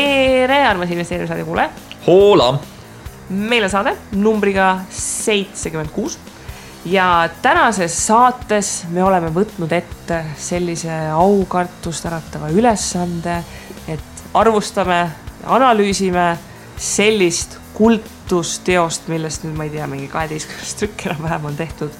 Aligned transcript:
tere, 0.00 0.66
armas 0.66 0.90
investeerimisradio 0.90 1.44
kuulaja. 1.44 1.70
hoola. 2.06 2.60
meil 3.28 3.64
on 3.64 3.70
saade 3.70 3.96
numbriga 4.12 4.78
seitsekümmend 4.90 5.90
kuus 5.92 6.18
ja 6.84 7.28
tänases 7.42 7.98
saates 8.06 8.70
me 8.88 9.04
oleme 9.04 9.28
võtnud 9.34 9.72
ette 9.76 10.22
sellise 10.40 10.96
aukartust 11.12 12.08
äratava 12.08 12.48
ülesande, 12.48 13.42
et 13.88 14.24
arvustame, 14.34 15.02
analüüsime 15.44 16.26
sellist 16.80 17.58
kultusteost, 17.76 19.08
millest 19.12 19.44
nüüd 19.44 19.56
ma 19.58 19.68
ei 19.68 19.74
tea, 19.76 19.86
mingi 19.90 20.08
kaheteistkümnes 20.08 20.76
trükk 20.80 21.10
enam-vähem 21.10 21.50
on 21.52 21.56
tehtud. 21.60 21.90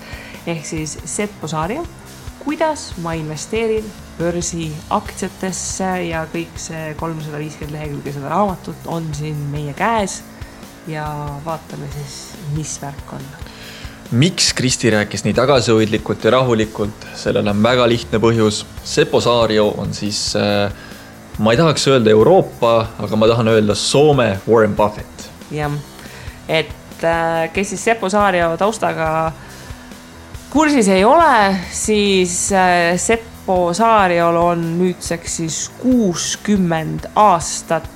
ehk 0.46 0.64
siis 0.66 0.98
Seppo 1.04 1.48
Saario, 1.48 1.84
kuidas 2.44 2.94
ma 3.04 3.12
investeerin 3.12 3.84
börsiaktsiatesse 4.20 5.90
ja 6.08 6.24
kõik 6.32 6.58
see 6.60 6.94
kolmsada 7.00 7.40
viiskümmend 7.40 7.78
lehekülge 7.78 8.14
seda 8.16 8.32
raamatut 8.32 8.86
on 8.86 9.08
siin 9.16 9.40
meie 9.52 9.74
käes. 9.78 10.20
ja 10.88 11.04
vaatame 11.44 11.88
siis, 11.92 12.14
mis 12.56 12.78
värk 12.82 13.12
on 13.12 13.26
miks 14.10 14.52
Kristi 14.58 14.90
rääkis 14.90 15.24
nii 15.24 15.34
tagasihoidlikult 15.34 16.24
ja 16.24 16.30
rahulikult, 16.34 17.04
sellel 17.14 17.46
on 17.52 17.62
väga 17.62 17.84
lihtne 17.88 18.18
põhjus. 18.18 18.64
Seppo 18.84 19.20
Saario 19.20 19.68
on 19.78 19.94
siis 19.94 20.32
äh, 20.36 20.72
ma 21.38 21.52
ei 21.54 21.60
tahaks 21.60 21.86
öelda 21.88 22.10
Euroopa, 22.10 22.74
aga 22.98 23.16
ma 23.16 23.28
tahan 23.30 23.48
öelda 23.48 23.74
Soome 23.74 24.40
Warren 24.48 24.74
Buffett. 24.76 25.30
jah, 25.50 25.72
et 26.48 27.04
äh, 27.04 27.52
kes 27.52 27.72
siis 27.72 27.84
Seppo 27.84 28.10
Saario 28.10 28.56
taustaga 28.58 29.32
kursis 30.50 30.88
ei 30.88 31.04
ole, 31.04 31.56
siis 31.72 32.52
äh, 32.52 32.96
Seppo 33.40 33.72
Saariol 33.72 34.36
on 34.36 34.64
nüüdseks 34.76 35.36
siis 35.36 35.70
kuuskümmend 35.80 37.06
aastat 37.16 37.88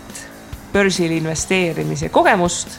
börsil 0.73 1.11
investeerimise 1.13 2.09
kogemust. 2.09 2.79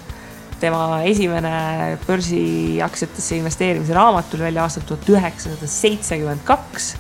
tema 0.60 1.02
esimene 1.06 1.98
börsiaktsiatesse 2.08 3.38
investeerimise 3.38 3.94
raamat 3.94 4.30
tuli 4.30 4.44
välja 4.44 4.64
aastal 4.64 4.82
tuhat 4.82 5.10
üheksasada 5.10 5.68
seitsekümmend 5.68 6.42
kaks 6.44 6.96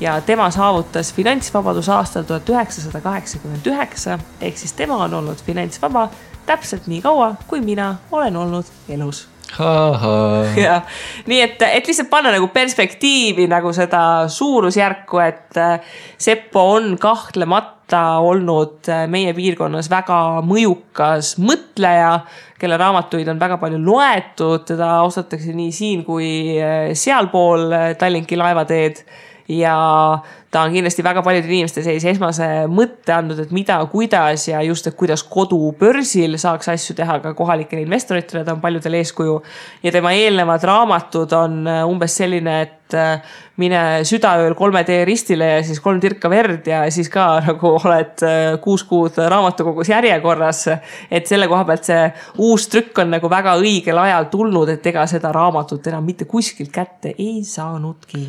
ja 0.00 0.20
tema 0.20 0.50
saavutas 0.50 1.10
finantsvabaduse 1.14 1.92
aastal 1.92 2.22
tuhat 2.22 2.48
üheksasada 2.48 3.00
kaheksakümmend 3.00 3.66
üheksa. 3.66 4.18
ehk 4.40 4.58
siis 4.58 4.72
tema 4.72 5.02
on 5.04 5.14
olnud 5.14 5.42
finantsvaba 5.46 6.10
täpselt 6.46 6.86
nii 6.86 7.02
kaua, 7.02 7.34
kui 7.48 7.60
mina 7.60 7.96
olen 8.12 8.36
olnud 8.36 8.70
elus 8.88 9.26
ja 10.64 10.80
nii 11.28 11.40
et, 11.42 11.62
et 11.62 11.88
lihtsalt 11.88 12.10
panna 12.10 12.32
nagu 12.34 12.50
perspektiivi 12.52 13.48
nagu 13.50 13.72
seda 13.76 14.02
suurusjärku, 14.32 15.22
et 15.24 15.60
äh, 15.60 15.94
Seppo 16.18 16.64
on 16.74 16.96
kahtlemata 17.00 18.02
olnud 18.24 18.90
äh, 18.92 19.06
meie 19.10 19.32
piirkonnas 19.36 19.88
väga 19.90 20.42
mõjukas 20.46 21.36
mõtleja, 21.40 22.18
kelle 22.60 22.78
raamatuid 22.80 23.30
on 23.32 23.40
väga 23.40 23.58
palju 23.62 23.80
loetud, 23.82 24.66
teda 24.68 24.98
austatakse 25.04 25.54
nii 25.56 25.72
siin 25.74 26.04
kui 26.06 26.30
äh, 26.60 26.92
sealpool 26.98 27.72
Tallinki 27.98 28.38
laevateed 28.38 29.02
ja 29.48 30.22
ta 30.50 30.62
on 30.62 30.72
kindlasti 30.72 31.04
väga 31.04 31.22
paljude 31.24 31.48
inimeste 31.48 31.82
sellise 31.84 32.12
esmase 32.12 32.46
mõtte 32.72 33.12
andnud, 33.16 33.40
et 33.40 33.52
mida, 33.52 33.78
kuidas 33.92 34.46
ja 34.48 34.60
just, 34.64 34.86
et 34.88 34.96
kuidas 34.96 35.22
kodubörsil 35.28 36.36
saaks 36.40 36.68
asju 36.72 36.96
teha 36.96 37.18
ka 37.24 37.32
kohalikele 37.36 37.84
investoritele, 37.84 38.44
ta 38.44 38.54
on 38.56 38.60
paljudele 38.60 39.00
eeskuju. 39.00 39.38
ja 39.82 39.92
tema 39.92 40.12
eelnevad 40.12 40.64
raamatud 40.64 41.32
on 41.36 41.62
äh, 41.66 41.84
umbes 41.88 42.16
selline, 42.20 42.60
et 42.62 42.96
äh, 42.96 43.22
mine 43.56 44.04
südaööl 44.08 44.54
kolme 44.56 44.84
tee 44.84 45.04
ristile 45.08 45.48
ja 45.54 45.62
siis 45.64 45.80
kolm 45.80 46.00
tirka 46.00 46.30
verd 46.30 46.66
ja 46.68 46.82
siis 46.90 47.08
ka 47.12 47.28
nagu 47.48 47.74
oled 47.78 48.24
äh, 48.28 48.58
kuus 48.64 48.84
kuud 48.84 49.16
raamatukogus 49.16 49.88
järjekorras. 49.88 50.66
et 51.10 51.26
selle 51.26 51.48
koha 51.48 51.64
pealt 51.64 51.88
see 51.88 52.04
uus 52.36 52.68
trükk 52.68 53.00
on 53.00 53.16
nagu 53.16 53.30
väga 53.30 53.56
õigel 53.56 54.04
ajal 54.04 54.28
tulnud, 54.32 54.68
et 54.68 54.86
ega 54.92 55.06
seda 55.06 55.32
raamatut 55.32 55.86
enam 55.86 56.04
mitte 56.04 56.28
kuskilt 56.28 56.72
kätte 56.72 57.14
ei 57.16 57.40
saanudki 57.44 58.28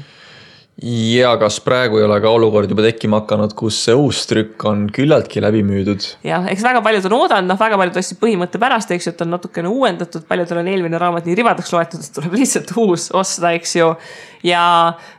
ja 0.84 1.31
kas 1.40 1.57
praegu 1.63 2.00
ei 2.00 2.06
ole 2.06 2.17
ka 2.23 2.31
olukord 2.31 2.72
juba 2.72 2.84
tekkima 2.85 3.19
hakanud, 3.19 3.51
kus 3.57 3.78
see 3.84 3.95
uus 3.97 4.22
trükk 4.29 4.63
on 4.69 4.85
küllaltki 4.95 5.41
läbi 5.44 5.63
müüdud? 5.67 6.06
jah, 6.23 6.45
eks 6.51 6.63
väga 6.63 6.81
paljud 6.85 7.07
on 7.09 7.16
oodanud, 7.17 7.50
noh, 7.51 7.59
väga 7.59 7.79
paljud 7.81 8.00
ostsid 8.00 8.19
põhimõtte 8.22 8.62
pärast, 8.62 8.94
eks 8.95 9.09
ju, 9.09 9.13
et 9.16 9.23
on 9.25 9.34
natukene 9.35 9.72
uuendatud, 9.72 10.23
paljudel 10.29 10.62
on 10.62 10.69
eelmine 10.72 11.01
raamat 11.01 11.28
nii 11.28 11.35
ribadeks 11.39 11.73
loetud, 11.75 12.03
et 12.06 12.16
tuleb 12.16 12.38
lihtsalt 12.41 12.72
uus 12.79 13.09
osta, 13.12 13.51
eks 13.57 13.75
ju. 13.75 13.89
ja 14.47 14.63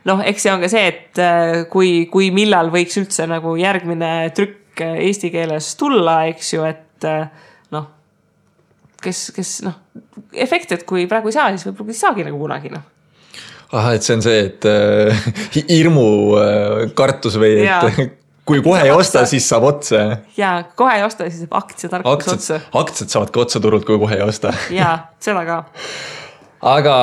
noh, 0.09 0.23
eks 0.25 0.47
see 0.47 0.53
on 0.55 0.63
ka 0.65 0.71
see, 0.71 0.87
et 0.89 1.21
äh, 1.21 1.61
kui, 1.69 1.93
kui 2.11 2.31
millal 2.33 2.73
võiks 2.73 2.97
üldse 3.01 3.27
nagu 3.29 3.53
järgmine 3.59 4.31
trükk 4.37 4.81
eesti 4.81 5.29
keeles 5.33 5.75
tulla, 5.77 6.23
eks 6.31 6.55
ju, 6.55 6.65
et 6.65 7.05
äh, 7.05 7.27
noh 7.75 7.85
kes, 9.01 9.27
kes 9.35 9.53
noh, 9.67 9.77
efekt, 10.33 10.73
et 10.73 10.87
kui 10.89 11.05
praegu 11.11 11.29
ei 11.29 11.37
saa, 11.37 11.51
siis 11.53 11.69
võib-olla 11.69 11.93
ei 11.93 12.01
saagi 12.01 12.25
nagu 12.25 12.41
kunagi 12.41 12.73
noh 12.73 12.89
ahah, 13.71 13.93
et 13.95 14.05
see 14.05 14.17
on 14.17 14.23
see, 14.25 14.39
et 14.49 14.67
äh, 14.67 15.29
hirmu 15.69 16.07
äh, 16.39 16.89
kartus 16.97 17.37
või 17.39 17.63
et 17.63 18.01
kui 18.47 18.61
kohe 18.65 18.81
ei 18.83 18.91
osta, 18.93 19.23
siis 19.29 19.47
saab 19.47 19.67
otsa. 19.69 20.03
ja 20.37 20.53
kohe 20.77 20.97
ei 20.99 21.05
osta, 21.05 21.27
siis 21.29 21.45
saab 21.45 21.57
aktsiatarkus 21.61 22.31
otsa. 22.35 22.59
aktsiad 22.81 23.13
saavad 23.13 23.33
ka 23.33 23.43
otsa 23.45 23.61
turult, 23.63 23.85
kui 23.87 23.99
kohe 24.01 24.19
ei 24.19 24.25
osta. 24.25 24.53
ja 24.73 24.93
seda 25.23 25.45
ka. 25.47 25.61
aga 26.75 26.95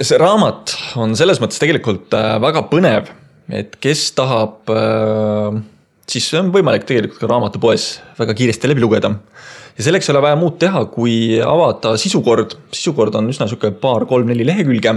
see 0.00 0.18
raamat 0.20 0.76
on 1.00 1.16
selles 1.18 1.42
mõttes 1.42 1.62
tegelikult 1.62 2.14
äh, 2.16 2.36
väga 2.44 2.66
põnev, 2.70 3.10
et 3.52 3.74
kes 3.82 4.06
tahab 4.16 4.70
äh,, 4.72 5.58
siis 6.10 6.30
on 6.38 6.54
võimalik 6.54 6.86
tegelikult 6.88 7.20
ka 7.20 7.30
raamatupoes 7.30 7.88
väga 8.20 8.36
kiiresti 8.38 8.70
läbi 8.70 8.84
lugeda 8.84 9.10
ja 9.74 9.84
selleks 9.88 10.08
ei 10.08 10.14
ole 10.14 10.22
vaja 10.24 10.38
muud 10.38 10.56
teha, 10.62 10.84
kui 10.92 11.40
avada 11.42 11.96
sisukord, 12.00 12.54
sisukord 12.74 13.16
on 13.18 13.28
üsna 13.32 13.48
sihuke 13.50 13.72
paar-kolm-neli 13.82 14.46
lehekülge 14.46 14.94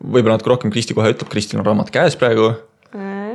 võib-olla 0.00 0.36
natuke 0.36 0.54
rohkem, 0.54 0.72
Kristi 0.72 0.96
kohe 0.96 1.12
ütleb, 1.12 1.30
Kristil 1.30 1.60
on 1.60 1.66
raamat 1.66 1.92
käes 1.94 2.16
praegu. 2.20 2.52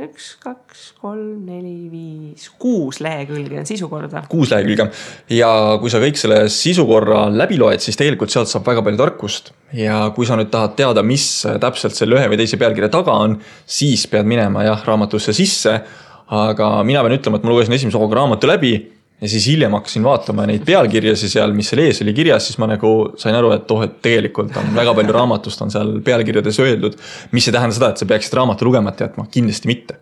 üks, 0.06 0.34
kaks, 0.38 0.80
kolm, 1.00 1.46
neli, 1.48 1.88
viis, 1.90 2.50
kuus 2.60 3.00
lehekülge 3.00 3.58
on 3.58 3.66
sisukorda. 3.66 4.24
kuus 4.28 4.50
lehekülge 4.52 4.90
ja 5.32 5.50
kui 5.80 5.90
sa 5.90 6.00
kõik 6.02 6.20
selle 6.20 6.42
sisukorra 6.52 7.26
läbi 7.32 7.56
loed, 7.58 7.80
siis 7.80 7.96
tegelikult 7.96 8.30
sealt 8.30 8.50
saab 8.50 8.66
väga 8.68 8.84
palju 8.84 9.00
tarkust. 9.00 9.52
ja 9.72 10.10
kui 10.14 10.26
sa 10.26 10.36
nüüd 10.36 10.50
tahad 10.52 10.76
teada, 10.76 11.02
mis 11.02 11.46
täpselt 11.60 11.96
selle 11.96 12.18
ühe 12.18 12.28
või 12.28 12.40
teise 12.42 12.60
pealkirja 12.60 12.92
taga 12.92 13.16
on, 13.24 13.38
siis 13.66 14.06
pead 14.06 14.28
minema 14.28 14.66
jah, 14.68 14.84
raamatusse 14.86 15.32
sisse. 15.32 15.80
aga 16.26 16.82
mina 16.82 17.02
pean 17.06 17.16
ütlema, 17.16 17.38
et 17.38 17.44
ma 17.46 17.50
lugesin 17.54 17.74
esimese 17.78 17.98
hooga 17.98 18.20
raamatu 18.20 18.50
läbi 18.50 18.74
ja 19.20 19.28
siis 19.28 19.46
hiljem 19.48 19.72
hakkasin 19.78 20.04
vaatama 20.04 20.44
neid 20.48 20.64
pealkirjasid 20.68 21.32
seal, 21.32 21.54
mis 21.56 21.70
seal 21.72 21.82
ees 21.86 22.02
oli 22.04 22.12
kirjas, 22.16 22.50
siis 22.50 22.58
ma 22.60 22.68
nagu 22.68 22.92
sain 23.20 23.36
aru, 23.36 23.52
et 23.56 23.70
oh, 23.72 23.84
et 23.86 23.98
tegelikult 24.04 24.56
on 24.60 24.74
väga 24.76 24.92
palju 24.98 25.14
raamatust 25.16 25.62
on 25.64 25.72
seal 25.72 25.94
pealkirjades 26.04 26.60
öeldud. 26.64 26.98
mis 27.32 27.48
ei 27.48 27.56
tähenda 27.56 27.76
seda, 27.76 27.92
et 27.92 28.02
sa 28.02 28.08
peaksid 28.08 28.36
raamatu 28.36 28.68
lugemata 28.68 29.06
jätma, 29.06 29.28
kindlasti 29.32 29.72
mitte. 29.72 30.00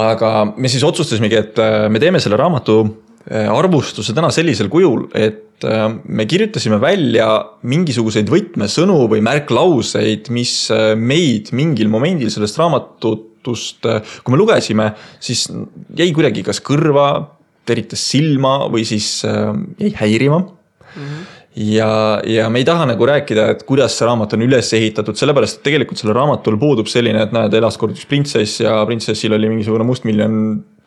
aga 0.00 0.30
me 0.56 0.72
siis 0.72 0.84
otsustasimegi, 0.84 1.42
et 1.42 1.60
äh, 1.60 1.90
me 1.92 2.00
teeme 2.00 2.20
selle 2.20 2.40
raamatu 2.40 2.78
äh, 2.84 3.52
arvustuse 3.52 4.16
täna 4.16 4.32
sellisel 4.32 4.72
kujul, 4.72 5.10
et 5.12 5.64
äh, 5.68 5.86
me 6.08 6.24
kirjutasime 6.28 6.80
välja 6.80 7.28
mingisuguseid 7.68 8.32
võtmesõnu 8.32 9.02
või 9.12 9.20
märklauseid, 9.28 10.32
mis 10.32 10.56
meid 10.96 11.52
mingil 11.52 11.92
momendil 11.92 12.32
sellest 12.32 12.56
raamatutust, 12.64 13.84
kui 14.24 14.32
me 14.32 14.40
lugesime, 14.40 14.94
siis 15.20 15.50
jäi 15.96 16.12
kuidagi 16.16 16.48
kas 16.48 16.64
kõrva 16.64 17.35
teritas 17.66 18.02
silma 18.10 18.58
või 18.72 18.86
siis 18.88 19.08
äh, 19.28 19.52
jäi 19.82 19.94
häirima 20.02 20.42
mm. 20.42 21.00
-hmm 21.00 21.24
ja, 21.56 22.20
ja 22.24 22.50
me 22.52 22.60
ei 22.60 22.66
taha 22.68 22.86
nagu 22.90 23.06
rääkida, 23.08 23.48
et 23.54 23.62
kuidas 23.68 23.96
see 23.96 24.06
raamat 24.06 24.34
on 24.36 24.44
üles 24.44 24.68
ehitatud, 24.76 25.16
sellepärast 25.16 25.60
et 25.60 25.68
tegelikult 25.70 26.00
sellel 26.00 26.18
raamatul 26.18 26.58
puudub 26.60 26.90
selline, 26.90 27.22
et 27.24 27.32
näed, 27.32 27.54
elas 27.56 27.78
kord 27.80 27.96
üks 27.96 28.04
printsess 28.08 28.60
ja 28.60 28.78
printsessil 28.88 29.32
oli 29.36 29.48
mingisugune 29.52 29.86
mustmiljon 29.88 30.36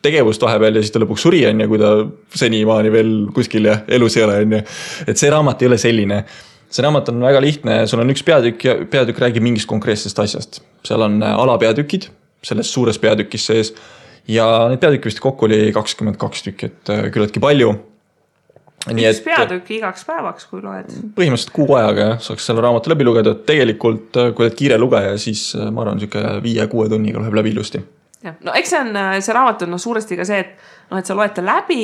tegevust 0.05 0.43
vahepeal 0.45 0.77
ja 0.77 0.83
siis 0.83 0.93
ta 0.95 1.01
lõpuks 1.01 1.25
suri, 1.25 1.41
on 1.49 1.63
ju, 1.63 1.71
kui 1.71 1.81
ta 1.81 1.89
senimaani 2.39 2.93
veel 2.93 3.11
kuskil 3.35 3.67
ja 3.67 3.79
elus 3.97 4.15
ei 4.19 4.27
ole, 4.27 4.37
on 4.45 4.55
ju. 4.59 4.61
et 5.11 5.19
see 5.19 5.33
raamat 5.33 5.63
ei 5.63 5.71
ole 5.71 5.81
selline. 5.81 6.21
see 6.69 6.85
raamat 6.85 7.09
on 7.09 7.25
väga 7.25 7.41
lihtne, 7.41 7.81
sul 7.89 8.03
on 8.03 8.13
üks 8.13 8.23
peatükk 8.23 8.65
ja 8.65 8.77
peatükk 8.85 9.25
räägib 9.25 9.43
mingist 9.43 9.67
konkreetsest 9.67 10.19
asjast. 10.21 10.61
seal 10.85 11.01
on 11.01 11.23
alapeatükid 11.23 12.11
selles 12.45 12.69
suures 12.71 12.99
peatükis 13.01 13.49
sees 13.49 13.73
ja 14.29 14.47
neid 14.69 14.81
peatükke 14.81 15.09
vist 15.09 15.21
kokku 15.23 15.47
oli 15.49 15.69
kakskümmend 15.75 16.19
kaks 16.21 16.45
tükki, 16.47 16.71
et 16.71 16.91
äh, 16.93 17.05
küllaltki 17.13 17.41
palju. 17.43 17.73
üks 18.89 19.21
peatükk 19.25 19.71
igaks 19.75 20.05
päevaks, 20.07 20.47
kui 20.49 20.63
loed. 20.63 20.91
põhimõtteliselt 21.17 21.53
kuu 21.55 21.69
ajaga 21.77 22.09
jah, 22.11 22.19
saaks 22.29 22.49
selle 22.49 22.63
raamatu 22.65 22.93
läbi 22.93 23.07
lugeda, 23.07 23.35
et 23.35 23.45
tegelikult 23.49 24.19
äh, 24.19 24.33
kui 24.33 24.47
oled 24.47 24.57
kiire 24.59 24.79
lugeja, 24.81 25.17
siis 25.21 25.49
äh, 25.57 25.71
ma 25.73 25.85
arvan, 25.85 26.01
sihuke 26.01 26.25
viie-kuue 26.45 26.89
tunniga 26.91 27.23
läheb 27.23 27.39
läbi 27.41 27.55
ilusti 27.55 27.83
jah, 28.23 28.37
no 28.45 28.55
eks 28.57 28.75
see 28.75 28.83
on, 28.85 29.01
see 29.23 29.35
raamat 29.35 29.65
on 29.65 29.73
noh 29.75 29.81
suuresti 29.81 30.19
ka 30.19 30.27
see, 30.27 30.45
et 30.45 30.78
noh, 30.89 30.99
et 30.99 31.09
sa 31.09 31.15
loed 31.17 31.33
ta 31.35 31.43
läbi 31.45 31.83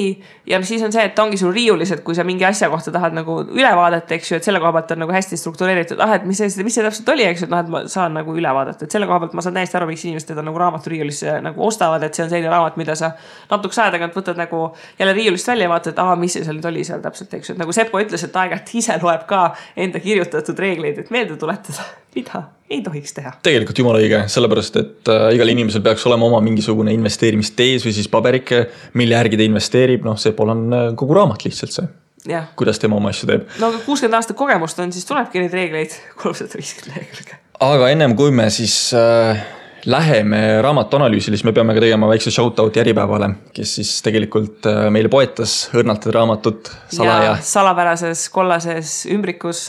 ja 0.49 0.59
siis 0.65 0.83
on 0.85 0.93
see, 0.93 1.03
et 1.05 1.19
ongi 1.21 1.37
sul 1.39 1.53
riiulis, 1.53 1.91
et 1.93 2.03
kui 2.05 2.15
sa 2.17 2.25
mingi 2.27 2.45
asja 2.47 2.69
kohta 2.71 2.93
tahad 2.93 3.15
nagu 3.15 3.37
üle 3.45 3.71
vaadata, 3.77 4.15
eks 4.17 4.31
ju, 4.31 4.39
et 4.39 4.47
selle 4.47 4.61
koha 4.63 4.73
pealt 4.75 4.95
on 4.95 5.03
nagu 5.05 5.15
hästi 5.15 5.39
struktureeritud, 5.39 6.01
ah, 6.03 6.15
et 6.17 6.25
mis 6.27 6.41
see, 6.41 6.65
mis 6.65 6.77
see 6.77 6.85
täpselt 6.85 7.11
oli, 7.13 7.27
eks 7.29 7.43
ju, 7.43 7.49
et 7.49 7.53
noh, 7.53 7.61
et 7.61 7.71
ma 7.75 7.83
saan 7.91 8.17
nagu 8.17 8.35
üle 8.35 8.55
vaadata, 8.57 8.87
et 8.87 8.95
selle 8.95 9.09
koha 9.09 9.21
pealt 9.23 9.37
ma 9.37 9.45
saan 9.45 9.59
täiesti 9.59 9.79
aru, 9.79 9.89
miks 9.91 10.05
inimesed 10.07 10.31
teda 10.33 10.45
nagu 10.45 10.61
raamaturiiulisse 10.61 11.37
nagu 11.45 11.67
ostavad, 11.67 12.03
et 12.07 12.17
see 12.17 12.25
on 12.25 12.33
selline 12.33 12.51
raamat, 12.53 12.79
mida 12.81 12.97
sa 12.99 13.13
natukese 13.51 13.85
aja 13.85 13.95
tagant 13.97 14.17
võtad 14.17 14.41
nagu 14.41 14.65
jälle 14.99 15.15
riiulist 15.17 15.53
välja 15.53 15.69
ja 15.69 15.75
vaatad, 15.75 16.01
aa, 16.01 16.17
mis 16.19 16.37
see 16.37 16.45
seal 16.47 16.59
nüüd 16.59 16.69
oli 16.71 16.85
seal 16.87 17.03
täpselt, 17.05 17.33
eks 17.37 17.51
ju, 17.51 17.57
et 17.57 17.61
nagu 17.61 17.75
Sepo 17.75 18.01
ütles, 18.01 18.25
et 18.25 18.41
aeg-ajalt 18.41 18.75
ise 18.81 18.99
loeb 19.03 19.25
ka 19.29 19.47
enda 19.85 20.01
kirjutatud 20.01 20.59
reegleid, 20.65 21.03
et 21.03 21.13
meelde 21.13 21.37
tuletada, 21.39 21.89
mida 22.15 22.45
ei 22.69 22.81
tohiks 22.81 23.13
teha. 23.13 23.31
tegelikult 23.45 23.77
jumala 23.77 23.99
õige, 24.01 24.23
sellepärast 24.31 24.77
et 24.81 25.09
äh, 25.11 25.27
igal 25.37 25.51
inimesel 25.53 25.83
peaks 25.85 26.05
olema 26.09 26.25
oma 26.25 26.39
mingisugune 26.41 26.93
investeerimistees 26.95 27.85
või 27.85 27.93
siis 27.93 28.09
paberike, 28.09 28.63
mille 28.99 29.17
järgi 29.17 29.39
ta 29.39 29.45
investeerib, 29.47 30.05
noh, 30.07 30.17
see 30.19 30.35
pole 30.37 30.55
on 30.55 30.65
äh, 30.75 30.87
kogu 30.99 31.17
raamat 31.17 31.45
lihtsalt 31.47 31.75
see. 31.75 31.87
kuidas 32.57 32.79
tema 32.81 32.97
oma 32.97 33.11
asju 33.13 33.29
teeb. 33.29 33.43
no 33.61 33.69
aga 33.73 33.83
kuuskümmend 33.85 34.17
aastat 34.17 34.37
kogemust 34.39 34.79
on, 34.81 34.93
siis 34.95 35.05
tulebki 35.05 35.43
neid 35.43 35.53
reegleid 35.53 35.93
kolmsada 36.21 36.57
viiskümmend 36.57 36.97
lehekülge. 36.97 37.37
aga 37.67 37.91
ennem 37.93 38.15
kui 38.17 38.33
me 38.35 38.49
siis 38.53 38.77
äh, 38.97 39.43
läheme 39.85 40.41
raamatu 40.65 40.97
analüüsile, 40.99 41.37
siis 41.37 41.45
me 41.45 41.53
peame 41.53 41.75
ka 41.77 41.83
tegema 41.83 42.09
väikse 42.09 42.33
shout-out'i 42.33 42.81
Äripäevale, 42.81 43.29
kes 43.53 43.75
siis 43.79 43.91
tegelikult 44.05 44.65
äh, 44.69 44.87
meile 44.93 45.11
poetas 45.13 45.57
õrnalt 45.75 46.07
raamatut 46.15 46.71
salaja. 46.93 47.37
salapärases 47.45 48.27
kollases 48.33 48.97
ümbrikus. 49.13 49.67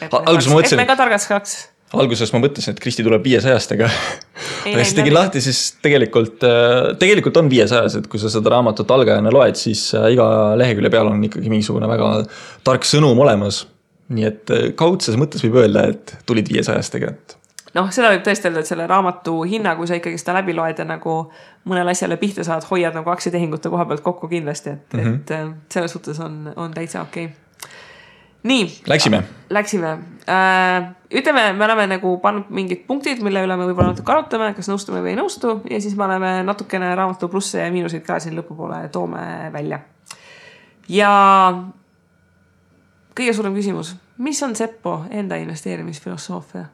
alguses 0.00 0.52
ma 0.52 0.60
mõtlesin. 0.60 0.78
et 0.78 0.84
me 0.84 0.88
ka 0.92 0.98
targaks 1.02 1.28
saaks 1.32 1.58
alguses 1.96 2.32
ma 2.34 2.40
mõtlesin, 2.42 2.74
et 2.74 2.82
Kristi 2.82 3.04
tuleb 3.06 3.24
viiesajastega. 3.24 3.88
aga 4.68 4.82
siis 4.82 4.94
tegin 4.98 5.16
lahti, 5.16 5.42
siis 5.44 5.62
tegelikult, 5.84 6.44
äh, 6.44 6.92
tegelikult 7.00 7.40
on 7.40 7.48
viiesajas, 7.50 7.98
et 8.00 8.10
kui 8.10 8.20
sa 8.20 8.30
seda 8.32 8.52
raamatut 8.52 8.90
algajana 8.94 9.32
loed, 9.34 9.56
siis 9.60 9.88
äh, 9.96 10.10
iga 10.16 10.28
lehekülje 10.60 10.92
peal 10.92 11.10
on 11.12 11.24
ikkagi 11.28 11.52
mingisugune 11.52 11.88
väga 11.90 12.12
tark 12.66 12.88
sõnum 12.88 13.18
olemas. 13.24 13.66
nii 14.08 14.24
et 14.24 14.52
äh, 14.54 14.70
kaudses 14.76 15.18
mõttes 15.20 15.42
võib 15.44 15.58
öelda, 15.64 15.88
et 15.92 16.14
tulid 16.28 16.48
viiesajastega, 16.48 17.10
et 17.12 17.36
noh, 17.76 17.90
seda 17.92 18.12
võib 18.14 18.22
tõesti 18.24 18.48
öelda, 18.48 18.62
et 18.64 18.70
selle 18.70 18.86
raamatu 18.88 19.42
hinna, 19.48 19.74
kui 19.76 19.88
sa 19.88 19.98
ikkagi 19.98 20.20
seda 20.20 20.38
läbi 20.38 20.56
loed 20.56 20.80
ja 20.80 20.86
nagu 20.88 21.18
mõnele 21.68 21.92
asjale 21.92 22.16
pihta 22.20 22.44
saad, 22.46 22.64
hoiad 22.70 22.96
nagu 22.96 23.12
aktsiatehingute 23.12 23.68
koha 23.68 23.84
pealt 23.90 24.04
kokku 24.04 24.30
kindlasti, 24.32 24.78
et 24.78 24.96
mm, 24.96 25.04
-hmm. 25.04 25.52
et 25.58 25.76
selles 25.76 25.92
suhtes 25.92 26.20
on, 26.24 26.48
on 26.56 26.72
täitsa 26.72 27.02
okei 27.04 27.28
okay 27.28 27.47
nii. 28.48 28.68
Läksime. 28.90 29.22
Läksime 29.54 29.92
äh,. 30.28 30.88
ütleme, 31.14 31.52
me 31.56 31.64
oleme 31.64 31.86
nagu 31.94 32.14
pannud 32.22 32.50
mingid 32.52 32.84
punktid, 32.88 33.22
mille 33.24 33.42
üle 33.46 33.56
me 33.56 33.68
võib-olla 33.68 33.94
natuke 33.94 34.12
arutame, 34.12 34.50
kas 34.56 34.68
nõustume 34.70 35.02
või 35.04 35.14
ei 35.14 35.20
nõustu 35.20 35.58
ja 35.70 35.80
siis 35.80 35.96
me 35.96 36.04
oleme 36.08 36.32
natukene 36.48 36.90
raamatu 36.98 37.30
plusse 37.32 37.62
ja 37.62 37.70
miinuseid 37.72 38.04
ka 38.06 38.18
siin 38.22 38.36
lõpupoole 38.38 38.82
toome 38.92 39.22
välja. 39.54 39.80
ja 40.88 41.12
kõige 43.18 43.34
suurem 43.34 43.56
küsimus, 43.56 43.94
mis 44.18 44.42
on 44.46 44.56
Seppo 44.56 45.00
enda 45.10 45.38
investeerimisfilosoofia? 45.40 46.66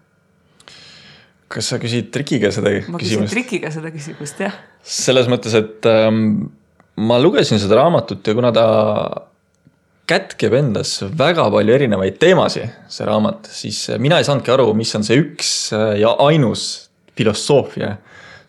kas 1.55 1.71
sa 1.71 1.79
küsid 1.79 2.11
trikiga 2.15 2.51
seda 2.55 2.73
ma 2.73 2.75
küsimust? 2.81 2.91
ma 2.91 3.03
küsin 3.03 3.31
trikiga 3.31 3.71
seda 3.75 3.93
küsimust, 3.95 4.43
jah. 4.43 4.57
selles 4.83 5.31
mõttes, 5.31 5.55
et 5.55 5.87
ähm, 5.87 6.49
ma 6.97 7.21
lugesin 7.23 7.61
seda 7.63 7.79
raamatut 7.79 8.27
ja 8.27 8.35
kuna 8.35 8.51
ta 8.55 8.67
kätkeb 10.11 10.55
endas 10.59 10.97
väga 11.17 11.47
palju 11.53 11.75
erinevaid 11.79 12.19
teemasid, 12.21 12.73
see 12.93 13.07
raamat, 13.09 13.49
siis 13.53 13.87
mina 14.03 14.21
ei 14.21 14.27
saanudki 14.27 14.53
aru, 14.53 14.69
mis 14.77 14.93
on 14.99 15.07
see 15.07 15.21
üks 15.23 15.53
äh, 15.77 15.95
ja 16.03 16.15
ainus 16.25 16.91
filosoofia. 17.17 17.97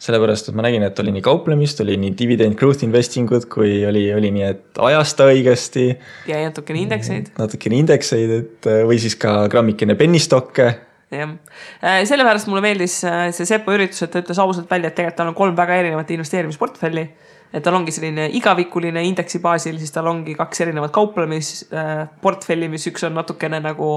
sellepärast, 0.06 0.50
et 0.52 0.56
ma 0.58 0.62
nägin, 0.66 0.84
et 0.86 1.00
oli 1.02 1.14
nii 1.16 1.24
kauplemist, 1.24 1.80
oli 1.82 1.96
nii 1.98 2.12
dividend 2.20 2.58
growth 2.60 2.84
investing 2.86 3.32
ud, 3.34 3.48
kui 3.50 3.80
oli, 3.88 4.04
oli 4.14 4.30
nii, 4.36 4.44
et 4.44 4.82
ajasta 4.84 5.30
õigesti. 5.32 5.86
ja 6.28 6.42
natukene 6.44 6.84
indekseid. 6.84 7.32
natukene 7.40 7.80
indekseid, 7.80 8.34
et 8.42 8.70
äh, 8.70 8.84
või 8.86 9.00
siis 9.02 9.16
ka 9.18 9.46
grammikene 9.52 9.96
penny 9.98 10.20
stock'e 10.22 10.68
jah, 11.16 11.32
äh, 11.80 12.04
sellepärast 12.10 12.52
mulle 12.52 12.66
meeldis 12.66 13.00
see 13.00 13.48
Sepo 13.48 13.74
üritus, 13.74 14.04
et 14.04 14.12
ta 14.12 14.22
ütles 14.22 14.42
ausalt 14.44 14.70
välja, 14.70 14.92
et 14.92 15.00
tegelikult 15.00 15.22
tal 15.24 15.32
on 15.32 15.40
kolm 15.40 15.56
väga 15.58 15.80
erinevat 15.86 16.12
investeerimisportfelli 16.18 17.08
et 17.56 17.64
tal 17.64 17.78
ongi 17.78 17.94
selline 17.96 18.28
igavikuline 18.36 19.04
indeksi 19.08 19.40
baasil, 19.44 19.78
siis 19.80 19.94
tal 19.96 20.10
ongi 20.12 20.36
kaks 20.36 20.66
erinevat 20.66 20.92
kauplemisportfelli, 20.96 22.68
mis 22.72 22.88
üks 22.92 23.06
on 23.08 23.16
natukene 23.16 23.62
nagu 23.64 23.92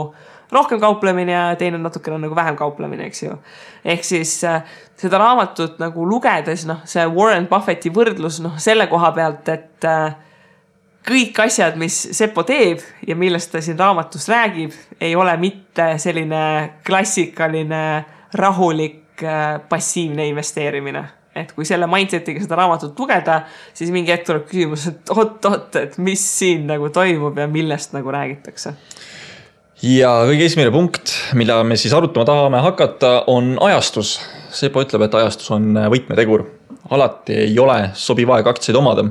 rohkem 0.55 0.81
kauplemine 0.81 1.35
ja 1.35 1.43
teine 1.59 1.77
on 1.77 1.83
natukene 1.89 2.21
nagu 2.23 2.37
vähem 2.39 2.57
kauplemine, 2.57 3.09
eks 3.11 3.23
ju. 3.23 3.35
ehk 3.85 4.07
siis 4.07 4.39
äh, 4.47 4.63
seda 4.97 5.19
raamatut 5.19 5.83
nagu 5.83 6.07
lugedes, 6.09 6.65
noh, 6.71 6.85
see 6.89 7.05
Warren 7.19 7.51
Buffetti 7.51 7.91
võrdlus, 7.95 8.39
noh, 8.45 8.57
selle 8.63 8.87
koha 8.87 9.11
pealt, 9.17 9.51
et 9.53 9.89
äh, 9.91 10.15
kõik 11.09 11.43
asjad, 11.43 11.77
mis 11.81 11.99
Sepo 12.17 12.47
teeb 12.47 12.85
ja 13.07 13.19
millest 13.19 13.53
ta 13.53 13.63
siin 13.65 13.79
raamatus 13.79 14.31
räägib, 14.31 14.79
ei 15.01 15.17
ole 15.17 15.35
mitte 15.41 15.97
selline 15.99 16.81
klassikaline 16.87 17.85
rahulik 18.39 19.27
äh, 19.27 19.59
passiivne 19.69 20.31
investeerimine 20.31 21.09
et 21.43 21.53
kui 21.57 21.67
selle 21.69 21.89
mindset'iga 21.91 22.43
seda 22.43 22.59
raamatut 22.59 22.99
lugeda, 22.99 23.43
siis 23.77 23.93
mingi 23.95 24.13
hetk 24.13 24.27
tuleb 24.29 24.49
küsimus, 24.49 24.89
et 24.91 25.13
oot-oot, 25.15 25.79
et 25.81 25.99
mis 26.03 26.23
siin 26.39 26.67
nagu 26.71 26.91
toimub 26.95 27.39
ja 27.39 27.49
millest 27.51 27.95
nagu 27.97 28.13
räägitakse. 28.15 28.75
ja 29.83 30.11
kõige 30.29 30.49
esimene 30.49 30.73
punkt, 30.75 31.15
mida 31.39 31.61
me 31.65 31.79
siis 31.79 31.95
arutama 31.95 32.27
tahame 32.29 32.63
hakata, 32.65 33.13
on 33.31 33.57
ajastus. 33.69 34.19
Sepo 34.55 34.81
ütleb, 34.83 35.05
et 35.05 35.15
ajastus 35.15 35.51
on 35.55 35.77
võtmetegur. 35.93 36.47
alati 36.91 37.35
ei 37.45 37.59
ole 37.61 37.91
sobiv 37.95 38.31
aeg 38.33 38.47
aktsiaid 38.49 38.77
omada. 38.77 39.05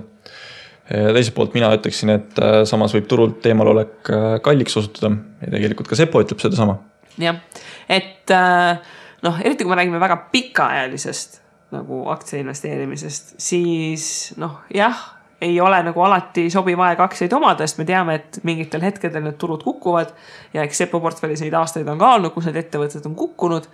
teiselt 0.88 1.35
poolt 1.35 1.53
mina 1.53 1.69
ütleksin, 1.75 2.09
et 2.09 2.38
äh, 2.39 2.62
samas 2.65 2.94
võib 2.95 3.07
turult 3.12 3.45
eemalolek 3.45 4.09
äh, 4.09 4.30
kalliks 4.41 4.77
osutuda 4.77 5.12
ja 5.41 5.50
tegelikult 5.51 5.88
ka 5.88 5.95
Sepo 6.00 6.21
ütleb 6.23 6.39
sedasama. 6.39 6.77
jah, 7.19 7.41
et 7.89 8.31
äh, 8.31 8.80
noh, 9.25 9.41
eriti 9.44 9.65
kui 9.65 9.73
me 9.73 9.80
räägime 9.81 10.00
väga 10.01 10.18
pikaajalisest 10.31 11.41
nagu 11.71 12.05
aktsia 12.11 12.39
investeerimisest, 12.39 13.35
siis 13.41 14.33
noh, 14.39 14.61
jah, 14.73 14.97
ei 15.41 15.59
ole 15.61 15.79
nagu 15.85 16.01
alati 16.01 16.47
sobiv 16.49 16.79
aeg 16.81 17.01
aktsiaid 17.03 17.33
omada, 17.37 17.67
sest 17.67 17.81
me 17.81 17.85
teame, 17.85 18.15
et 18.17 18.39
mingitel 18.47 18.81
hetkedel 18.87 19.25
need 19.25 19.37
turud 19.41 19.61
kukuvad 19.65 20.13
ja 20.55 20.63
eks 20.63 20.81
Sepo 20.81 21.01
portfellis 21.03 21.43
neid 21.43 21.57
aastaid 21.59 21.89
on 21.91 21.99
ka 22.01 22.13
olnud, 22.15 22.33
kus 22.33 22.47
need 22.49 22.57
ettevõtted 22.63 23.05
on 23.09 23.17
kukkunud. 23.17 23.67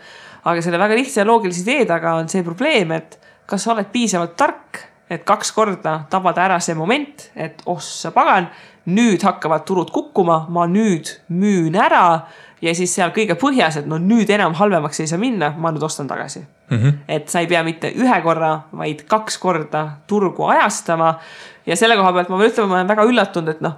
aga 0.44 0.62
selle 0.62 0.80
väga 0.80 0.98
lihtsa 1.00 1.22
ja 1.22 1.28
loogilise 1.28 1.64
idee 1.64 1.86
taga 1.88 2.18
on 2.20 2.28
see 2.30 2.44
probleem, 2.44 2.92
et 2.92 3.20
kas 3.48 3.64
sa 3.64 3.72
oled 3.72 3.88
piisavalt 3.94 4.36
tark, 4.36 4.82
et 5.10 5.24
kaks 5.24 5.52
korda 5.56 6.02
tabada 6.10 6.44
ära 6.44 6.60
see 6.60 6.76
moment, 6.76 7.30
et 7.36 7.62
ossa 7.66 8.12
pagan, 8.12 8.50
nüüd 8.86 9.24
hakkavad 9.24 9.64
turud 9.64 9.92
kukkuma, 9.94 10.46
ma 10.50 10.66
nüüd 10.68 11.14
müün 11.30 11.78
ära 11.80 12.26
ja 12.64 12.74
siis 12.76 12.94
seal 12.96 13.12
kõige 13.16 13.36
põhjas, 13.40 13.78
et 13.82 13.88
no 13.90 14.00
nüüd 14.02 14.30
enam 14.34 14.56
halvemaks 14.58 15.04
ei 15.04 15.10
saa 15.12 15.20
minna, 15.22 15.52
ma 15.60 15.74
nüüd 15.74 15.84
ostan 15.84 16.08
tagasi 16.08 16.40
mm. 16.44 16.78
-hmm. 16.78 17.02
et 17.08 17.28
sa 17.30 17.44
ei 17.44 17.50
pea 17.52 17.64
mitte 17.64 17.92
ühe 17.96 18.22
korra, 18.24 18.54
vaid 18.78 19.04
kaks 19.10 19.38
korda 19.38 19.84
turgu 20.08 20.48
ajastama. 20.56 21.18
ja 21.66 21.76
selle 21.76 21.98
koha 22.00 22.14
pealt 22.14 22.30
ma 22.30 22.38
pean 22.38 22.52
ütlema, 22.52 22.68
ma 22.68 22.80
olen 22.80 22.88
väga 22.88 23.04
üllatunud, 23.10 23.50
et 23.50 23.62
noh, 23.62 23.76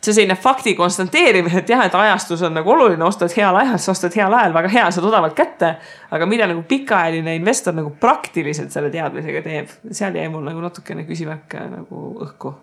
see 0.00 0.14
selline 0.14 0.36
fakti 0.36 0.74
konstanteerimine, 0.74 1.58
et 1.58 1.68
jah, 1.68 1.84
et 1.84 1.94
ajastus 1.94 2.42
on 2.42 2.54
nagu 2.54 2.70
oluline, 2.72 3.04
ostad 3.04 3.34
heal 3.36 3.56
ajal, 3.56 3.78
sa 3.78 3.92
ostad 3.92 4.16
heal 4.16 4.32
ajal, 4.32 4.54
väga 4.54 4.68
hea, 4.68 4.86
saad 4.90 5.10
odavalt 5.10 5.34
kätte. 5.34 5.74
aga 6.10 6.26
mida 6.26 6.46
nagu 6.46 6.62
pikaajaline 6.62 7.36
investor 7.36 7.74
nagu 7.74 7.90
praktiliselt 8.00 8.72
selle 8.72 8.90
teadmisega 8.90 9.42
teeb, 9.42 9.68
seal 9.90 10.14
jäi 10.14 10.28
mul 10.28 10.46
nagu 10.46 10.60
natukene 10.60 11.04
küsimärk 11.04 11.58
nagu 11.70 12.08
õhku 12.26 12.54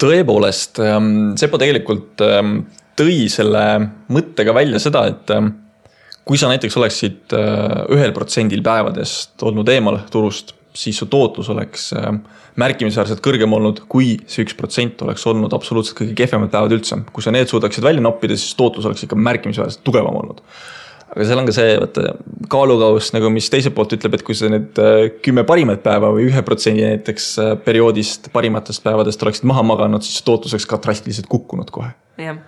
tõepoolest, 0.00 0.80
ähm, 0.80 1.34
Sepo 1.36 1.58
tegelikult 1.60 2.22
ähm, 2.24 2.62
tõi 3.00 3.24
selle 3.32 3.64
mõttega 4.12 4.54
välja 4.56 4.80
seda, 4.82 5.06
et 5.10 5.32
ähm, 5.34 5.54
kui 6.26 6.38
sa 6.40 6.50
näiteks 6.50 6.76
oleksid 6.78 7.36
äh, 7.36 7.84
ühel 7.96 8.14
protsendil 8.16 8.62
päevadest 8.66 9.42
olnud 9.46 9.68
eemal 9.72 10.02
turust, 10.12 10.54
siis 10.76 11.00
su 11.00 11.08
tootlus 11.10 11.48
oleks 11.50 11.90
ähm, 11.98 12.22
märkimisväärselt 12.60 13.22
kõrgem 13.24 13.52
olnud, 13.56 13.84
kui 13.90 14.12
see 14.30 14.44
üks 14.44 14.56
protsent 14.58 15.00
oleks 15.06 15.24
olnud 15.30 15.52
absoluutselt 15.56 15.98
kõige 15.98 16.16
kehvemad 16.18 16.52
päevad 16.52 16.76
üldse. 16.76 17.00
kui 17.12 17.24
sa 17.24 17.32
need 17.34 17.50
suudaksid 17.50 17.84
välja 17.84 18.04
noppida, 18.04 18.36
siis 18.38 18.54
tootlus 18.58 18.86
oleks 18.86 19.06
ikka 19.06 19.18
märkimisväärselt 19.18 19.82
tugevam 19.86 20.20
olnud. 20.22 20.44
Aga 21.10 21.26
seal 21.26 21.42
on 21.42 21.48
ka 21.48 21.54
see, 21.56 21.74
vaata 21.82 22.14
kaalukauss 22.50 23.14
nagu, 23.16 23.30
mis 23.34 23.50
teiselt 23.50 23.74
poolt 23.74 23.96
ütleb, 23.96 24.14
et 24.16 24.24
kui 24.26 24.36
sa 24.38 24.50
need 24.52 24.78
äh, 24.82 25.08
kümme 25.24 25.44
parimat 25.48 25.82
päeva 25.82 26.12
või 26.14 26.28
ühe 26.30 26.44
protsendi 26.46 26.86
näiteks 26.86 27.28
äh, 27.42 27.52
perioodist 27.64 28.30
parimatest 28.34 28.84
päevadest 28.86 29.22
oleksid 29.26 29.48
maha 29.50 29.66
maganud, 29.66 30.06
siis 30.06 30.22
tootlus 30.26 30.56
oleks 30.56 30.68
ka 30.70 30.80
drastiliselt 30.82 31.30
kukkunud 31.30 31.70
kohe. 31.74 31.92
jah 32.20 32.38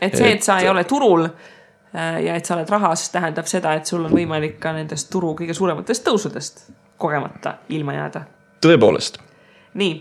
et 0.00 0.16
see, 0.16 0.32
et 0.32 0.42
sa 0.42 0.58
ei 0.60 0.68
ole 0.68 0.84
turul 0.84 1.24
äh, 1.26 2.22
ja 2.24 2.36
et 2.36 2.46
sa 2.46 2.56
oled 2.56 2.70
rahas, 2.70 3.08
tähendab 3.12 3.48
seda, 3.50 3.74
et 3.76 3.88
sul 3.88 4.04
on 4.04 4.14
võimalik 4.14 4.58
ka 4.62 4.74
nendest 4.76 5.10
turu 5.12 5.34
kõige 5.38 5.56
suurematest 5.56 6.06
tõusudest 6.06 6.66
kogemata 7.00 7.58
ilma 7.68 7.96
jääda. 7.96 8.26
tõepoolest. 8.64 9.20
Nii, 9.76 9.92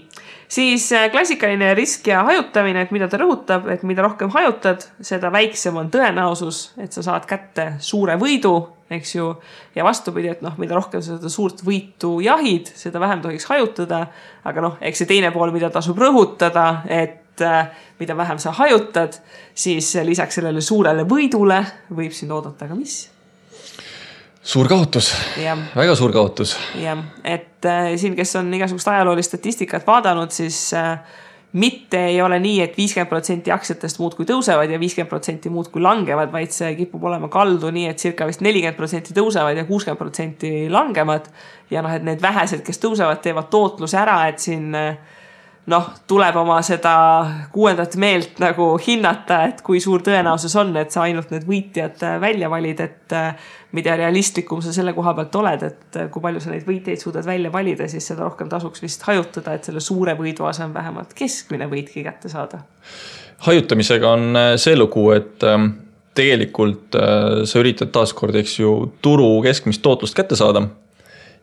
siis 0.51 0.87
äh, 0.95 1.09
klassikaline 1.11 1.73
risk 1.77 2.07
ja 2.07 2.23
hajutamine, 2.27 2.85
et 2.85 2.93
mida 2.95 3.09
ta 3.11 3.19
rõhutab, 3.21 3.67
et 3.73 3.83
mida 3.87 4.05
rohkem 4.05 4.31
hajutad, 4.33 4.87
seda 5.05 5.31
väiksem 5.33 5.77
on 5.79 5.91
tõenäosus, 5.93 6.67
et 6.81 6.95
sa 6.95 7.03
saad 7.05 7.27
kätte 7.29 7.73
suure 7.83 8.17
võidu, 8.21 8.55
eks 8.95 9.15
ju. 9.15 9.31
ja 9.75 9.83
vastupidi, 9.83 10.29
et 10.35 10.43
noh, 10.45 10.57
mida 10.61 10.77
rohkem 10.77 11.01
sa 11.01 11.17
seda 11.17 11.31
suurt 11.31 11.63
võitu 11.65 12.19
jahid, 12.23 12.69
seda 12.77 13.01
vähem 13.01 13.23
tohiks 13.23 13.49
hajutada. 13.49 14.05
aga 14.43 14.61
noh, 14.61 14.77
eks 14.81 15.03
see 15.03 15.09
teine 15.09 15.31
pool, 15.33 15.51
mida 15.55 15.71
tasub 15.73 15.99
rõhutada, 15.99 16.83
et 16.87 17.41
äh, 17.41 17.73
mida 17.99 18.17
vähem 18.17 18.39
sa 18.39 18.53
hajutad, 18.55 19.19
siis 19.53 19.95
lisaks 20.03 20.39
sellele 20.39 20.61
suurele 20.61 21.03
võidule 21.09 21.63
võib 21.89 22.13
sind 22.13 22.31
oodata 22.31 22.69
ka 22.69 22.77
mis 22.77 23.14
suur 24.45 24.69
kaotus, 24.69 25.11
väga 25.75 25.95
suur 25.97 26.13
kaotus. 26.13 26.55
jah, 26.77 27.01
et 27.23 27.65
äh, 27.65 27.93
siin, 27.97 28.15
kes 28.17 28.35
on 28.39 28.53
igasugust 28.53 28.87
ajaloolist 28.91 29.33
statistikat 29.33 29.87
vaadanud, 29.87 30.31
siis 30.31 30.59
äh, 30.77 30.99
mitte 31.55 32.01
ei 32.11 32.19
ole 32.21 32.37
nii 32.43 32.59
et, 32.61 32.73
et 32.73 32.77
viiskümmend 32.77 33.09
protsenti 33.09 33.53
aktsiatest 33.55 33.99
muudkui 34.01 34.27
tõusevad 34.29 34.69
ja 34.69 34.79
viiskümmend 34.79 35.09
protsenti 35.09 35.49
muudkui 35.49 35.81
langevad, 35.81 36.29
vaid 36.33 36.53
see 36.53 36.73
kipub 36.77 37.03
olema 37.09 37.29
kaldu 37.31 37.71
nii, 37.73 37.87
et 37.89 38.01
circa 38.01 38.27
vist 38.29 38.43
nelikümmend 38.45 38.77
protsenti 38.77 39.15
tõusevad 39.17 39.57
ja 39.57 39.65
kuuskümmend 39.65 40.01
protsenti 40.01 40.53
langevad. 40.69 41.31
ja 41.71 41.81
noh, 41.81 41.93
et 41.95 42.05
need 42.05 42.21
vähesed, 42.21 42.61
kes 42.65 42.81
tõusevad, 42.83 43.23
teevad 43.23 43.49
tootluse 43.49 43.97
ära, 43.97 44.19
et 44.29 44.43
siin 44.43 44.75
äh, 44.77 45.14
noh, 45.71 45.87
tuleb 46.07 46.37
oma 46.37 46.57
seda 46.65 46.93
kuuendat 47.53 47.95
meelt 48.01 48.39
nagu 48.41 48.75
hinnata, 48.81 49.41
et 49.49 49.61
kui 49.65 49.81
suur 49.83 50.03
tõenäosus 50.05 50.53
on, 50.61 50.73
et 50.77 50.93
sa 50.93 51.05
ainult 51.05 51.31
need 51.33 51.45
võitjad 51.47 52.03
äh, 52.05 52.17
välja 52.21 52.49
valid, 52.51 52.83
et 52.85 53.15
äh, 53.15 53.47
mida 53.75 53.95
realistlikum 53.99 54.61
sa 54.63 54.73
selle 54.75 54.93
koha 54.97 55.15
pealt 55.17 55.39
oled, 55.41 55.65
et 55.65 55.99
äh, 55.99 56.09
kui 56.13 56.23
palju 56.23 56.43
sa 56.43 56.53
neid 56.53 56.67
võitjaid 56.67 57.01
suudad 57.01 57.25
välja 57.27 57.51
valida, 57.53 57.89
siis 57.91 58.11
seda 58.11 58.27
rohkem 58.27 58.51
tasuks 58.51 58.83
vist 58.85 59.05
hajutada, 59.09 59.57
et 59.57 59.65
selle 59.67 59.81
suure 59.83 60.13
võidu 60.19 60.45
asemel 60.49 60.75
vähemalt 60.77 61.17
keskmine 61.17 61.69
võitki 61.71 62.05
kätte 62.05 62.29
saada. 62.31 62.61
hajutamisega 63.47 64.13
on 64.13 64.41
see 64.61 64.77
lugu, 64.77 65.09
et 65.17 65.43
ähm, 65.43 65.71
tegelikult 66.15 66.95
sa 66.95 67.59
üritad 67.59 67.89
taaskord, 67.91 68.37
eks 68.39 68.59
ju, 68.61 68.71
turu 69.03 69.41
keskmist 69.43 69.81
tootlust 69.83 70.15
kätte 70.15 70.37
saada. 70.39 70.67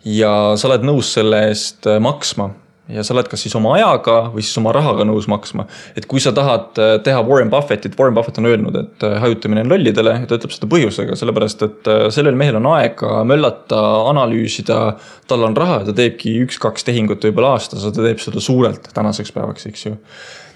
ja 0.05 0.55
sa 0.57 0.71
oled 0.71 0.87
nõus 0.87 1.12
selle 1.12 1.49
eest 1.50 1.87
maksma 2.00 2.49
ja 2.92 3.04
sa 3.04 3.14
oled 3.14 3.28
kas 3.30 3.44
siis 3.44 3.54
oma 3.58 3.75
ajaga 3.76 4.16
või 4.32 4.44
siis 4.44 4.58
oma 4.61 4.72
rahaga 4.75 5.06
nõus 5.08 5.28
maksma. 5.30 5.66
et 5.96 6.06
kui 6.11 6.20
sa 6.22 6.32
tahad 6.37 6.78
äh, 6.82 6.94
teha 7.04 7.22
Warren 7.26 7.50
Buffettit, 7.52 7.96
Warren 7.99 8.16
Buffett 8.16 8.38
on 8.42 8.50
öelnud, 8.50 8.76
et 8.78 9.06
äh, 9.06 9.16
hajutamine 9.22 9.64
on 9.64 9.72
lollidele 9.72 10.16
ja 10.20 10.28
ta 10.28 10.38
ütleb 10.38 10.54
seda 10.54 10.68
põhjusega, 10.72 11.16
sellepärast 11.18 11.66
et 11.68 11.90
äh, 11.90 12.04
sellel 12.14 12.38
mehel 12.38 12.61
on 12.61 12.68
aega 12.75 13.22
möllata, 13.28 13.80
analüüsida. 14.12 14.80
tal 15.28 15.46
on 15.46 15.56
raha 15.56 15.80
ja 15.80 15.90
ta 15.90 15.96
teebki 16.02 16.37
üks-kaks 16.44 16.84
tehingut 16.84 17.25
võib-olla 17.25 17.56
aastas 17.56 17.87
ja 17.87 17.92
ta 17.94 18.04
teeb 18.04 18.20
seda 18.22 18.42
suurelt 18.42 18.92
tänaseks 18.94 19.32
päevaks, 19.34 19.68
eks 19.70 19.87
ju 19.87 19.96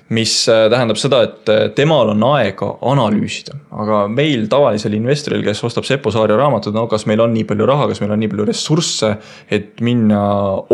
mis 0.08 0.34
äh, 0.48 0.66
tähendab 0.70 0.98
seda, 1.00 1.22
et 1.26 1.50
äh, 1.50 1.64
temal 1.74 2.12
on 2.12 2.22
aega 2.28 2.68
analüüsida, 2.86 3.56
aga 3.82 4.04
meil 4.10 4.46
tavalisel 4.50 4.94
investoril, 4.98 5.42
kes 5.46 5.64
ostab 5.66 5.86
Sepo 5.88 6.12
Saare 6.14 6.36
raamatud, 6.38 6.76
no 6.76 6.86
kas 6.90 7.08
meil 7.10 7.22
on 7.24 7.34
nii 7.34 7.46
palju 7.48 7.66
raha, 7.66 7.88
kas 7.90 8.02
meil 8.02 8.14
on 8.14 8.22
nii 8.22 8.30
palju 8.30 8.46
ressursse, 8.52 9.16
et 9.50 9.82
minna 9.86 10.20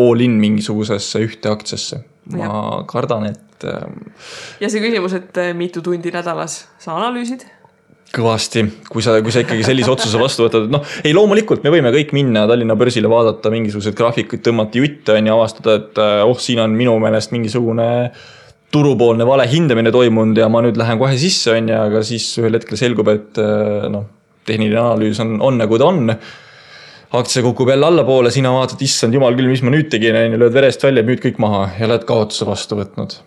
all 0.03 0.21
in 0.25 0.37
mingisugusesse 0.41 1.23
ühte 1.25 1.49
aktsiasse. 1.53 2.03
ma 2.33 2.45
ja. 2.45 2.61
kardan, 2.87 3.25
et. 3.33 3.65
Ähm, 3.67 4.13
ja 4.61 4.69
see 4.71 4.83
küsimus, 4.83 5.17
et 5.17 5.41
äh, 5.41 5.51
mitu 5.57 5.81
tundi 5.83 6.13
nädalas 6.13 6.63
sa 6.79 6.95
analüüsid? 6.99 7.49
kõvasti, 8.13 8.61
kui 8.93 9.01
sa, 9.01 9.15
kui 9.25 9.33
sa 9.33 9.41
ikkagi 9.41 9.63
sellise 9.65 9.89
otsuse 9.89 10.19
vastu 10.21 10.43
võtad, 10.45 10.67
et 10.67 10.73
noh, 10.75 10.83
ei 11.01 11.15
loomulikult 11.17 11.63
me 11.65 11.71
võime 11.73 11.89
kõik 11.95 12.11
minna 12.13 12.43
Tallinna 12.45 12.75
börsile, 12.77 13.09
vaadata 13.09 13.49
mingisuguseid 13.49 13.97
graafikuid, 13.97 14.43
tõmmata 14.45 14.77
jutte 14.77 15.15
on 15.17 15.29
ju, 15.31 15.33
avastada, 15.33 15.79
et 15.79 16.01
oh, 16.21 16.37
siin 16.37 16.61
on 16.61 16.75
minu 16.77 16.93
meelest 17.01 17.33
mingisugune 17.33 17.87
äh, 18.11 18.27
turupoolne 18.73 19.25
valehindamine 19.27 19.91
toimunud 19.93 20.39
ja 20.39 20.49
ma 20.51 20.63
nüüd 20.65 20.77
lähen 20.79 20.99
kohe 21.01 21.17
sisse, 21.21 21.53
on 21.53 21.69
ju, 21.69 21.81
aga 21.89 22.01
siis 22.05 22.25
ühel 22.41 22.57
hetkel 22.57 22.79
selgub, 22.79 23.11
et 23.13 23.41
äh, 23.41 23.85
noh, 23.93 24.07
tehniline 24.47 24.79
analüüs 24.81 25.21
on, 25.23 25.37
on 25.45 25.61
nagu 25.61 25.79
ta 25.79 25.91
on. 25.91 26.15
aktsia 27.13 27.43
kukub 27.45 27.69
jälle 27.69 27.85
allapoole, 27.85 28.31
sina 28.33 28.49
vaatad, 28.55 28.81
issand 28.81 29.13
jumal 29.13 29.35
küll, 29.37 29.51
mis 29.51 29.61
ma 29.61 29.69
nüüd 29.69 29.91
tegin, 29.93 30.17
on 30.17 30.33
ju, 30.33 30.41
lööd 30.41 30.55
verest 30.55 30.81
välja, 30.81 31.05
müüd 31.05 31.21
kõik 31.21 31.37
maha 31.43 31.67
ja 31.77 31.85
oled 31.85 32.07
kaotuse 32.09 32.49
vastu 32.49 32.79
võtnud. 32.79 33.19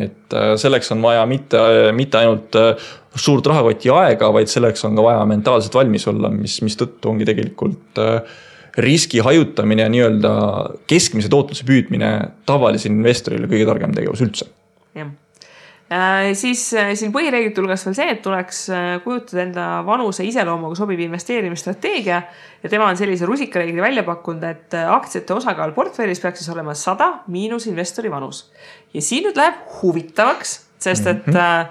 et 0.00 0.34
äh, 0.34 0.54
selleks 0.58 0.90
on 0.96 1.04
vaja 1.04 1.28
mitte, 1.28 1.60
mitte 1.94 2.22
ainult 2.22 2.56
äh, 2.58 2.88
suurt 3.14 3.46
rahakoti 3.46 3.92
aega, 3.92 4.32
vaid 4.32 4.48
selleks 4.50 4.88
on 4.88 4.96
ka 4.96 5.04
vaja 5.04 5.28
mentaalselt 5.28 5.76
valmis 5.76 6.08
olla, 6.08 6.32
mis, 6.32 6.58
mistõttu 6.64 7.12
ongi 7.12 7.28
tegelikult 7.28 8.00
riski 8.76 9.22
hajutamine 9.24 9.86
ja 9.86 9.92
nii-öelda 9.92 10.32
keskmise 10.88 11.30
tootluse 11.32 11.64
püüdmine 11.64 12.10
tavalisele 12.48 12.92
investorile 12.92 13.48
kõige 13.48 13.68
targem 13.68 13.94
tegevus 13.96 14.24
üldse 14.24 14.50
jah 14.96 15.12
äh,. 15.92 16.32
siis 16.34 16.62
äh, 16.74 16.92
siin 16.98 17.12
põhireeglite 17.14 17.62
hulgas 17.62 17.84
veel 17.86 17.96
see, 17.98 18.08
et 18.16 18.22
tuleks 18.24 18.62
äh, 18.74 18.86
kujutada 19.04 19.42
enda 19.44 19.66
vanuse 19.86 20.26
iseloomuga 20.26 20.78
sobiv 20.78 21.00
investeerimisstrateegia. 21.04 22.22
ja 22.62 22.70
tema 22.72 22.88
on 22.90 22.98
sellise 22.98 23.28
rusikareegli 23.28 23.82
välja 23.82 24.06
pakkunud, 24.06 24.44
et 24.48 24.74
äh, 24.74 24.88
aktsiate 24.92 25.36
osakaal 25.36 25.74
portfellis 25.76 26.22
peaks 26.22 26.42
siis 26.42 26.54
olema 26.54 26.74
sada 26.74 27.12
miinus 27.28 27.68
investori 27.70 28.10
vanus. 28.10 28.46
ja 28.94 29.02
siin 29.02 29.28
nüüd 29.28 29.38
läheb 29.38 29.62
huvitavaks, 29.80 30.56
sest 30.78 31.06
et 31.06 31.26
mm 31.26 31.34
-hmm. 31.34 31.66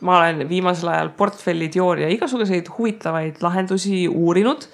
ma 0.00 0.18
olen 0.18 0.48
viimasel 0.48 0.88
ajal 0.88 1.10
portfelli 1.16 1.68
teooria 1.68 2.08
igasuguseid 2.08 2.68
huvitavaid 2.78 3.42
lahendusi 3.42 4.06
uurinud 4.08 4.68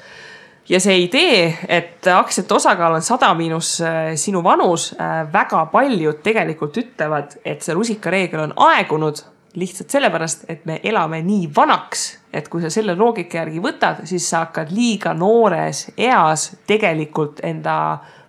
ja 0.71 0.81
see 0.81 1.03
idee, 1.05 1.50
et 1.69 2.07
aktsiate 2.15 2.55
osakaal 2.55 2.99
on 2.99 3.05
sada 3.05 3.33
miinus 3.35 3.75
äh, 3.85 4.12
sinu 4.21 4.43
vanus, 4.45 4.91
äh, 4.95 5.25
väga 5.33 5.65
paljud 5.73 6.23
tegelikult 6.23 6.79
ütlevad, 6.81 7.37
et 7.45 7.67
see 7.67 7.75
rusikareegel 7.77 8.47
on 8.49 8.57
aegunud 8.71 9.25
lihtsalt 9.59 9.91
sellepärast, 9.91 10.45
et 10.49 10.65
me 10.69 10.79
elame 10.87 11.23
nii 11.27 11.49
vanaks, 11.57 12.05
et 12.33 12.49
kui 12.49 12.62
sa 12.62 12.71
selle 12.71 12.95
loogika 12.95 13.41
järgi 13.41 13.62
võtad, 13.62 14.05
siis 14.07 14.29
sa 14.31 14.45
hakkad 14.45 14.71
liiga 14.75 15.15
noores 15.15 15.89
eas 15.99 16.53
tegelikult 16.71 17.43
enda 17.47 17.77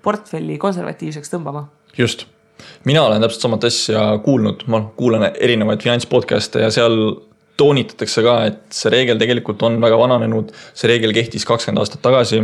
portfelli 0.01 0.57
konservatiivseks 0.57 1.29
tõmbama. 1.29 1.67
just, 1.97 2.25
mina 2.85 3.03
olen 3.03 3.21
täpselt 3.21 3.45
samat 3.45 3.69
asja 3.69 4.05
kuulnud, 4.25 4.65
ma 4.67 4.81
kuulan 4.97 5.29
erinevaid 5.29 5.83
finantspodcast'e 5.85 6.65
ja 6.65 6.71
seal 6.73 6.97
toonitatakse 7.61 8.25
ka, 8.25 8.35
et 8.49 8.59
see 8.75 8.91
reegel 8.93 9.21
tegelikult 9.21 9.61
on 9.67 9.79
väga 9.83 9.99
vananenud, 10.01 10.51
see 10.73 10.91
reegel 10.91 11.13
kehtis 11.15 11.47
kakskümmend 11.47 11.83
aastat 11.83 12.03
tagasi, 12.05 12.41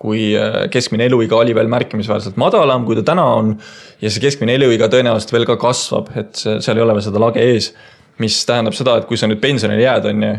kui 0.00 0.30
äh, 0.38 0.62
keskmine 0.72 1.10
eluiga 1.10 1.36
oli 1.42 1.54
veel 1.56 1.68
märkimisväärselt 1.72 2.38
madalam, 2.40 2.86
kui 2.88 2.96
ta 2.98 3.04
täna 3.12 3.26
on. 3.36 3.56
ja 4.00 4.10
see 4.10 4.22
keskmine 4.22 4.56
eluiga 4.56 4.88
tõenäoliselt 4.92 5.34
veel 5.34 5.48
ka 5.48 5.58
kasvab, 5.60 6.08
et 6.16 6.40
seal 6.40 6.78
ei 6.78 6.86
ole 6.86 6.96
veel 6.96 7.08
seda 7.08 7.22
lage 7.22 7.44
ees. 7.44 7.74
mis 8.20 8.36
tähendab 8.44 8.76
seda, 8.76 8.98
et 9.00 9.06
kui 9.08 9.16
sa 9.16 9.28
nüüd 9.28 9.40
pensionile 9.40 9.80
jääd, 9.80 10.08
on 10.10 10.24
ju, 10.24 10.32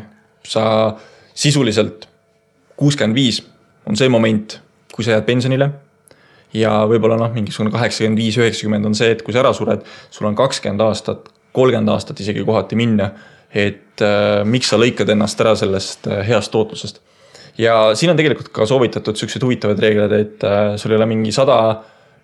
sa 0.46 0.64
sisuliselt 1.34 2.06
kuuskümmend 2.78 3.18
viis 3.18 3.42
on 3.90 3.98
see 3.98 4.10
moment, 4.10 4.60
kui 4.94 5.06
sa 5.06 5.16
jääd 5.16 5.26
pensionile 5.28 5.70
ja 6.58 6.74
võib-olla 6.90 7.18
noh, 7.20 7.32
mingisugune 7.34 7.72
kaheksakümmend 7.74 8.20
viis, 8.20 8.38
üheksakümmend 8.40 8.90
on 8.90 8.98
see, 8.98 9.14
et 9.16 9.22
kui 9.26 9.36
sa 9.36 9.42
ära 9.44 9.54
sured, 9.56 9.86
sul 10.14 10.28
on 10.30 10.38
kakskümmend 10.38 10.84
aastat, 10.86 11.30
kolmkümmend 11.56 11.94
aastat 11.94 12.20
isegi 12.24 12.44
kohati 12.48 12.80
minna 12.80 13.12
et 13.54 14.02
äh, 14.04 14.42
miks 14.48 14.72
sa 14.72 14.80
lõikad 14.80 15.10
ennast 15.12 15.40
ära 15.44 15.56
sellest 15.60 16.08
äh, 16.08 16.24
heast 16.28 16.52
tootlusest. 16.54 17.02
ja 17.60 17.92
siin 17.96 18.14
on 18.14 18.20
tegelikult 18.20 18.52
ka 18.56 18.66
soovitatud 18.66 19.20
siukseid 19.20 19.44
huvitavaid 19.44 19.82
reegleid, 19.84 20.14
et 20.16 20.46
äh, 20.48 20.76
sul 20.80 20.94
ei 20.94 21.02
ole 21.02 21.10
mingi 21.12 21.34
sada 21.36 21.58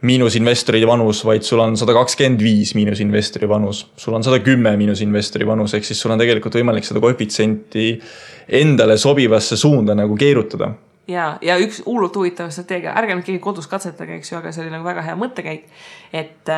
miinusinvestori 0.08 0.84
vanus, 0.86 1.24
vaid 1.26 1.44
sul 1.44 1.60
on 1.64 1.78
sada 1.78 1.94
kakskümmend 1.98 2.42
viis 2.44 2.76
miinusinvestori 2.78 3.50
vanus. 3.50 3.88
sul 3.98 4.14
on 4.14 4.24
sada 4.24 4.40
kümme 4.40 4.76
miinusinvestori 4.78 5.48
vanus, 5.48 5.74
ehk 5.74 5.86
siis 5.86 6.02
sul 6.02 6.14
on 6.14 6.22
tegelikult 6.22 6.56
võimalik 6.60 6.86
seda 6.88 7.02
koefitsienti 7.04 7.94
endale 8.48 8.98
sobivasse 8.98 9.58
suunda 9.58 9.98
nagu 9.98 10.16
keerutada 10.16 10.72
ja, 11.08 11.32
ja 11.42 11.58
üks 11.60 11.82
hullult 11.86 12.16
huvitav 12.16 12.52
strateegia, 12.54 12.94
ärge 13.00 13.16
nüüd 13.18 13.26
keegi 13.28 13.42
kodus 13.44 13.68
katsetage, 13.72 14.20
eks 14.20 14.32
ju, 14.32 14.38
aga 14.40 14.52
see 14.54 14.64
oli 14.64 14.74
nagu 14.76 14.86
väga 14.88 15.04
hea 15.04 15.16
mõttekäik. 15.20 15.66
et 16.14 16.54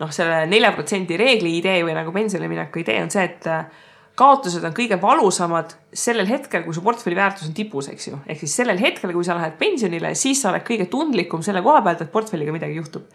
noh, 0.00 0.12
selle 0.14 0.44
nelja 0.48 0.72
protsendi 0.72 1.18
reegli 1.20 1.58
idee 1.58 1.82
või 1.84 1.96
nagu 1.98 2.12
pensionile 2.14 2.48
mineku 2.52 2.84
idee 2.84 3.02
on 3.02 3.10
see, 3.12 3.26
et 3.26 3.50
kaotused 4.18 4.62
on 4.64 4.74
kõige 4.74 4.98
valusamad 5.02 5.72
sellel 5.94 6.28
hetkel, 6.30 6.62
kui 6.64 6.74
su 6.74 6.82
portfelli 6.84 7.16
väärtus 7.18 7.48
on 7.48 7.54
tipus, 7.56 7.88
eks 7.90 8.08
ju. 8.08 8.18
ehk 8.26 8.44
siis 8.44 8.54
sellel 8.60 8.78
hetkel, 8.78 9.12
kui 9.12 9.26
sa 9.26 9.34
lähed 9.38 9.56
pensionile, 9.58 10.14
siis 10.18 10.42
sa 10.42 10.52
oled 10.52 10.62
kõige 10.66 10.86
tundlikum 10.90 11.42
selle 11.42 11.62
koha 11.62 11.82
pealt, 11.82 12.04
et 12.04 12.12
portfelliga 12.12 12.54
midagi 12.54 12.78
juhtub. 12.78 13.08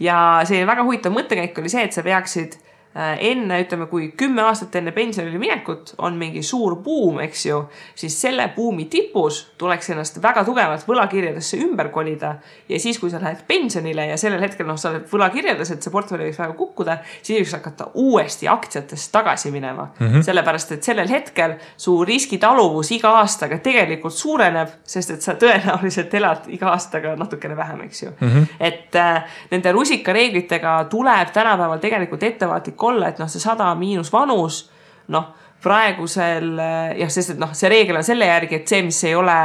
ja 0.00 0.40
selline 0.44 0.68
väga 0.68 0.86
huvitav 0.86 1.12
mõttekäik 1.16 1.60
oli 1.60 1.72
see, 1.72 1.84
et 1.84 1.96
sa 1.96 2.04
peaksid 2.06 2.56
enne, 2.96 3.60
ütleme, 3.60 3.86
kui 3.90 4.08
kümme 4.16 4.42
aastat 4.46 4.76
enne 4.80 4.92
pensionile 4.96 5.38
minekut 5.38 5.94
on 5.98 6.16
mingi 6.16 6.42
suur 6.46 6.78
buum, 6.80 7.20
eks 7.20 7.46
ju, 7.46 7.58
siis 7.94 8.14
selle 8.20 8.48
buumi 8.56 8.86
tipus 8.92 9.42
tuleks 9.58 9.90
ennast 9.92 10.16
väga 10.22 10.44
tugevalt 10.46 10.86
võlakirjadesse 10.88 11.60
ümber 11.64 11.90
kolida. 11.92 12.36
ja 12.68 12.80
siis, 12.80 12.98
kui 12.98 13.10
sa 13.10 13.20
lähed 13.20 13.42
pensionile 13.48 14.06
ja 14.06 14.16
sellel 14.16 14.40
hetkel 14.40 14.66
noh, 14.66 14.78
sa 14.80 14.90
oled 14.90 15.04
võlakirjades, 15.10 15.72
et 15.72 15.82
see 15.84 15.92
portfell 15.92 16.24
võiks 16.24 16.40
väga 16.40 16.56
kukkuda, 16.56 16.98
siis 17.22 17.40
võiks 17.40 17.54
hakata 17.58 17.90
uuesti 17.94 18.48
aktsiatest 18.48 19.12
tagasi 19.12 19.50
minema 19.50 19.90
mm. 19.98 20.06
-hmm. 20.06 20.24
sellepärast, 20.30 20.72
et 20.72 20.88
sellel 20.88 21.08
hetkel 21.08 21.56
su 21.76 21.98
riskitaluvus 22.04 22.92
iga 22.96 23.12
aastaga 23.20 23.58
tegelikult 23.58 24.14
suureneb, 24.14 24.72
sest 24.84 25.10
et 25.10 25.22
sa 25.22 25.34
tõenäoliselt 25.34 26.14
elad 26.14 26.48
iga 26.48 26.72
aastaga 26.72 27.16
natukene 27.16 27.56
vähem, 27.56 27.80
eks 27.80 28.02
ju 28.02 28.10
mm. 28.10 28.28
-hmm. 28.28 28.46
et 28.60 28.96
äh, 28.96 29.22
nende 29.50 29.72
rusikareeglitega 29.72 30.86
tuleb 30.90 31.32
tänapäeval 31.32 31.78
tegelikult 31.78 32.22
ettevaatlik 32.22 32.76
olla, 32.86 33.10
et 33.10 33.18
noh, 33.22 33.30
see 33.30 33.42
sada 33.42 33.72
miinus 33.78 34.12
vanus, 34.12 34.64
noh, 35.12 35.32
praegusel 35.62 36.52
jah, 37.00 37.10
sest 37.10 37.34
et 37.34 37.40
noh, 37.40 37.52
see 37.56 37.70
reegel 37.72 37.98
on 37.98 38.06
selle 38.06 38.28
järgi, 38.28 38.60
et 38.60 38.70
see, 38.70 38.82
mis 38.86 39.02
ei 39.08 39.14
ole 39.18 39.36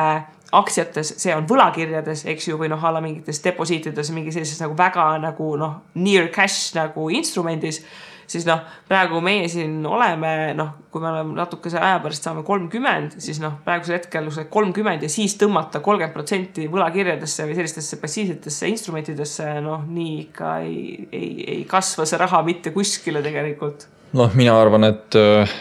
aktsiates, 0.51 1.15
see 1.21 1.33
on 1.35 1.47
võlakirjades, 1.49 2.25
eks 2.31 2.49
ju, 2.49 2.59
või 2.59 2.71
noh, 2.71 2.83
a 2.83 2.91
la 2.91 3.01
mingites 3.03 3.41
deposiitides, 3.43 4.11
mingi 4.15 4.33
sellises 4.35 4.59
nagu 4.63 4.75
väga 4.77 5.13
nagu 5.23 5.53
noh, 5.59 5.81
near 5.95 6.31
cash 6.33 6.73
nagu 6.75 7.09
instrumendis 7.13 7.83
siis 8.31 8.45
noh, 8.47 8.61
praegu 8.87 9.19
meie 9.23 9.47
siin 9.51 9.81
oleme, 9.87 10.51
noh, 10.57 10.73
kui 10.91 11.03
me 11.03 11.09
oleme 11.11 11.35
natukese 11.37 11.79
aja 11.81 11.99
pärast 12.03 12.27
saame 12.27 12.43
kolmkümmend, 12.47 13.17
siis 13.23 13.41
noh, 13.43 13.57
praegusel 13.65 13.97
hetkel 13.97 14.29
kolmkümmend 14.53 15.05
ja 15.05 15.09
siis 15.11 15.35
tõmmata 15.39 15.81
kolmkümmend 15.83 16.15
protsenti 16.15 16.67
võlakirjadesse 16.71 17.47
või 17.49 17.57
sellistesse 17.59 17.99
passiivsetesse 18.01 18.71
instrumentidesse, 18.71 19.49
noh, 19.65 19.83
nii 19.87 20.13
ikka 20.27 20.53
ei, 20.67 21.09
ei, 21.11 21.31
ei 21.57 21.65
kasva 21.69 22.07
see 22.07 22.21
raha 22.21 22.43
mitte 22.47 22.73
kuskile 22.75 23.23
tegelikult. 23.25 23.87
noh, 24.17 24.31
mina 24.35 24.55
arvan, 24.59 24.87
et 24.91 25.19
äh, 25.19 25.59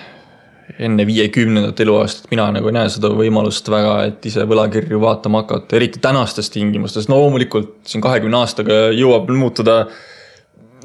enne 0.78 1.06
viiekümnendat 1.06 1.80
eluaastat 1.80 2.30
mina 2.30 2.46
nagu 2.54 2.70
ei 2.70 2.76
näe 2.76 2.90
seda 2.92 3.10
võimalust 3.16 3.68
väga, 3.72 3.94
et 4.10 4.26
ise 4.30 4.44
võlakirju 4.48 5.00
vaatama 5.02 5.44
hakata, 5.44 5.76
eriti 5.78 6.02
tänastes 6.02 6.50
tingimustes, 6.54 7.08
no 7.10 7.18
loomulikult 7.22 7.78
siin 7.90 8.04
kahekümne 8.04 8.38
aastaga 8.42 8.82
jõuab 8.94 9.30
muutuda 9.34 9.82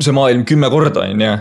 see 0.02 0.16
maailm 0.16 0.46
kümme 0.48 0.70
korda, 0.74 1.06
on 1.10 1.22
ju 1.22 1.36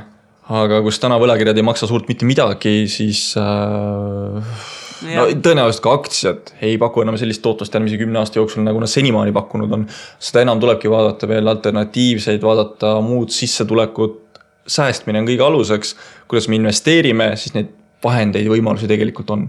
aga 0.54 0.80
kus 0.84 1.00
täna 1.00 1.16
võlakirjad 1.20 1.56
ei 1.56 1.64
maksa 1.64 1.88
suurt 1.88 2.08
mitte 2.10 2.26
midagi, 2.28 2.84
siis 2.92 3.30
äh, 3.40 4.64
no 5.08 5.24
tõenäoliselt 5.32 5.84
ka 5.84 5.94
aktsiad 5.98 6.52
ei 6.64 6.76
paku 6.80 7.04
enam 7.04 7.16
sellist 7.20 7.42
tootlust 7.44 7.74
järgmise 7.74 7.98
kümne 8.00 8.20
aasta 8.20 8.40
jooksul, 8.40 8.64
nagu 8.66 8.82
nad 8.82 8.92
senimaani 8.92 9.32
pakkunud 9.36 9.72
on. 9.72 9.86
seda 10.18 10.44
enam 10.44 10.60
tulebki 10.60 10.92
vaadata 10.92 11.28
veel 11.30 11.48
alternatiivseid, 11.48 12.42
vaadata 12.44 12.98
muud 13.04 13.32
sissetulekut, 13.34 14.20
säästmine 14.66 15.22
on 15.22 15.30
kõige 15.30 15.46
aluseks. 15.46 15.96
kuidas 16.28 16.48
me 16.48 16.60
investeerime, 16.60 17.32
siis 17.40 17.56
neid 17.56 17.72
vahendeid, 18.04 18.48
võimalusi 18.50 18.90
tegelikult 18.90 19.30
on 19.34 19.48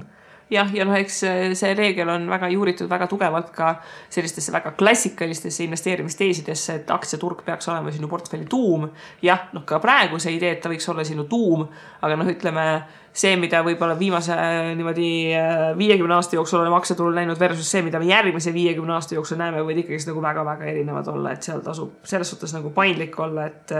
jah, 0.52 0.70
ja 0.74 0.86
noh, 0.86 0.96
eks 0.98 1.22
see 1.58 1.74
reegel 1.78 2.10
on 2.14 2.28
väga 2.30 2.50
juuritud 2.54 2.90
väga 2.90 3.08
tugevalt 3.10 3.50
ka 3.56 3.76
sellistesse 4.14 4.54
väga 4.54 4.76
klassikalistesse 4.78 5.66
investeerimisteesidesse, 5.66 6.80
et 6.82 6.92
aktsiaturg 6.94 7.42
peaks 7.46 7.70
olema 7.72 7.94
sinu 7.94 8.10
portfelli 8.12 8.46
tuum. 8.50 8.90
jah, 9.26 9.48
noh, 9.54 9.66
ka 9.66 9.80
praegu 9.84 10.20
see 10.22 10.36
idee, 10.38 10.56
et 10.56 10.62
ta 10.62 10.72
võiks 10.72 10.90
olla 10.92 11.06
sinu 11.08 11.26
tuum, 11.30 11.66
aga 12.02 12.20
noh, 12.20 12.30
ütleme 12.30 12.68
see, 13.16 13.36
mida 13.40 13.62
võib-olla 13.64 13.96
viimase 14.00 14.36
niimoodi 14.76 15.10
äh, 15.36 15.64
viiekümne 15.78 16.18
aasta 16.18 16.36
jooksul 16.36 16.60
oleme 16.62 16.76
aktsiaturul 16.78 17.16
näinud 17.16 17.40
versus 17.40 17.70
see, 17.72 17.84
mida 17.86 18.00
me 18.02 18.10
järgmise 18.10 18.54
viiekümne 18.54 18.96
aasta 18.98 19.16
jooksul 19.16 19.40
näeme, 19.40 19.62
võivad 19.64 19.84
ikkagist 19.86 20.10
nagu 20.12 20.24
väga-väga 20.24 20.68
erinevad 20.72 21.08
olla, 21.14 21.32
et 21.36 21.48
seal 21.48 21.64
tasub 21.66 21.96
selles 22.08 22.34
suhtes 22.34 22.56
nagu 22.58 22.74
paindlik 22.76 23.18
olla, 23.20 23.48
et 23.48 23.76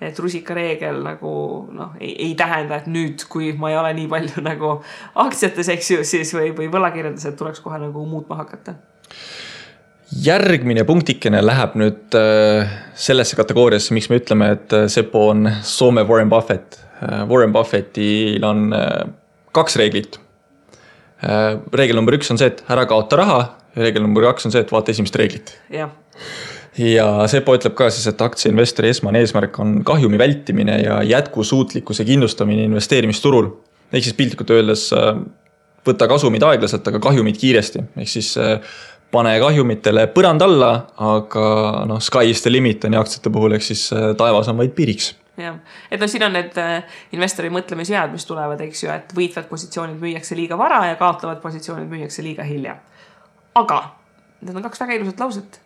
et 0.00 0.18
rusikareegel 0.20 1.00
nagu 1.04 1.32
noh, 1.72 1.96
ei, 2.00 2.34
tähenda, 2.36 2.82
et 2.82 2.88
nüüd, 2.90 3.24
kui 3.32 3.54
ma 3.56 3.72
ei 3.72 3.78
ole 3.80 3.94
nii 3.96 4.08
palju 4.12 4.44
nagu 4.50 4.76
aktsiates, 5.24 5.72
eks 5.72 5.90
ju, 5.94 6.04
siis 6.04 6.34
või, 6.36 6.52
või 6.56 6.68
võlakirjades, 6.72 7.24
et 7.30 7.38
tuleks 7.38 7.64
kohe 7.64 7.80
nagu 7.80 8.04
muutma 8.06 8.38
hakata. 8.42 8.76
Järgmine 10.22 10.84
punktikene 10.86 11.40
läheb 11.42 11.74
nüüd 11.80 12.14
äh, 12.14 12.74
sellesse 12.94 13.36
kategooriasse, 13.38 13.94
miks 13.96 14.06
me 14.12 14.20
ütleme, 14.20 14.52
et 14.54 14.74
äh, 14.76 14.84
Sepo 14.92 15.24
on 15.32 15.48
Soome 15.66 16.04
Warren 16.06 16.30
Buffett. 16.30 16.78
Äh, 16.78 16.85
Warren 17.02 17.52
Buffettil 17.52 18.44
on 18.44 18.72
äh, 18.72 19.04
kaks 19.56 19.76
reeglit. 19.80 20.18
Äh, 21.24 21.56
reegel 21.76 21.98
number 21.98 22.16
üks 22.16 22.30
on 22.32 22.40
see, 22.40 22.50
et 22.52 22.62
ära 22.72 22.86
kaota 22.88 23.20
raha 23.20 23.40
ja 23.76 23.84
reegel 23.84 24.04
number 24.04 24.24
kaks 24.30 24.48
on 24.48 24.54
see, 24.54 24.64
et 24.64 24.72
vaata 24.72 24.94
esimest 24.94 25.16
reeglit. 25.20 25.56
jah 25.72 25.92
ja 26.76 27.06
Sepo 27.30 27.54
ütleb 27.56 27.72
ka 27.76 27.88
siis, 27.92 28.04
et 28.10 28.20
aktsiainvestori 28.20 28.90
esmane 28.92 29.22
eesmärk 29.24 29.56
on 29.62 29.78
kahjumi 29.86 30.18
vältimine 30.20 30.74
ja 30.82 30.98
jätkusuutlikkuse 31.08 32.04
kindlustamine 32.04 32.66
investeerimisturul. 32.68 33.48
ehk 33.92 34.04
siis 34.04 34.16
piltlikult 34.18 34.50
öeldes 34.52 34.90
võta 35.86 36.08
kasumid 36.10 36.44
aeglaselt, 36.44 36.88
aga 36.88 37.00
kahjumid 37.00 37.38
kiiresti, 37.40 37.84
ehk 37.96 38.10
siis 38.10 38.34
pane 39.14 39.32
kahjumitele 39.40 40.08
põrand 40.12 40.44
alla, 40.44 40.72
aga 41.00 41.46
noh, 41.88 42.02
sky 42.02 42.28
is 42.28 42.44
the 42.44 42.52
limit 42.52 42.84
on 42.84 42.98
ju 42.98 43.00
aktsiate 43.00 43.32
puhul, 43.32 43.56
ehk 43.56 43.64
siis 43.64 43.88
taevas 44.18 44.52
on 44.52 44.60
vaid 44.60 44.76
piiriks 44.76 45.14
jah, 45.40 45.58
et 45.90 46.00
noh, 46.00 46.10
siin 46.10 46.24
on 46.26 46.34
need 46.36 46.56
äh, 46.60 46.98
investori 47.16 47.50
mõtlemisvead, 47.52 48.12
mis 48.14 48.26
tulevad, 48.28 48.62
eks 48.66 48.84
ju, 48.84 48.90
et 48.92 49.14
võitvad 49.16 49.48
positsioonid 49.50 50.00
müüakse 50.00 50.38
liiga 50.38 50.58
vara 50.58 50.84
ja 50.90 50.96
kaotavad 51.00 51.42
positsioonid 51.44 51.90
müüakse 51.90 52.24
liiga 52.24 52.46
hilja. 52.46 52.76
aga 53.56 53.80
need 54.40 54.56
on 54.56 54.64
kaks 54.66 54.80
väga 54.80 54.98
ilusat 54.98 55.20
lauset. 55.20 55.60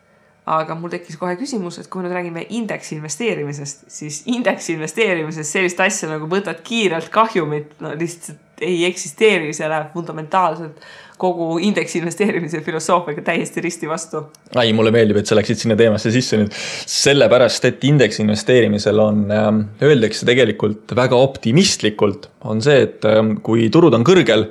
aga 0.50 0.74
mul 0.74 0.90
tekkis 0.90 1.18
kohe 1.20 1.36
küsimus, 1.38 1.78
et 1.78 1.86
kui 1.86 2.00
me 2.00 2.08
nüüd 2.08 2.16
räägime 2.16 2.46
indeksi 2.48 2.96
investeerimisest, 2.96 3.84
siis 3.92 4.22
indeksi 4.26 4.72
investeerimises 4.74 5.52
sellist 5.52 5.80
asja 5.80 6.08
nagu 6.10 6.26
võtad 6.26 6.62
kiirelt 6.66 7.10
kahjumit, 7.12 7.76
no 7.84 7.92
lihtsalt 7.98 8.64
ei 8.64 8.82
eksisteeri, 8.88 9.52
see 9.56 9.68
läheb 9.68 9.92
fundamentaalselt 9.94 10.82
kogu 11.20 11.58
indeksi 11.62 12.00
investeerimise 12.00 12.62
filosoofiaga 12.64 13.24
täiesti 13.26 13.62
risti 13.64 13.88
vastu. 13.90 14.22
ai, 14.54 14.72
mulle 14.76 14.92
meeldib, 14.94 15.20
et 15.20 15.30
sa 15.30 15.38
läksid 15.38 15.60
sinna 15.62 15.76
teemasse 15.78 16.12
sisse 16.14 16.40
nüüd. 16.40 16.54
sellepärast, 16.90 17.68
et 17.68 17.84
indeksi 17.88 18.24
investeerimisel 18.24 19.02
on 19.02 19.26
äh,, 19.34 19.50
öeldakse 19.86 20.28
tegelikult 20.28 20.96
väga 20.96 21.20
optimistlikult, 21.20 22.30
on 22.48 22.64
see, 22.64 22.86
et 22.88 23.06
äh, 23.08 23.22
kui 23.46 23.68
turud 23.72 23.94
on 23.96 24.06
kõrgel, 24.06 24.48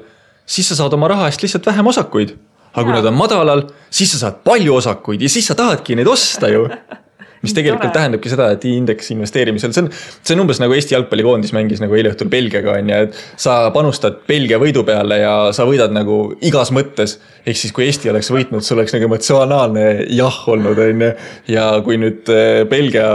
siis 0.50 0.70
sa 0.72 0.80
saad 0.80 0.96
oma 0.98 1.10
raha 1.12 1.30
eest 1.30 1.44
lihtsalt 1.46 1.68
vähem 1.70 1.92
osakuid. 1.94 2.38
aga 2.70 2.86
kui 2.86 2.94
nad 2.94 3.06
on 3.10 3.18
madalal, 3.18 3.66
siis 3.90 4.12
sa 4.14 4.26
saad 4.28 4.44
palju 4.46 4.76
osakuid 4.78 5.22
ja 5.26 5.30
siis 5.32 5.48
sa 5.50 5.58
tahadki 5.58 5.98
neid 5.98 6.08
osta 6.08 6.52
ju 6.54 6.68
mis 7.44 7.56
tegelikult 7.56 7.94
tähendabki 7.96 8.32
seda, 8.32 8.50
et 8.56 8.66
indeksi 8.68 9.14
investeerimisel, 9.16 9.74
see 9.76 9.86
on, 9.86 9.92
see 9.94 10.36
on 10.36 10.44
umbes 10.46 10.60
nagu 10.62 10.76
Eesti 10.76 10.96
jalgpallikoondis 10.96 11.54
mängis 11.56 11.84
nagu 11.84 11.96
eile 11.98 12.14
õhtul 12.14 12.32
Belgiaga 12.32 12.76
on 12.78 12.92
ju, 12.92 13.04
et 13.08 13.22
sa 13.40 13.60
panustad 13.76 14.22
Belgia 14.30 14.60
võidu 14.62 14.84
peale 14.88 15.22
ja 15.22 15.36
sa 15.56 15.68
võidad 15.70 15.94
nagu 15.96 16.22
igas 16.46 16.74
mõttes. 16.76 17.20
ehk 17.46 17.58
siis, 17.58 17.76
kui 17.76 17.88
Eesti 17.88 18.12
oleks 18.12 18.32
võitnud, 18.34 18.66
see 18.66 18.76
oleks 18.76 18.96
nagu 18.96 19.10
emotsionaalne 19.10 19.88
jah 20.16 20.42
olnud, 20.52 20.84
on 20.84 21.08
ju. 21.08 21.14
ja 21.56 21.70
kui 21.86 22.00
nüüd 22.02 22.30
eh, 22.34 22.66
Belgia 22.70 23.08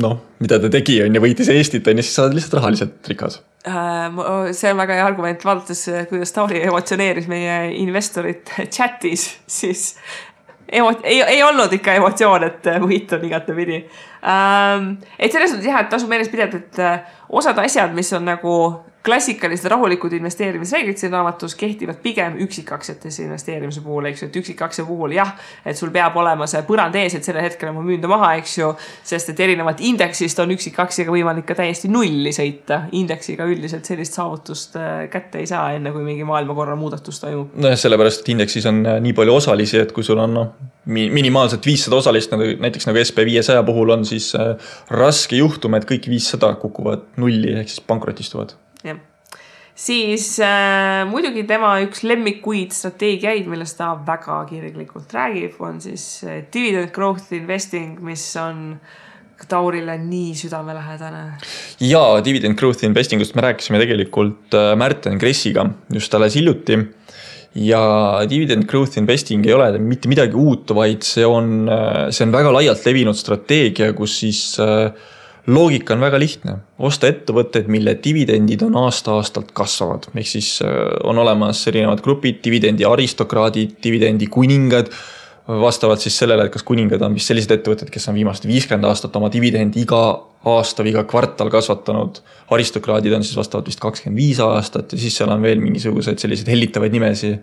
noh, 0.00 0.20
mida 0.42 0.58
ta 0.60 0.70
tegi, 0.72 0.98
on 1.04 1.14
ju, 1.14 1.22
võitis 1.22 1.50
Eestit, 1.52 1.86
on 1.88 2.00
ju, 2.00 2.04
siis 2.06 2.16
sa 2.16 2.26
oled 2.26 2.38
lihtsalt 2.38 2.58
rahaliselt 2.58 3.10
rikas 3.10 3.40
äh, 3.68 4.20
see 4.52 4.72
on 4.72 4.80
väga 4.82 4.98
hea 4.98 5.06
argument, 5.06 5.46
vaadates, 5.46 5.86
kuidas 6.10 6.34
Tauri 6.34 6.62
emotsioneeris 6.66 7.28
meie 7.30 7.58
investorit 7.80 8.52
chat'is, 8.74 9.28
siis 9.46 9.94
emo-, 10.72 10.94
ei, 11.02 11.22
ei 11.22 11.42
olnud 11.42 11.72
ikka 11.72 11.94
emotsioon, 12.00 12.48
et 12.48 12.66
äh, 12.70 12.80
võit 12.82 13.12
on 13.16 13.24
igatepidi 13.28 13.82
ähm,. 14.22 14.90
et 15.18 15.32
selles 15.32 15.54
mõttes 15.54 15.68
jah, 15.68 15.84
et 15.84 15.92
tasub 15.92 16.10
meeles 16.12 16.32
pidada, 16.32 16.60
et 16.60 16.82
äh, 16.82 17.14
osad 17.28 17.58
asjad, 17.62 17.94
mis 17.96 18.12
on 18.16 18.26
nagu 18.28 18.56
klassikalised 19.04 19.68
rahulikud 19.68 20.12
investeerimisreeglid 20.16 20.96
siin 20.96 21.12
raamatus 21.12 21.54
kehtivad 21.60 21.98
pigem 22.02 22.38
üksikaktsiatesse 22.40 23.26
investeerimise 23.26 23.82
puhul, 23.84 24.08
eks 24.08 24.22
ju, 24.22 24.28
et 24.30 24.38
üksikaktsia 24.40 24.86
puhul 24.88 25.12
jah, 25.12 25.34
et 25.66 25.76
sul 25.76 25.92
peab 25.92 26.16
olema 26.16 26.46
see 26.48 26.62
põrand 26.64 26.96
ees, 26.96 27.18
et 27.18 27.26
sellel 27.26 27.44
hetkel 27.44 27.74
ma 27.76 27.84
müün 27.84 28.00
ta 28.00 28.08
maha, 28.08 28.32
eks 28.40 28.56
ju. 28.58 28.70
sest 29.04 29.34
et 29.34 29.42
erinevalt 29.44 29.82
indeksist 29.84 30.40
on 30.40 30.54
üksikaktsiaga 30.56 31.12
võimalik 31.12 31.44
ka 31.50 31.58
täiesti 31.58 31.90
nulli 31.92 32.32
sõita. 32.32 32.84
indeksiga 32.92 33.44
üldiselt 33.50 33.84
sellist 33.84 34.16
saavutust 34.16 34.80
äh, 34.80 35.04
kätte 35.12 35.42
ei 35.42 35.46
saa, 35.52 35.74
enne 35.76 35.92
kui 35.92 36.04
mingi 36.06 36.24
maailmakorra 36.24 36.76
muudatus 36.76 37.20
toimub. 37.20 37.52
nojah, 37.60 37.78
sellepärast, 37.78 38.24
et 38.24 38.32
indeksis 38.32 38.72
on 38.72 38.80
äh, 38.86 39.00
nii 39.04 39.12
palju 39.12 39.36
osalisi, 39.36 39.82
et 39.84 39.92
kui 39.92 40.06
sul 40.06 40.24
on 40.24 40.36
noh, 40.40 40.50
minimaalselt 40.88 41.66
viissada 41.66 42.00
osalist, 42.00 42.32
nagu 42.32 42.56
näiteks 42.60 42.88
nagu 42.88 43.04
SB 43.04 43.28
viiesaja 43.28 43.62
puhul 43.68 43.92
on, 43.98 44.08
siis 44.08 44.32
äh, 44.38 44.54
raske 44.96 45.36
juhtum, 45.36 45.76
et 45.76 45.88
kõik 45.88 46.08
viissada 46.08 46.54
kukuvad 46.60 47.10
nulli 47.20 47.52
ehk 47.60 47.68
siis 47.68 47.84
pankrotistuvad 47.84 48.56
jah 48.84 49.02
siis 49.74 50.36
äh, 50.42 51.02
muidugi 51.10 51.44
tema 51.48 51.74
üks 51.84 52.04
lemmikuid 52.06 52.74
strateegiaid, 52.74 53.48
millest 53.50 53.78
ta 53.80 53.92
väga 54.06 54.44
kirglikult 54.50 55.14
räägib, 55.14 55.58
on 55.62 55.80
siis 55.82 56.06
äh, 56.26 56.44
dividend 56.54 56.94
growth 56.94 57.34
investing, 57.34 57.98
mis 58.04 58.28
on 58.40 58.78
Taurile 59.44 59.98
nii 60.00 60.30
südamelähedane. 60.38 61.24
ja 61.84 62.00
dividend 62.24 62.56
growth 62.56 62.84
investing 62.86 63.20
ust 63.20 63.34
me 63.34 63.42
rääkisime 63.44 63.80
tegelikult 63.82 64.54
äh, 64.54 64.70
Märten 64.78 65.18
Kressiga 65.18 65.66
just 65.92 66.14
alles 66.14 66.38
hiljuti. 66.38 66.78
ja 67.54 68.22
dividend 68.30 68.64
growth 68.70 68.96
investing 68.98 69.44
ei 69.46 69.52
ole 69.52 69.78
mitte 69.78 70.08
midagi 70.08 70.34
uut, 70.38 70.70
vaid 70.70 71.02
see 71.02 71.26
on, 71.26 71.68
äh, 71.68 72.08
see 72.10 72.24
on 72.24 72.32
väga 72.32 72.54
laialt 72.54 72.86
levinud 72.86 73.18
strateegia, 73.18 73.92
kus 73.92 74.16
siis 74.22 74.54
äh, 74.62 74.94
loogika 75.46 75.94
on 75.94 76.00
väga 76.00 76.18
lihtne, 76.18 76.56
osta 76.78 77.08
ettevõtteid, 77.10 77.66
mille 77.68 77.96
dividendid 78.04 78.62
on 78.64 78.78
aasta-aastalt 78.84 79.52
kasvavad, 79.56 80.08
ehk 80.14 80.30
siis 80.30 80.56
on 81.04 81.18
olemas 81.18 81.66
erinevad 81.68 82.00
grupid, 82.04 82.40
dividendi 82.44 82.86
aristokraadid, 82.88 83.76
dividendi 83.84 84.30
kuningad 84.32 84.88
vastavalt 85.48 86.00
siis 86.00 86.16
sellele, 86.18 86.46
et 86.46 86.52
kas 86.52 86.64
kuningad 86.64 87.02
on 87.04 87.16
vist 87.16 87.28
sellised 87.28 87.52
ettevõtted, 87.52 87.90
kes 87.92 88.08
on 88.08 88.16
viimased 88.16 88.46
viiskümmend 88.48 88.88
aastat 88.88 89.16
oma 89.18 89.28
dividendi 89.32 89.82
iga 89.84 90.00
aasta 90.48 90.84
või 90.84 90.94
iga 90.94 91.04
kvartal 91.08 91.50
kasvatanud. 91.52 92.20
aristokraadid 92.50 93.12
on 93.12 93.24
siis 93.24 93.36
vastavalt 93.36 93.68
vist 93.68 93.80
kakskümmend 93.80 94.20
viis 94.20 94.40
aastat 94.40 94.92
ja 94.92 94.98
siis 94.98 95.16
seal 95.16 95.32
on 95.32 95.42
veel 95.42 95.60
mingisuguseid 95.60 96.18
selliseid 96.18 96.48
hellitavaid 96.48 96.92
nimesi. 96.92 97.36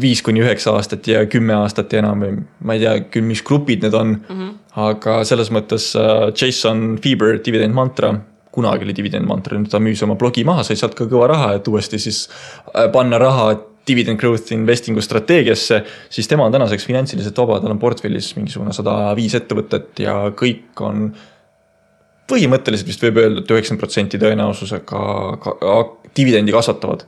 viis 0.00 0.22
kuni 0.22 0.40
üheksa 0.40 0.72
aastat 0.72 1.06
ja 1.06 1.26
kümme 1.26 1.52
aastat 1.54 1.92
ja 1.92 1.98
enam 1.98 2.22
või 2.22 2.36
ma 2.64 2.74
ei 2.74 2.80
tea 2.80 3.00
küll, 3.12 3.26
mis 3.28 3.42
grupid 3.42 3.82
need 3.84 3.94
on 3.94 4.08
mm. 4.08 4.24
-hmm. 4.28 4.54
Aga 4.76 5.20
selles 5.28 5.52
mõttes 5.54 5.92
uh, 5.98 6.28
Jason 6.36 6.96
Feber, 7.02 7.38
dividend 7.44 7.76
mantra 7.76 8.14
kunagi 8.56 8.86
oli 8.86 8.96
dividend 8.96 9.28
mantra, 9.28 9.58
nüüd 9.60 9.68
ta 9.72 9.80
müüs 9.82 10.00
oma 10.06 10.16
blogi 10.16 10.44
maha, 10.48 10.64
sai 10.64 10.78
sealt 10.80 10.96
ka 10.96 11.04
kõva 11.10 11.28
raha, 11.34 11.50
et 11.58 11.68
uuesti 11.68 12.00
siis 12.00 12.24
äh, 12.72 12.86
panna 12.92 13.20
raha 13.20 13.50
dividend 13.86 14.18
growth 14.18 14.50
investing'u 14.54 15.02
strateegiasse, 15.04 15.82
siis 16.10 16.28
tema 16.30 16.46
on 16.48 16.54
tänaseks 16.54 16.88
finantsiliselt 16.88 17.36
vaba, 17.38 17.60
tal 17.62 17.74
on 17.76 17.82
portfellis 17.82 18.32
mingisugune 18.38 18.72
sada 18.74 19.12
viis 19.18 19.36
ettevõtet 19.38 20.02
ja 20.02 20.16
kõik 20.34 20.82
on 20.82 21.10
põhimõtteliselt 22.26 22.88
vist 22.90 23.04
võib 23.04 23.20
öelda 23.22 23.42
et, 23.42 23.46
et 23.46 23.54
üheksakümmend 23.54 23.84
protsenti 23.84 24.18
tõenäosusega 24.18 25.02
dividendi 26.16 26.54
kasvatavad. 26.56 27.04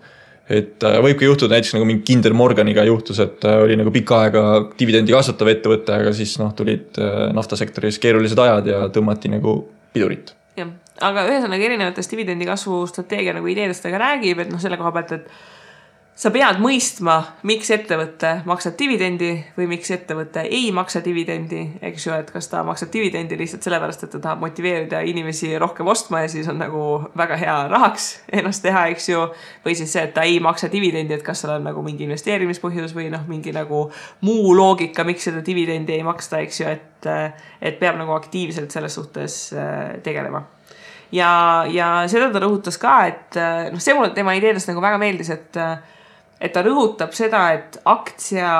Et 0.48 0.84
äh, 0.86 0.96
võib 1.04 1.18
ka 1.20 1.28
juhtuda 1.28 1.56
näiteks 1.56 1.74
nagu 1.76 1.86
mingi 1.88 2.04
Kinder 2.08 2.34
Morganiga 2.36 2.84
juhtus, 2.88 3.20
et 3.24 3.44
äh, 3.44 3.60
oli 3.64 3.76
nagu 3.78 3.92
pikka 3.94 4.22
aega 4.24 4.44
dividendi 4.80 5.12
kasvatav 5.12 5.52
ettevõte, 5.52 5.98
aga 6.00 6.14
siis 6.16 6.34
noh, 6.40 6.54
tulid 6.56 6.98
äh, 7.02 7.28
naftasektoris 7.36 8.00
keerulised 8.02 8.40
ajad 8.44 8.70
ja 8.72 8.80
tõmmati 8.94 9.32
nagu 9.32 9.60
pidurit. 9.92 10.32
jah, 10.58 10.72
aga 11.04 11.26
ühesõnaga 11.28 11.68
erinevatest 11.68 12.16
dividendi 12.16 12.48
kasvu 12.48 12.80
strateegia 12.90 13.36
nagu 13.36 13.50
ideedest 13.52 13.84
ta 13.84 13.92
ka 13.92 14.00
räägib, 14.02 14.40
et 14.44 14.52
noh, 14.52 14.60
selle 14.62 14.80
koha 14.80 14.94
pealt, 14.96 15.14
et 15.18 15.30
sa 16.18 16.32
pead 16.34 16.58
mõistma, 16.58 17.14
miks 17.46 17.68
ettevõte 17.70 18.40
maksab 18.48 18.74
dividendi 18.78 19.30
või 19.54 19.68
miks 19.70 19.90
ettevõte 19.94 20.42
ei 20.50 20.72
maksa 20.74 20.98
dividendi, 21.04 21.60
eks 21.84 22.06
ju, 22.08 22.14
et 22.18 22.30
kas 22.34 22.48
ta 22.50 22.64
maksab 22.66 22.90
dividendi 22.90 23.36
lihtsalt 23.38 23.62
sellepärast, 23.62 24.02
et 24.02 24.10
ta 24.16 24.18
tahab 24.24 24.40
motiveerida 24.42 25.04
inimesi 25.06 25.52
rohkem 25.62 25.86
ostma 25.86 26.24
ja 26.24 26.30
siis 26.32 26.48
on 26.50 26.58
nagu 26.58 26.80
väga 27.18 27.36
hea 27.38 27.56
rahaks 27.70 28.08
ennast 28.40 28.64
teha, 28.66 28.88
eks 28.90 29.06
ju. 29.12 29.20
või 29.66 29.76
siis 29.78 29.94
see, 29.94 30.02
et 30.08 30.14
ta 30.16 30.24
ei 30.26 30.40
maksa 30.42 30.70
dividendi, 30.72 31.14
et 31.14 31.22
kas 31.22 31.44
seal 31.44 31.54
on 31.54 31.68
nagu 31.70 31.84
mingi 31.86 32.08
investeerimispõhjus 32.08 32.96
või 32.96 33.12
noh, 33.14 33.22
mingi 33.30 33.54
nagu 33.54 33.84
muu 34.26 34.56
loogika, 34.58 35.04
miks 35.06 35.28
seda 35.28 35.44
dividendi 35.46 35.94
ei 35.94 36.06
maksta, 36.06 36.40
eks 36.42 36.58
ju, 36.60 36.72
et, 36.72 37.10
et 37.62 37.78
peab 37.78 38.00
nagu 38.00 38.16
aktiivselt 38.16 38.74
selles 38.74 38.98
suhtes 38.98 39.36
äh, 39.54 40.00
tegelema 40.02 40.42
ja, 41.14 41.30
ja 41.70 41.92
seda 42.10 42.32
ta 42.34 42.42
rõhutas 42.42 42.80
ka, 42.82 42.96
et 43.06 43.38
noh, 43.70 43.78
see 43.78 43.94
mulle 43.94 44.10
tema 44.18 44.34
ideedest 44.34 44.72
nagu 44.72 44.82
väga 44.82 44.98
meeldis, 44.98 45.30
et 45.36 45.62
et 46.40 46.54
ta 46.54 46.62
rõhutab 46.62 47.14
seda, 47.16 47.48
et 47.58 47.80
aktsia 47.88 48.54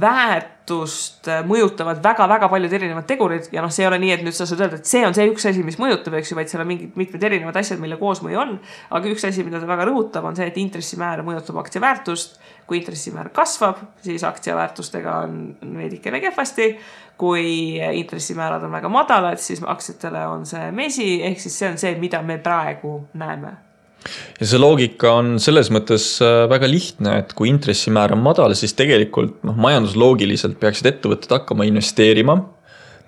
väärtust 0.00 1.28
mõjutavad 1.46 2.00
väga-väga 2.02 2.48
paljud 2.50 2.72
erinevad 2.74 3.06
tegurid 3.06 3.46
ja 3.54 3.62
noh, 3.62 3.70
see 3.70 3.84
ei 3.84 3.88
ole 3.88 4.00
nii, 4.02 4.10
et 4.16 4.24
nüüd 4.26 4.34
sa 4.34 4.46
saad 4.48 4.64
öelda, 4.64 4.80
et 4.80 4.90
see 4.90 5.04
on 5.06 5.14
see 5.14 5.28
üks 5.30 5.46
asi, 5.46 5.62
mis 5.66 5.78
mõjutab, 5.78 6.16
eks 6.18 6.32
ju, 6.32 6.38
vaid 6.38 6.50
seal 6.50 6.64
on 6.64 6.70
mingid 6.72 6.96
mitmed 6.98 7.22
erinevad 7.28 7.58
asjad, 7.60 7.78
mille 7.82 7.98
koosmõju 8.00 8.40
on. 8.42 8.56
aga 8.98 9.12
üks 9.12 9.26
asi, 9.28 9.44
mida 9.46 9.60
ta 9.62 9.68
väga 9.70 9.86
rõhutab, 9.86 10.26
on 10.26 10.38
see, 10.38 10.48
et 10.50 10.58
intressimäär 10.58 11.22
mõjutab 11.26 11.60
aktsia 11.62 11.82
väärtust. 11.84 12.40
kui 12.66 12.80
intressimäär 12.80 13.28
kasvab, 13.28 13.82
siis 14.02 14.24
aktsia 14.24 14.56
väärtustega 14.56 15.18
on 15.28 15.56
veidikene 15.62 16.20
kehvasti. 16.20 16.72
kui 17.16 17.78
intressimäärad 17.78 18.64
on 18.66 18.72
väga 18.72 18.88
madalad, 18.88 19.38
siis 19.38 19.62
aktsiatele 19.62 20.26
on 20.26 20.46
see 20.46 20.72
mesi, 20.72 21.22
ehk 21.22 21.38
siis 21.38 21.58
see 21.58 21.70
on 21.70 21.78
see, 21.78 21.94
mida 22.02 22.22
me 22.22 22.38
praegu 22.42 23.04
näeme 23.14 23.54
ja 24.40 24.48
see 24.48 24.60
loogika 24.60 25.14
on 25.18 25.36
selles 25.42 25.70
mõttes 25.74 26.06
äh, 26.24 26.44
väga 26.50 26.68
lihtne, 26.70 27.18
et 27.22 27.32
kui 27.36 27.50
intressimäär 27.50 28.14
on 28.16 28.22
madal, 28.24 28.54
siis 28.58 28.76
tegelikult 28.78 29.40
noh, 29.46 29.56
majandusloogiliselt 29.66 30.58
peaksid 30.60 30.90
ettevõtted 30.92 31.32
hakkama 31.38 31.66
investeerima. 31.68 32.40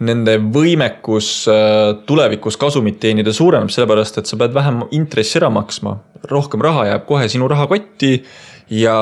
Nende 0.07 0.37
võimekus 0.53 1.31
äh, 1.49 1.95
tulevikus 2.09 2.59
kasumit 2.61 2.99
teenida 3.01 3.33
suureneb, 3.33 3.73
sellepärast 3.73 4.21
et 4.21 4.29
sa 4.29 4.37
pead 4.41 4.53
vähem 4.57 4.85
intressi 4.97 5.41
ära 5.41 5.51
maksma. 5.53 5.99
rohkem 6.27 6.61
raha 6.61 6.87
jääb 6.89 7.07
kohe 7.07 7.29
sinu 7.31 7.47
rahakotti 7.49 8.25
ja 8.71 8.97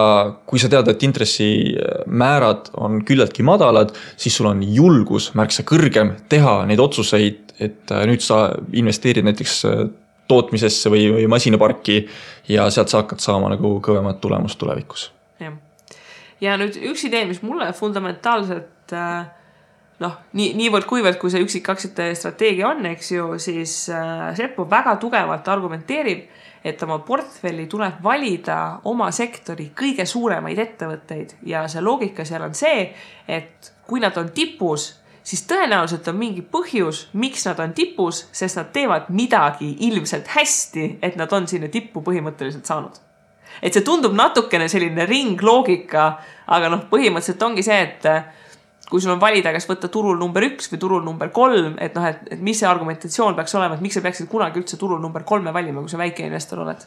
kui 0.46 0.60
sa 0.60 0.68
tead, 0.68 0.88
et 0.92 1.02
intressimäärad 1.02 2.68
on 2.76 3.00
küllaltki 3.06 3.42
madalad, 3.42 3.94
siis 4.16 4.36
sul 4.36 4.50
on 4.50 4.62
julgus 4.62 5.32
märksa 5.34 5.64
kõrgem 5.64 6.14
teha 6.28 6.64
neid 6.68 6.82
otsuseid, 6.84 7.54
et 7.58 7.90
äh, 7.90 8.06
nüüd 8.06 8.22
sa 8.22 8.50
investeerid 8.72 9.26
näiteks 9.26 9.62
tootmisesse 10.28 10.90
või, 10.92 11.06
või 11.12 11.28
masinaparki 11.30 11.98
ja 12.48 12.68
sealt 12.72 12.92
sa 12.92 13.02
hakkad 13.02 13.22
saama 13.24 13.52
nagu 13.52 13.76
kõvemat 13.84 14.20
tulemust 14.24 14.58
tulevikus. 14.60 15.10
jah, 15.40 15.56
ja 16.40 16.58
nüüd 16.60 16.78
üks 16.90 17.04
idee, 17.08 17.24
mis 17.28 17.42
mulle 17.44 17.72
fundamentaalselt 17.76 18.94
äh, 18.96 19.26
noh, 20.02 20.16
nii, 20.36 20.52
niivõrd-kuivõrd, 20.58 21.18
kui 21.20 21.32
see 21.32 21.44
üksikaktsiate 21.44 22.10
strateegia 22.18 22.70
on, 22.70 22.84
eks 22.90 23.12
ju, 23.14 23.28
siis 23.42 23.76
äh, 23.92 24.30
Seppo 24.36 24.66
väga 24.70 24.96
tugevalt 25.02 25.48
argumenteerib, 25.52 26.26
et 26.64 26.82
oma 26.86 26.98
portfelli 27.04 27.66
tuleb 27.68 28.00
valida 28.02 28.58
oma 28.88 29.10
sektori 29.12 29.68
kõige 29.76 30.06
suuremaid 30.08 30.60
ettevõtteid 30.62 31.36
ja 31.50 31.66
see 31.68 31.84
loogika 31.84 32.24
seal 32.24 32.46
on 32.46 32.56
see, 32.56 32.86
et 33.28 33.72
kui 33.84 34.00
nad 34.00 34.16
on 34.16 34.30
tipus 34.32 34.94
siis 35.24 35.46
tõenäoliselt 35.48 36.08
on 36.12 36.18
mingi 36.20 36.44
põhjus, 36.44 37.06
miks 37.16 37.46
nad 37.48 37.60
on 37.64 37.72
tipus, 37.76 38.26
sest 38.32 38.60
nad 38.60 38.70
teevad 38.74 39.08
midagi 39.14 39.70
ilmselt 39.88 40.28
hästi, 40.36 40.86
et 41.02 41.16
nad 41.16 41.32
on 41.32 41.48
sinna 41.48 41.70
tippu 41.72 42.04
põhimõtteliselt 42.04 42.68
saanud. 42.68 43.00
et 43.62 43.72
see 43.72 43.84
tundub 43.86 44.12
natukene 44.18 44.66
selline 44.68 45.04
ringloogika, 45.06 46.06
aga 46.46 46.68
noh, 46.72 46.88
põhimõtteliselt 46.90 47.42
ongi 47.46 47.62
see, 47.62 47.76
et 47.82 48.06
äh, 48.10 48.24
kui 48.90 49.00
sul 49.00 49.14
on 49.14 49.20
valida, 49.20 49.52
kas 49.54 49.68
võtta 49.70 49.88
turul 49.88 50.18
number 50.18 50.44
üks 50.44 50.68
või 50.72 50.80
turul 50.82 51.04
number 51.06 51.30
kolm, 51.32 51.76
et 51.80 51.94
noh, 51.94 52.08
et, 52.08 52.26
et 52.34 52.42
mis 52.42 52.58
see 52.58 52.68
argumentatsioon 52.68 53.38
peaks 53.38 53.54
olema, 53.54 53.78
et 53.78 53.84
miks 53.84 53.96
sa 53.96 54.02
peaksid 54.04 54.28
kunagi 54.28 54.60
üldse 54.60 54.76
turul 54.80 55.00
number 55.00 55.22
kolme 55.24 55.54
valima, 55.54 55.80
kui 55.80 55.92
sa 55.92 56.00
väike 56.00 56.26
investor 56.26 56.64
oled? 56.66 56.84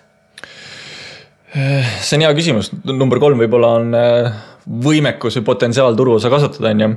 see 1.47 2.17
on 2.17 2.25
hea 2.25 2.33
küsimus, 2.35 2.69
number 2.91 3.21
kolm 3.23 3.39
võib-olla 3.39 3.71
on 3.79 3.95
äh, 3.95 4.37
võimekus 4.67 5.39
või 5.39 5.47
potentsiaal 5.47 5.95
turuosa 5.97 6.29
kasvatada, 6.29 6.73
on 6.75 6.83
ju. 6.83 6.89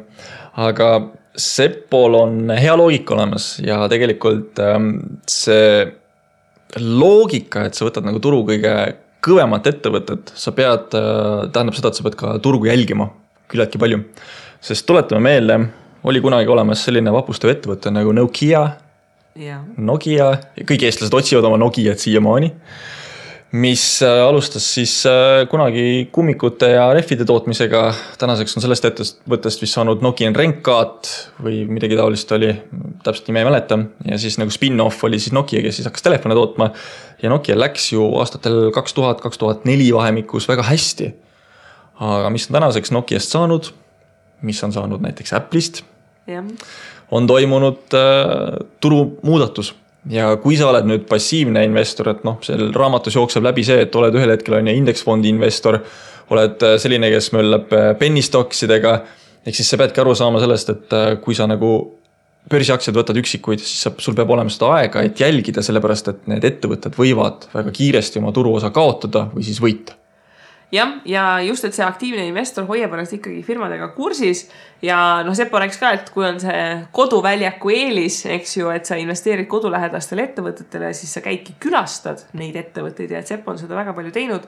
aga 0.67 0.89
Sepol 1.41 2.17
on 2.19 2.53
hea 2.53 2.75
loogika 2.77 3.15
olemas 3.17 3.55
ja 3.65 3.81
tegelikult 3.91 4.61
ähm, 4.63 4.91
see 5.31 5.87
loogika, 6.79 7.65
et 7.67 7.79
sa 7.79 7.87
võtad 7.89 8.07
nagu 8.07 8.21
turu 8.23 8.43
kõige 8.49 8.75
kõvemat 9.25 9.67
ettevõtet, 9.71 10.33
sa 10.37 10.53
pead, 10.57 10.95
äh, 10.97 11.49
tähendab 11.53 11.77
seda, 11.77 11.91
et 11.91 11.99
sa 11.99 12.07
pead 12.07 12.19
ka 12.21 12.37
turgu 12.45 12.71
jälgima 12.71 13.11
küllaltki 13.51 13.81
palju. 13.83 14.05
sest 14.61 14.87
tuletame 14.87 15.21
meelde, 15.25 15.59
oli 16.05 16.21
kunagi 16.21 16.49
olemas 16.53 16.85
selline 16.85 17.13
vapustav 17.13 17.51
ettevõte 17.51 17.91
nagu 17.93 18.13
Nokia. 18.13 18.63
Nokia, 19.77 20.33
kõik 20.69 20.85
eestlased 20.85 21.15
otsivad 21.17 21.47
oma 21.49 21.59
Nokiat 21.61 21.99
siiamaani 21.99 22.53
mis 23.53 24.03
äh, 24.03 24.23
alustas 24.23 24.75
siis 24.75 24.93
äh, 25.07 25.49
kunagi 25.51 26.09
kummikute 26.13 26.69
ja 26.71 26.93
rehvide 26.95 27.25
tootmisega. 27.27 27.95
tänaseks 28.19 28.57
on 28.57 28.63
sellest 28.63 28.85
ettevõttest 28.87 29.63
vist 29.63 29.75
saanud 29.75 30.05
Nokian 30.07 30.37
Renkaat 30.37 31.11
või 31.43 31.65
midagi 31.67 31.99
taolist 31.99 32.31
oli, 32.37 32.53
täpselt 33.03 33.31
nime 33.31 33.43
ei 33.43 33.49
mäleta. 33.49 33.79
ja 34.07 34.19
siis 34.19 34.39
nagu 34.39 34.55
spin-off 34.55 35.03
oli 35.05 35.19
siis 35.19 35.35
Nokia, 35.35 35.63
kes 35.63 35.81
siis 35.81 35.89
hakkas 35.91 36.07
telefone 36.07 36.39
tootma. 36.39 36.71
ja 37.23 37.31
Nokia 37.31 37.59
läks 37.59 37.93
ju 37.93 38.07
aastatel 38.23 38.71
kaks 38.75 38.95
tuhat, 38.95 39.21
kaks 39.21 39.39
tuhat 39.39 39.65
neli 39.65 39.91
vahemikus 39.95 40.49
väga 40.49 40.63
hästi. 40.71 41.15
aga 42.01 42.31
mis 42.31 42.47
on 42.47 42.61
tänaseks 42.61 42.95
Nokiast 42.95 43.35
saanud, 43.35 43.73
mis 44.43 44.63
on 44.65 44.73
saanud 44.73 45.03
näiteks 45.03 45.35
Apple'ist, 45.35 45.83
on 47.11 47.27
toimunud 47.27 47.99
äh, 47.99 48.67
turumuudatus 48.81 49.75
ja 50.09 50.31
kui 50.41 50.57
sa 50.57 50.71
oled 50.71 50.89
nüüd 50.89 51.07
passiivne 51.11 51.65
investor, 51.67 52.13
et 52.15 52.25
noh, 52.25 52.39
seal 52.45 52.71
raamatus 52.77 53.19
jookseb 53.19 53.45
läbi 53.45 53.65
see, 53.67 53.83
et 53.85 53.97
oled 54.01 54.17
ühel 54.17 54.33
hetkel 54.33 54.57
on 54.57 54.71
ju 54.71 54.77
indeksfondi 54.81 55.33
investor, 55.33 55.81
oled 56.33 56.67
äh, 56.67 56.77
selline, 56.81 57.11
kes 57.13 57.33
möllab 57.37 57.73
äh, 57.77 57.93
penny 58.01 58.23
stocksidega, 58.25 58.97
ehk 59.45 59.57
siis 59.57 59.73
sa 59.73 59.81
peadki 59.81 60.03
aru 60.03 60.15
saama 60.17 60.43
sellest, 60.43 60.73
et 60.73 60.97
äh, 60.97 61.13
kui 61.23 61.37
sa 61.37 61.49
nagu 61.51 61.75
börsiaktsiaid 62.51 62.97
võtad 62.97 63.19
üksikuid, 63.21 63.61
siis 63.61 63.85
sa, 63.85 63.93
sul 64.01 64.17
peab 64.17 64.31
olema 64.33 64.53
seda 64.53 64.73
aega, 64.79 65.05
et 65.05 65.21
jälgida, 65.21 65.63
sellepärast 65.65 66.13
et 66.15 66.29
need 66.33 66.47
ettevõtted 66.49 66.97
võivad 66.97 67.51
väga 67.53 67.75
kiiresti 67.77 68.23
oma 68.23 68.33
turuosa 68.37 68.73
kaotada 68.75 69.29
või 69.35 69.45
siis 69.47 69.61
võita 69.63 70.00
jah, 70.73 70.97
ja 71.05 71.25
just, 71.45 71.65
et 71.67 71.77
see 71.77 71.85
aktiivne 71.87 72.25
investor 72.29 72.67
hoiab 72.69 72.95
ennast 72.95 73.15
ikkagi 73.17 73.43
firmadega 73.47 73.91
kursis. 73.97 74.47
Ja 74.83 75.21
noh, 75.27 75.37
Sepo 75.37 75.61
rääkis 75.61 75.81
ka, 75.81 75.95
et 75.97 76.13
kui 76.15 76.25
on 76.27 76.39
see 76.43 76.61
koduväljaku 76.97 77.73
eelis, 77.75 78.23
eks 78.39 78.57
ju, 78.61 78.71
et 78.75 78.89
sa 78.89 78.99
investeerid 79.01 79.49
kodulähedastele 79.51 80.31
ettevõtetele, 80.31 80.93
siis 80.97 81.17
sa 81.17 81.25
käidki 81.25 81.59
külastad 81.61 82.25
neid 82.39 82.57
ettevõtteid 82.61 83.13
ja 83.13 83.21
et 83.21 83.31
Sepo 83.31 83.53
on 83.53 83.61
seda 83.61 83.79
väga 83.79 83.97
palju 83.97 84.15
teinud. 84.15 84.47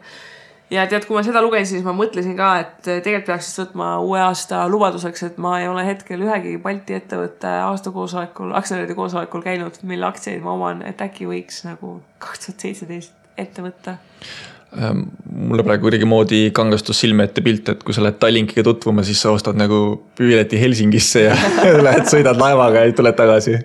Ja 0.72 0.86
tead, 0.88 1.04
kui 1.04 1.12
ma 1.12 1.20
seda 1.20 1.42
lugesin, 1.44 1.68
siis 1.68 1.84
ma 1.84 1.92
mõtlesin 1.92 2.32
ka, 2.38 2.46
et 2.62 2.86
tegelikult 2.86 3.26
peaks 3.28 3.50
siis 3.50 3.58
võtma 3.60 3.90
uue 4.00 4.22
aasta 4.24 4.62
lubaduseks, 4.72 5.26
et 5.26 5.40
ma 5.42 5.58
ei 5.60 5.66
ole 5.68 5.82
hetkel 5.84 6.22
ühegi 6.24 6.54
Balti 6.62 6.96
ettevõtte 6.96 7.50
aastakoosolekul, 7.66 8.54
aktsionäride 8.56 8.96
koosolekul 8.96 9.44
käinud, 9.44 9.76
mille 9.84 10.08
aktsiaid 10.08 10.40
ma 10.40 10.54
oman, 10.56 10.80
et 10.88 11.04
äkki 11.04 11.28
võiks 11.28 11.60
nagu 11.68 11.98
kaks 12.24 12.46
tuhat 12.46 12.64
seitseteist 12.64 13.36
ette 13.42 13.66
võtta 13.66 13.98
mulle 14.72 15.64
praegu 15.66 15.84
kuidagimoodi 15.86 16.50
kangestus 16.56 17.02
silme 17.02 17.26
ette 17.28 17.42
pilt, 17.44 17.68
et 17.68 17.82
kui 17.84 17.94
sa 17.94 18.04
lähed 18.04 18.16
Tallinkiga 18.22 18.64
tutvuma, 18.64 19.04
siis 19.04 19.20
sa 19.20 19.32
ostad 19.34 19.58
nagu 19.60 19.82
pileti 20.18 20.60
Helsingisse 20.60 21.26
ja 21.26 21.36
lähed, 21.86 22.06
sõidad 22.08 22.40
laevaga 22.40 22.86
ja 22.86 22.94
tuled 22.96 23.18
tagasi. 23.18 23.58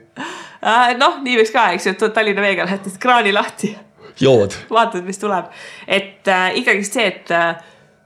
Äh, 0.58 0.93
noh, 1.00 1.22
nii 1.24 1.38
võiks 1.39 1.54
ka, 1.56 1.70
eks 1.78 1.88
ju, 1.88 1.96
et 1.96 2.06
Tallinna 2.15 2.43
veega 2.43 2.67
lähed 2.67 2.91
kraani 3.00 3.32
lahti. 3.36 3.76
jood. 4.20 4.56
vaatad, 4.74 5.06
mis 5.06 5.20
tuleb, 5.22 5.52
et 5.88 6.28
äh, 6.28 6.50
ikkagist 6.60 6.98
see, 6.98 7.08
et 7.13 7.32
äh, 7.32 7.56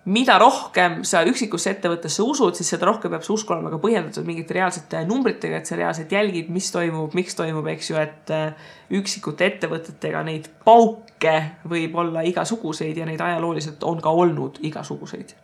mida 0.05 0.37
rohkem 0.41 1.01
sa 1.05 1.21
üksikusse 1.29 1.75
ettevõttesse 1.75 2.23
usud, 2.25 2.55
siis 2.57 2.71
seda 2.73 2.87
rohkem 2.89 3.13
peab 3.13 3.25
see 3.25 3.35
usk 3.35 3.51
olema 3.53 3.69
ka 3.73 3.77
põhjendatud 3.83 4.25
mingite 4.25 4.55
reaalsete 4.57 5.03
numbritega, 5.09 5.59
et 5.61 5.69
sa 5.69 5.77
reaalselt 5.77 6.11
jälgid, 6.11 6.49
mis 6.53 6.71
toimub, 6.73 7.13
miks 7.17 7.37
toimub, 7.37 7.67
eks 7.75 7.91
ju, 7.91 7.99
et 8.01 8.33
äh, 8.33 8.73
üksikute 8.97 9.45
ettevõtetega 9.51 10.23
neid 10.25 10.49
pauke 10.65 11.35
võib 11.69 11.95
olla 12.01 12.25
igasuguseid 12.25 12.97
ja 12.97 13.05
neid 13.09 13.21
ajalooliselt 13.21 13.85
on 13.85 14.01
ka 14.01 14.13
olnud 14.23 14.57
igasuguseid. 14.65 15.37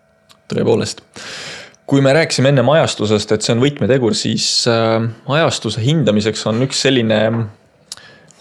tõepoolest 0.49 1.05
kui 1.87 2.01
me 2.03 2.11
rääkisime 2.11 2.49
ennem 2.51 2.67
ajastusest, 2.69 3.31
et 3.31 3.45
see 3.45 3.53
on 3.55 3.61
võtmetegur, 3.63 4.15
siis 4.17 4.49
äh, 4.67 5.05
ajastuse 5.37 5.79
hindamiseks 5.85 6.43
on 6.49 6.65
üks 6.65 6.81
selline 6.83 7.21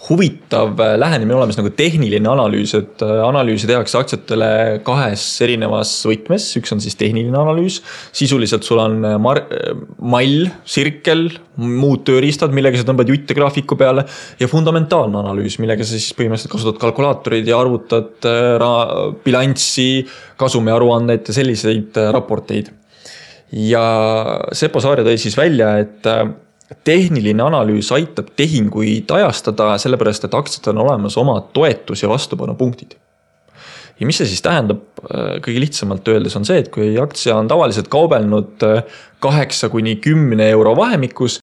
huvitav 0.07 0.79
äh, 0.79 0.95
lähenemine 0.99 1.35
olemas 1.35 1.57
nagu 1.59 1.71
tehniline 1.75 2.29
analüüs, 2.31 2.73
et 2.77 3.03
äh, 3.03 3.19
analüüsi 3.25 3.67
tehakse 3.69 3.99
aktsiatele 3.99 4.49
kahes 4.87 5.25
erinevas 5.43 5.91
võtmes, 6.07 6.47
üks 6.59 6.73
on 6.75 6.81
siis 6.83 6.95
tehniline 6.99 7.37
analüüs. 7.37 7.81
sisuliselt 8.15 8.67
sul 8.67 8.81
on 8.83 8.97
äh, 9.05 9.17
mar-, 9.21 9.43
mall, 9.99 10.47
sirkel, 10.67 11.27
muud 11.57 12.05
tööriistad, 12.07 12.55
millega 12.55 12.79
sa 12.79 12.87
tõmbad 12.87 13.11
jutte 13.11 13.35
graafiku 13.37 13.77
peale. 13.79 14.07
ja 14.39 14.47
fundamentaalne 14.47 15.21
analüüs, 15.25 15.59
millega 15.63 15.83
sa 15.83 15.97
siis 15.97 16.15
põhimõtteliselt 16.17 16.55
kasutad 16.55 16.81
kalkulaatoreid 16.81 17.47
ja 17.47 17.59
arvutad 17.59 18.31
ra-, 18.63 19.13
bilanssi, 19.25 20.05
kasumiaruannet 20.39 21.27
ja 21.27 21.39
selliseid 21.41 21.99
raporteid. 22.15 22.71
ja 23.51 23.85
Sepo 24.55 24.79
Saare 24.83 25.03
tõi 25.07 25.19
siis 25.19 25.35
välja, 25.37 25.77
et 25.83 26.13
tehniline 26.83 27.43
analüüs 27.43 27.91
aitab 27.95 28.33
tehinguid 28.35 29.11
ajastada, 29.11 29.75
sellepärast 29.79 30.27
et 30.27 30.35
aktsiatel 30.35 30.75
on 30.75 30.87
olemas 30.87 31.17
omad 31.17 31.51
toetus- 31.53 32.03
ja 32.03 32.09
vastupanupunktid. 32.09 32.95
ja 33.99 34.05
mis 34.05 34.17
see 34.17 34.27
siis 34.29 34.41
tähendab, 34.45 34.83
äh, 35.09 35.39
kõige 35.41 35.59
lihtsamalt 35.59 36.07
öeldes 36.07 36.35
on 36.37 36.45
see, 36.45 36.59
et 36.61 36.67
kui 36.69 36.91
aktsia 37.01 37.37
on 37.37 37.47
tavaliselt 37.47 37.87
kaubelnud 37.87 38.63
äh, 38.63 38.83
kaheksa 39.19 39.69
kuni 39.69 39.95
kümne 39.95 40.49
euro 40.49 40.75
vahemikus. 40.75 41.39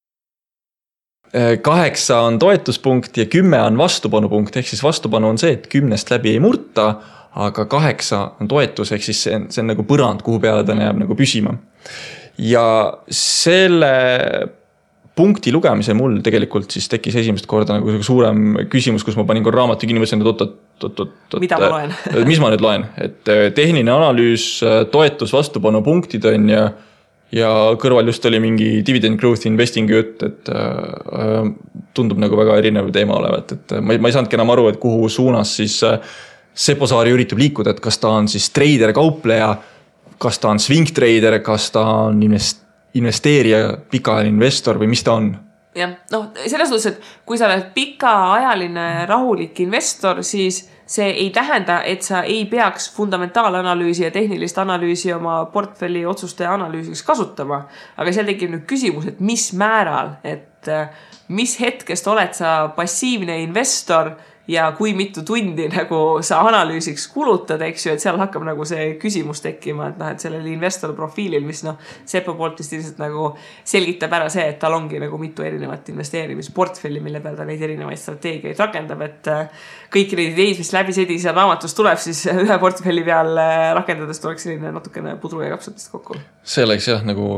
Äh, 1.34 1.58
kaheksa 1.62 2.20
on 2.20 2.38
toetuspunkt 2.38 3.16
ja 3.16 3.26
kümme 3.26 3.58
on 3.62 3.78
vastupanupunkt, 3.78 4.56
ehk 4.56 4.68
siis 4.68 4.82
vastupanu 4.82 5.28
on 5.28 5.38
see, 5.38 5.52
et 5.52 5.66
kümnest 5.66 6.10
läbi 6.10 6.30
ei 6.30 6.40
murta. 6.40 6.94
aga 7.34 7.64
kaheksa 7.64 8.30
on 8.40 8.48
toetus, 8.48 8.92
ehk 8.92 9.02
siis 9.02 9.22
see 9.22 9.34
on, 9.34 9.48
see 9.50 9.58
on 9.62 9.66
nagu 9.66 9.82
põrand, 9.82 10.20
kuhu 10.22 10.38
peale 10.38 10.62
ta 10.64 10.74
jääb 10.78 11.00
nagu 11.00 11.14
püsima. 11.18 11.56
ja 12.38 12.98
selle 13.10 13.90
punkti 15.14 15.53
lugemisel 15.55 15.94
mul 15.98 16.18
tegelikult 16.27 16.74
siis 16.74 16.88
tekkis 16.90 17.20
esimest 17.22 17.46
korda 17.50 17.79
nagu 17.79 18.00
suurem 18.03 18.57
küsimus, 18.70 19.05
kus 19.07 19.18
ma 19.18 19.27
panin 19.29 19.44
korra 19.46 19.62
raamatu 19.62 19.87
kinni, 19.87 20.03
mõtlesin, 20.03 20.24
et 20.24 20.31
oot-oot-oot-oot. 20.31 21.38
mida 21.42 21.59
ma 21.61 21.70
loen 21.70 21.94
mis 22.31 22.42
ma 22.42 22.50
nüüd 22.55 22.64
loen, 22.64 22.88
et 22.98 23.31
äh, 23.31 23.46
tehniline 23.55 23.94
analüüs, 23.94 24.48
äh, 24.66 24.81
toetus, 24.90 25.35
vastupanu 25.35 25.85
punktid 25.87 26.27
on 26.31 26.50
ju. 26.50 26.64
ja 27.35 27.53
kõrval 27.81 28.11
just 28.11 28.27
oli 28.27 28.42
mingi 28.42 28.68
dividend 28.87 29.18
growth 29.22 29.46
investing 29.46 29.90
jutt, 29.90 30.22
et 30.27 30.50
äh, 30.50 31.48
tundub 31.94 32.18
nagu 32.18 32.38
väga 32.38 32.59
erinev 32.62 32.90
teema 32.94 33.20
olevat, 33.20 33.55
et 33.55 33.79
ma 33.81 33.94
ei, 33.94 34.03
ma 34.03 34.11
ei 34.11 34.18
saanudki 34.18 34.38
enam 34.38 34.50
aru, 34.57 34.68
et 34.72 34.83
kuhu 34.83 35.09
suunas 35.09 35.55
siis 35.62 35.79
äh, 35.87 36.00
Sepo 36.55 36.87
Saari 36.87 37.11
üritab 37.11 37.38
liikuda, 37.38 37.74
et 37.74 37.81
kas 37.83 37.98
ta 37.98 38.12
on 38.14 38.29
siis 38.31 38.46
treider, 38.55 38.92
kaupleja. 38.94 39.57
kas 40.22 40.38
ta 40.38 40.53
on 40.55 40.61
swing 40.62 40.90
trader, 40.94 41.40
kas 41.42 41.70
ta 41.74 41.83
on 42.07 42.20
invest-, 42.22 42.63
investeerija, 42.94 43.64
pikaajaline 43.90 44.37
investor 44.37 44.78
või 44.80 44.92
mis 44.94 45.02
ta 45.04 45.18
on? 45.18 45.35
jah, 45.74 45.96
noh, 46.12 46.28
selles 46.46 46.70
suhtes, 46.70 46.87
et 46.92 47.26
kui 47.26 47.38
sa 47.38 47.48
oled 47.48 47.72
pikaajaline 47.74 49.07
rahulik 49.11 49.59
investor, 49.64 50.22
siis 50.22 50.61
see 50.87 51.09
ei 51.24 51.30
tähenda, 51.35 51.80
et 51.83 52.04
sa 52.07 52.22
ei 52.28 52.44
peaks 52.46 52.90
fundamentaalanalüüsi 52.94 54.04
ja 54.04 54.11
tehnilist 54.14 54.59
analüüsi 54.61 55.12
oma 55.14 55.40
portfelli 55.52 56.04
otsuste 56.07 56.46
analüüsiks 56.46 57.02
kasutama. 57.02 57.64
aga 57.96 58.12
seal 58.12 58.28
tekib 58.28 58.52
nüüd 58.52 58.66
küsimus, 58.70 59.09
et 59.09 59.20
mis 59.20 59.50
määral, 59.57 60.16
et 60.24 60.70
mis 61.28 61.57
hetkest 61.61 62.07
oled 62.09 62.37
sa 62.37 62.68
passiivne 62.76 63.40
investor 63.42 64.14
ja 64.48 64.66
kui 64.76 64.92
mitu 64.94 65.22
tundi 65.24 65.68
nagu 65.72 66.00
sa 66.24 66.40
analüüsiks 66.44 67.07
kulutad, 67.12 67.62
eks 67.64 67.87
ju, 67.87 67.94
et 67.94 68.02
seal 68.02 68.18
hakkab 68.20 68.44
nagu 68.46 68.66
see 68.68 68.94
küsimus 69.00 69.40
tekkima, 69.44 69.90
et 69.92 70.00
noh, 70.00 70.11
et 70.12 70.24
sellel 70.24 70.46
investor 70.52 70.94
profiilil, 70.96 71.44
mis 71.46 71.64
noh, 71.66 71.78
Sepo 72.09 72.35
poolt 72.38 72.61
vist 72.61 72.74
ilmselt 72.76 73.00
nagu 73.00 73.30
selgitab 73.66 74.12
ära 74.18 74.28
see, 74.33 74.44
et 74.52 74.59
tal 74.61 74.76
ongi 74.76 75.00
nagu 75.00 75.18
mitu 75.20 75.44
erinevat 75.46 75.88
investeerimisportfelli, 75.92 77.00
mille 77.04 77.22
peal 77.24 77.38
ta 77.38 77.46
neid 77.48 77.62
erinevaid 77.64 78.00
strateegiaid 78.00 78.61
rakendab, 78.61 79.04
et 79.07 79.30
äh, 79.33 79.64
kõiki 79.94 80.18
neid 80.18 80.35
ideid, 80.35 80.61
mis 80.61 80.72
läbi 80.74 80.96
sedi 80.96 81.18
seal 81.22 81.37
raamatus 81.37 81.76
tuleb, 81.76 82.00
siis 82.02 82.24
ühe 82.44 82.59
portfelli 82.61 83.07
peal 83.07 83.33
äh, 83.40 83.70
rakendades 83.78 84.20
tuleks 84.22 84.46
selline 84.46 84.74
natukene 84.74 85.16
pudru 85.22 85.42
ja 85.44 85.52
kapsatest 85.54 85.92
kokku. 85.94 86.18
see 86.44 86.66
oleks 86.66 86.90
jah, 86.92 87.04
nagu 87.07 87.30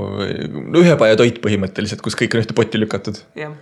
ühe 0.83 0.99
paja 0.99 1.19
toit 1.19 1.41
põhimõtteliselt, 1.45 2.03
kus 2.05 2.19
kõik 2.19 2.35
on 2.35 2.45
ühte 2.45 2.57
potti 2.57 2.83
lükatud. 2.83 3.23
jah 3.39 3.55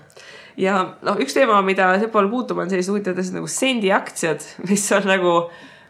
ja 0.61 0.81
noh, 1.03 1.21
üks 1.23 1.37
teema, 1.37 1.61
mida 1.67 1.93
Sepol 2.03 2.31
puutub, 2.33 2.63
on 2.63 2.73
sellised 2.73 2.93
huvitavad 2.93 3.23
asjad 3.23 3.39
nagu 3.41 3.51
sendiaktsiad, 3.51 4.51
mis 4.71 4.89
on 4.97 5.09
nagu 5.11 5.37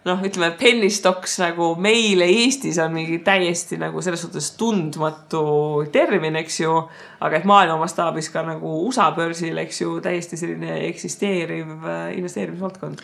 noh, 0.05 0.21
ütleme 0.27 0.51
penny 0.61 0.91
stocks 0.93 1.39
nagu 1.41 1.71
meile 1.81 2.27
Eestis 2.29 2.77
on 2.83 2.93
mingi 2.93 3.19
täiesti 3.25 3.79
nagu 3.81 4.03
selles 4.05 4.21
suhtes 4.25 4.51
tundmatu 4.61 5.45
termin, 5.93 6.37
eks 6.43 6.61
ju. 6.61 6.77
aga 7.25 7.39
et 7.39 7.47
maailma 7.49 7.79
mastaabis 7.81 8.29
ka 8.33 8.43
nagu 8.45 8.75
USA 8.85 9.09
börsil, 9.17 9.57
eks 9.63 9.81
ju, 9.81 9.95
täiesti 10.05 10.37
selline 10.37 10.77
eksisteeriv 10.91 11.87
äh, 11.89 12.11
investeerimisvaldkond. 12.19 13.01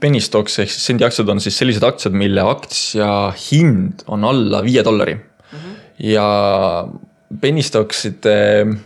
Penny 0.00 0.20
stocks 0.22 0.60
ehk 0.62 0.70
siis 0.70 0.86
sendiaktsiad 0.92 1.34
on 1.34 1.42
siis 1.42 1.58
sellised 1.58 1.86
aktsiad, 1.86 2.14
mille 2.14 2.44
aktsia 2.46 3.08
hind 3.48 4.06
on 4.06 4.26
alla 4.28 4.62
viie 4.62 4.86
dollari 4.86 5.16
mm. 5.16 5.58
-hmm. 5.58 5.80
ja 6.12 6.28
penny 7.40 7.62
stocks'ide 7.66 8.36
äh, 8.62 8.76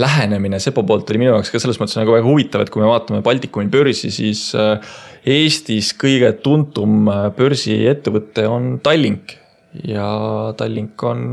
lähenemine 0.00 0.60
Sepo 0.62 0.84
poolt 0.86 1.10
oli 1.10 1.22
minu 1.22 1.32
jaoks 1.34 1.50
ka 1.52 1.60
selles 1.62 1.80
mõttes 1.80 1.98
nagu 1.98 2.14
väga 2.14 2.26
huvitav, 2.26 2.64
et 2.64 2.72
kui 2.72 2.82
me 2.82 2.90
vaatame 2.90 3.22
Baltikumi 3.26 3.70
börsi, 3.72 4.12
siis 4.14 4.48
äh, 4.58 4.78
Eestis 5.26 5.92
kõige 5.98 6.30
tuntum 6.44 7.08
äh, 7.10 7.26
börsiettevõte 7.36 8.46
on 8.50 8.76
Tallink 8.84 9.36
ja 9.86 10.06
Tallink 10.56 11.02
on 11.06 11.26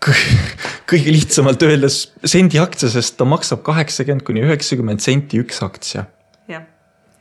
kõige 0.00 1.12
lihtsamalt 1.12 1.62
öeldes 1.66 2.02
sendi 2.24 2.60
aktsia, 2.62 2.88
sest 2.92 3.18
ta 3.18 3.26
maksab 3.28 3.62
kaheksakümmend 3.66 4.24
kuni 4.26 4.44
üheksakümmend 4.46 5.04
senti 5.04 5.40
üks 5.42 5.60
aktsia. 5.66 6.06
jah, 6.48 6.64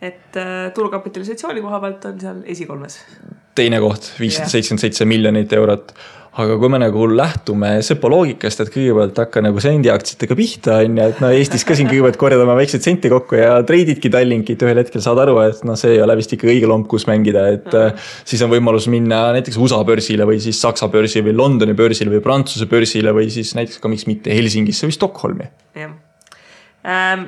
et 0.02 0.40
äh, 0.40 0.70
turukapitalisatsiooni 0.76 1.62
koha 1.66 1.82
pealt 1.84 2.08
on 2.10 2.22
seal 2.24 2.40
esikolmes. 2.46 3.02
teine 3.56 3.82
koht, 3.84 4.14
viissada 4.20 4.50
seitsekümmend 4.54 4.86
seitse 4.88 5.06
miljonit 5.10 5.54
eurot 5.54 5.94
aga 6.38 6.58
kui 6.62 6.70
me 6.72 6.80
nagu 6.82 7.06
lähtume 7.10 7.72
Sepo 7.86 8.10
loogikast, 8.12 8.62
et 8.64 8.72
kõigepealt 8.74 9.18
hakka 9.24 9.42
nagu 9.44 9.62
sendiaktsiatega 9.64 10.38
pihta, 10.38 10.80
on 10.86 11.00
ju, 11.00 11.08
et 11.14 11.22
no 11.24 11.32
Eestis 11.36 11.66
ka 11.68 11.78
siin 11.78 11.90
kõigepealt 11.90 12.20
korjad 12.22 12.44
oma 12.44 12.58
väikseid 12.60 12.86
sente 12.86 13.12
kokku 13.12 13.40
ja 13.40 13.56
treididki 13.68 14.12
Tallinkit, 14.14 14.66
ühel 14.66 14.82
hetkel 14.84 15.04
saad 15.06 15.22
aru, 15.26 15.40
et 15.48 15.64
noh, 15.68 15.80
see 15.80 15.96
ei 15.98 16.04
ole 16.06 16.18
vist 16.20 16.36
ikka 16.36 16.50
õige 16.50 16.70
lomp, 16.70 16.88
kus 16.92 17.08
mängida, 17.10 17.48
et 17.56 17.72
mm. 17.72 17.80
-hmm. 17.80 18.12
siis 18.34 18.44
on 18.46 18.54
võimalus 18.54 18.90
minna 18.92 19.24
näiteks 19.38 19.58
USA 19.58 19.82
börsile 19.88 20.28
või 20.30 20.42
siis 20.44 20.62
Saksa 20.62 20.92
börsile 20.92 21.30
või 21.30 21.40
Londoni 21.40 21.74
börsile 21.74 22.14
või 22.14 22.24
Prantsuse 22.26 22.70
börsile 22.70 23.16
või 23.16 23.32
siis 23.34 23.56
näiteks 23.58 23.82
ka 23.82 23.92
miks 23.92 24.06
mitte 24.08 24.36
Helsingisse 24.36 24.88
või 24.88 24.96
Stockholmi. 24.96 25.50
jah 25.76 25.98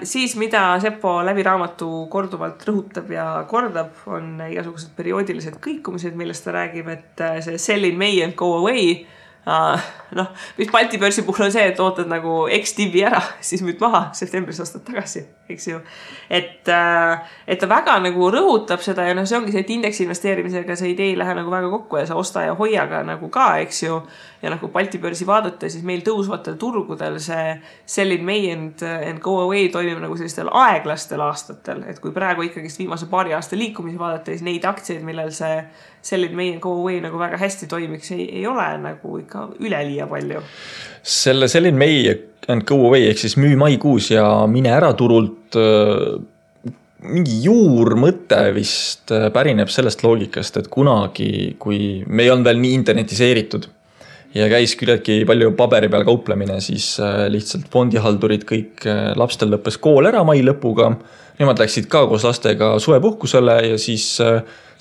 siis, 0.04 0.36
mida 0.40 0.80
Sepo 0.80 1.18
läbi 1.28 1.44
raamatu 1.44 2.06
korduvalt 2.12 2.62
rõhutab 2.68 3.10
ja 3.12 3.26
kordab, 3.50 3.98
on 4.08 4.38
igasugused 4.48 4.94
perioodilised 4.96 5.58
kõikumised, 5.64 6.16
millest 6.16 6.46
ta 6.48 6.54
räägib, 6.56 6.88
et 6.94 7.24
äh, 7.24 7.42
see 7.44 7.60
sell 7.60 7.88
in 7.88 8.00
May 8.00 8.22
and 8.24 8.38
go 8.40 8.54
away 8.62 9.02
noh, 9.46 10.28
mis 10.58 10.70
Balti 10.72 10.98
börsi 11.02 11.24
puhul 11.26 11.48
on 11.48 11.52
see, 11.54 11.64
et 11.72 11.80
ootad 11.82 12.10
nagu 12.10 12.44
X-divi 12.60 13.02
ära, 13.08 13.22
siis 13.42 13.64
müüd 13.66 13.80
maha, 13.82 14.04
septembris 14.14 14.60
ostad 14.62 14.84
tagasi, 14.86 15.24
eks 15.50 15.68
ju. 15.68 15.80
et, 16.30 16.68
äh, 16.70 17.32
et 17.48 17.60
ta 17.60 17.70
väga 17.70 17.98
nagu 18.04 18.30
rõhutab 18.34 18.84
seda 18.86 19.08
ja 19.08 19.16
noh, 19.18 19.26
see 19.26 19.40
ongi 19.40 19.56
see, 19.56 19.64
et 19.66 19.74
indeksi 19.74 20.06
investeerimisega 20.06 20.78
see 20.78 20.94
idee 20.94 21.10
ei 21.14 21.18
lähe 21.18 21.34
nagu 21.38 21.52
väga 21.52 21.72
kokku 21.74 21.98
ja 21.98 22.06
sa 22.10 22.20
osta 22.22 22.46
ja 22.46 22.54
hoiaga 22.58 23.02
nagu 23.08 23.32
ka, 23.34 23.56
eks 23.66 23.84
ju. 23.84 23.98
ja 24.42 24.54
kui 24.62 24.70
Balti 24.74 25.02
börsi 25.02 25.26
vaadata, 25.26 25.70
siis 25.70 25.84
meil 25.86 26.06
tõusvatel 26.06 26.60
turgudel 26.62 27.18
see 27.22 27.56
sell 27.86 28.14
in 28.14 28.26
May 28.26 28.52
and, 28.54 28.82
and 28.86 29.22
go 29.26 29.40
away 29.42 29.70
toimub 29.74 30.04
nagu 30.06 30.18
sellistel 30.18 30.54
aeglastel 30.54 31.22
aastatel, 31.26 31.82
et 31.90 32.00
kui 32.02 32.14
praegu 32.14 32.46
ikkagist 32.46 32.82
viimase 32.82 33.10
paari 33.10 33.34
aasta 33.34 33.58
liikumisi 33.58 33.98
vaadata, 33.98 34.36
siis 34.36 34.46
neid 34.46 34.66
aktsiaid, 34.70 35.02
millel 35.06 35.34
see 35.34 35.64
sell 36.02 36.26
in 36.26 36.36
May 36.36 36.54
and 36.56 36.62
go 36.64 36.74
away 36.82 37.00
nagu 37.04 37.20
väga 37.22 37.38
hästi 37.42 37.70
toimiks, 37.70 38.12
ei, 38.16 38.28
ei 38.42 38.46
ole 38.50 38.68
nagu 38.82 39.18
ikka 39.22 39.48
üleliia 39.62 40.08
palju. 40.10 40.42
selle 41.02 41.48
sell 41.52 41.70
in 41.70 41.78
May 41.78 42.10
and 42.50 42.66
go 42.68 42.80
away 42.88 43.10
ehk 43.12 43.22
siis 43.22 43.38
müü 43.40 43.56
maikuus 43.60 44.12
ja 44.14 44.26
mine 44.50 44.72
ära 44.74 44.92
turult 44.98 45.58
äh, 45.60 46.18
mingi 47.02 47.38
juurmõte 47.46 48.42
vist 48.56 49.14
äh, 49.14 49.30
pärineb 49.34 49.70
sellest 49.74 50.04
loogikast, 50.06 50.58
et 50.62 50.72
kunagi, 50.74 51.56
kui 51.62 52.02
me 52.08 52.26
ei 52.26 52.34
olnud 52.34 52.50
veel 52.50 52.62
nii 52.64 52.74
internetiseeritud 52.80 53.70
ja 54.38 54.48
käis 54.52 54.74
küllaltki 54.80 55.22
palju 55.28 55.52
paberi 55.60 55.90
peal 55.92 56.06
kauplemine, 56.08 56.60
siis 56.64 56.94
äh, 57.04 57.26
lihtsalt 57.34 57.70
fondihaldurid 57.74 58.46
kõik, 58.50 58.88
lastel 59.20 59.54
lõppes 59.54 59.78
kool 59.82 60.10
ära 60.10 60.24
mai 60.28 60.42
lõpuga. 60.46 60.96
Nemad 61.42 61.62
läksid 61.62 61.88
ka 61.90 62.04
koos 62.10 62.26
lastega 62.28 62.76
suvepuhkusele 62.82 63.56
ja 63.72 63.78
siis 63.82 64.20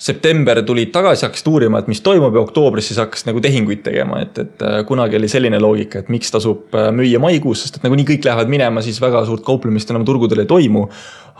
september 0.01 0.63
tulid 0.65 0.89
tagasi, 0.93 1.27
hakkasid 1.27 1.49
uurima, 1.51 1.79
et 1.81 1.89
mis 1.91 2.01
toimub 2.01 2.33
ja 2.33 2.41
oktoobris 2.41 2.87
siis 2.89 2.97
hakkasid 2.97 3.29
nagu 3.29 3.41
tehinguid 3.43 3.83
tegema, 3.85 4.21
et, 4.25 4.39
et 4.41 4.63
äh, 4.65 4.79
kunagi 4.89 5.19
oli 5.19 5.29
selline 5.29 5.59
loogika, 5.61 6.01
et 6.01 6.09
miks 6.09 6.33
tasub 6.33 6.73
äh, 6.73 6.89
müüa 6.95 7.21
maikuus, 7.21 7.61
sest 7.61 7.77
et 7.77 7.85
nagunii 7.85 8.07
kõik 8.09 8.25
lähevad 8.25 8.49
minema, 8.49 8.81
siis 8.81 8.97
väga 9.01 9.21
suurt 9.29 9.45
kauplemist 9.45 9.93
enam 9.93 10.05
turgudel 10.07 10.41
ei 10.41 10.49
toimu. 10.49 10.87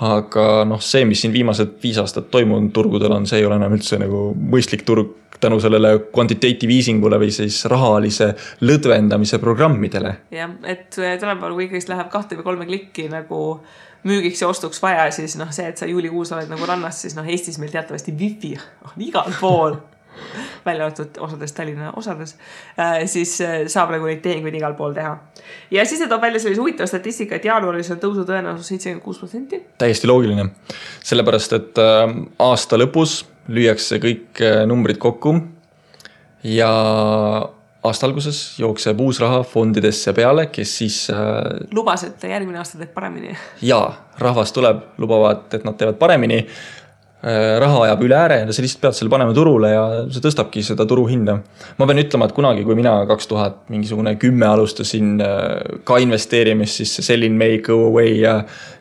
Aga 0.01 0.45
noh, 0.65 0.81
see, 0.81 1.05
mis 1.05 1.21
siin 1.21 1.33
viimased 1.33 1.77
viis 1.83 1.99
aastat 2.01 2.31
toimunud 2.33 2.71
turgudel 2.73 3.13
on, 3.13 3.27
see 3.29 3.41
ei 3.41 3.45
ole 3.45 3.59
enam 3.61 3.75
üldse 3.77 3.99
nagu 4.01 4.31
mõistlik 4.35 4.85
turg 4.87 5.17
tänu 5.41 5.57
sellele 5.61 5.95
quantitative 6.13 6.73
easing 6.73 7.05
ule 7.05 7.17
või 7.21 7.31
siis 7.33 7.63
rahalise 7.69 8.31
lõdvendamise 8.61 9.39
programmidele. 9.41 10.15
jah, 10.33 10.51
et 10.63 10.89
tänapäeval, 10.97 11.55
kui 11.57 11.65
ikkagist 11.65 11.89
läheb 11.89 12.11
kahte 12.13 12.37
või 12.37 12.45
kolme 12.49 12.67
klikki 12.69 13.07
nagu 13.09 13.41
müügiks 14.07 14.41
ja 14.41 14.49
ostuks 14.49 14.81
vaja, 14.81 15.09
siis 15.13 15.37
noh, 15.37 15.49
see, 15.53 15.67
et 15.69 15.81
sa 15.81 15.89
juulikuus 15.89 16.33
oled 16.33 16.49
nagu 16.49 16.65
rannas, 16.69 17.01
siis 17.05 17.17
noh, 17.17 17.27
Eestis 17.27 17.57
meil 17.61 17.73
teatavasti 17.73 18.13
wifi 18.17 18.55
on 18.85 19.05
igal 19.05 19.33
pool 19.39 19.77
välja 20.65 20.85
arvatud 20.85 21.17
osades 21.25 21.53
Tallinna 21.57 21.93
osades 21.99 22.35
äh,, 22.79 23.05
siis 23.05 23.37
äh, 23.41 23.61
saab 23.71 23.93
nagu 23.95 24.09
neid 24.09 24.21
tehinguid 24.25 24.55
igal 24.59 24.75
pool 24.79 24.93
teha. 24.97 25.15
ja 25.71 25.85
siis 25.85 26.01
ta 26.03 26.09
toob 26.11 26.25
välja 26.25 26.43
sellise 26.43 26.61
huvitava 26.61 26.89
statistika, 26.89 27.37
et 27.37 27.45
jaanuaris 27.45 27.91
on 27.93 28.01
tõusu 28.01 28.25
tõenäosus 28.27 28.73
seitsekümmend 28.73 29.05
kuus 29.05 29.21
protsenti. 29.23 29.63
täiesti 29.81 30.09
loogiline, 30.11 30.49
sellepärast 31.03 31.57
et 31.57 31.81
äh, 31.81 32.05
aasta 32.39 32.79
lõpus 32.79 33.21
lüüakse 33.51 33.97
kõik 33.99 34.39
numbrid 34.69 35.01
kokku 35.01 35.33
ja 36.45 36.69
aasta 37.83 38.05
alguses 38.05 38.39
jookseb 38.61 38.99
uus 39.01 39.19
raha 39.21 39.41
fondidesse 39.47 40.13
peale, 40.13 40.47
kes 40.53 40.75
siis 40.81 40.97
äh,. 41.13 41.17
lubas, 41.73 42.05
et 42.05 42.23
järgmine 42.29 42.61
aasta 42.61 42.77
teeb 42.81 42.93
paremini. 42.93 43.33
jaa, 43.65 43.87
rahvas 44.21 44.53
tuleb, 44.53 44.83
lubavad, 45.01 45.47
et 45.57 45.65
nad 45.65 45.77
teevad 45.79 45.97
paremini 46.01 46.43
raha 47.21 47.83
ajab 47.85 48.01
üle 48.01 48.15
ääre 48.17 48.37
ja 48.39 48.53
sa 48.53 48.63
lihtsalt 48.63 48.81
pead 48.81 48.97
selle 48.97 49.11
panema 49.13 49.33
turule 49.37 49.69
ja 49.69 49.81
see 50.09 50.23
tõstabki 50.23 50.63
seda 50.65 50.87
turuhinda. 50.89 51.35
ma 51.77 51.87
pean 51.89 52.01
ütlema, 52.01 52.25
et 52.25 52.33
kunagi, 52.33 52.65
kui 52.65 52.77
mina 52.77 52.95
kaks 53.09 53.29
tuhat 53.29 53.59
mingisugune 53.69 54.15
kümme 54.21 54.47
alustasin 54.49 55.21
äh, 55.21 55.77
ka 55.85 55.99
investeerimist, 56.01 56.81
siis 56.81 56.95
see 56.97 57.05
sell 57.11 57.27
in 57.27 57.37
May, 57.37 57.59
go 57.61 57.77
away 57.91 58.17
ja 58.23 58.39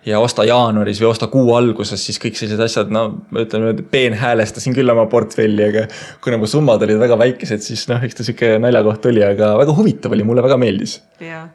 ja 0.09 0.22
osta 0.24 0.46
jaanuaris 0.48 1.03
või 1.03 1.11
osta 1.11 1.29
kuu 1.29 1.53
alguses, 1.53 2.00
siis 2.00 2.16
kõik 2.22 2.38
sellised 2.38 2.64
asjad, 2.64 2.88
no 2.88 3.05
ütlen, 3.37 3.85
peenhäälestasin 3.92 4.72
küll 4.72 4.88
oma 4.88 5.05
portfelli, 5.12 5.66
aga 5.68 5.85
kuna 6.24 6.40
mu 6.40 6.48
summad 6.48 6.81
olid 6.87 7.03
väga 7.03 7.20
väikesed, 7.20 7.61
siis 7.61 7.85
noh, 7.92 8.00
eks 8.00 8.16
ta 8.16 8.24
sihuke 8.24 8.55
naljakoht 8.62 9.11
oli, 9.12 9.20
aga 9.26 9.53
väga 9.61 9.76
huvitav 9.76 10.16
oli, 10.16 10.24
mulle 10.24 10.48
väga 10.48 10.57
meeldis. 10.61 11.03
jah 11.20 11.50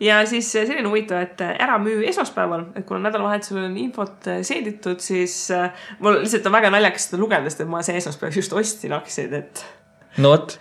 ja 0.00 0.20
siis 0.26 0.50
äh, 0.56 0.66
selline 0.66 0.88
huvitav, 0.88 1.22
et 1.22 1.40
äh, 1.44 1.56
ära 1.62 1.78
müü 1.82 2.02
esmaspäeval, 2.08 2.68
et 2.78 2.86
kuna 2.86 3.02
nädalavahetusel 3.08 3.64
on 3.64 3.76
infot 3.80 4.28
äh, 4.30 4.40
seeditud, 4.46 5.02
siis 5.02 5.36
mul 5.98 6.20
lihtsalt 6.22 6.46
on 6.46 6.56
väga 6.58 6.72
naljakas 6.74 7.08
seda 7.08 7.20
lugeda, 7.22 7.50
sest 7.50 7.64
et 7.64 7.70
ma 7.70 7.82
see 7.86 7.98
esmaspäev 7.98 8.38
just 8.38 8.54
ostsin 8.56 8.94
aktsiaid, 8.96 9.36
et. 9.40 9.64
no 10.22 10.34
vot. 10.36 10.58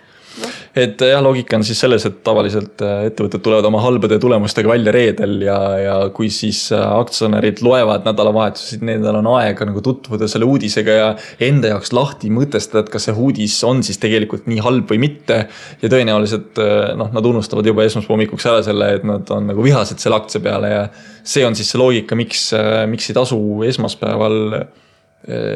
Et 0.77 1.01
jah, 1.01 1.21
loogika 1.23 1.57
on 1.57 1.63
siis 1.65 1.79
selles, 1.81 2.03
et 2.07 2.19
tavaliselt 2.25 2.81
äh, 2.85 3.07
ettevõtted 3.09 3.41
tulevad 3.43 3.65
oma 3.69 3.81
halbade 3.81 4.19
tulemustega 4.21 4.69
välja 4.69 4.93
reedel 4.93 5.41
ja, 5.45 5.57
ja 5.81 5.95
kui 6.13 6.29
siis 6.33 6.67
äh, 6.75 6.83
aktsionärid 6.99 7.63
loevad 7.65 8.05
nädalavahetusel, 8.07 8.83
nendel 8.87 9.19
on 9.21 9.29
aega 9.37 9.67
nagu 9.69 9.81
tutvuda 9.85 10.29
selle 10.29 10.47
uudisega 10.49 10.97
ja 10.97 11.07
enda 11.47 11.73
jaoks 11.73 11.93
lahti 11.97 12.31
mõtestada, 12.33 12.85
et 12.85 12.91
kas 12.93 13.07
see 13.09 13.15
uudis 13.17 13.57
on 13.67 13.81
siis 13.85 14.01
tegelikult 14.03 14.49
nii 14.51 14.61
halb 14.65 14.93
või 14.93 15.01
mitte. 15.07 15.39
ja 15.81 15.89
tõenäoliselt 15.91 16.59
noh, 16.97 17.09
nad 17.13 17.25
unustavad 17.25 17.65
juba 17.65 17.85
esmaspäeva 17.85 18.15
hommikuks 18.17 18.45
ära 18.49 18.61
selle, 18.65 18.91
et 18.97 19.07
nad 19.07 19.29
on 19.33 19.49
nagu 19.49 19.63
vihased 19.65 20.01
selle 20.01 20.19
aktsia 20.19 20.41
peale 20.43 20.71
ja 20.71 20.83
see 21.27 21.45
on 21.47 21.57
siis 21.57 21.71
see 21.73 21.81
loogika, 21.81 22.17
miks, 22.17 22.49
miks 22.89 23.09
ei 23.09 23.17
tasu 23.17 23.39
esmaspäeval 23.67 24.37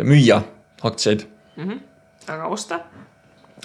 müüa 0.07 0.41
aktsiaid 0.83 1.25
mm. 1.55 1.69
-hmm. 1.69 1.79
aga 2.33 2.49
osta 2.51 2.79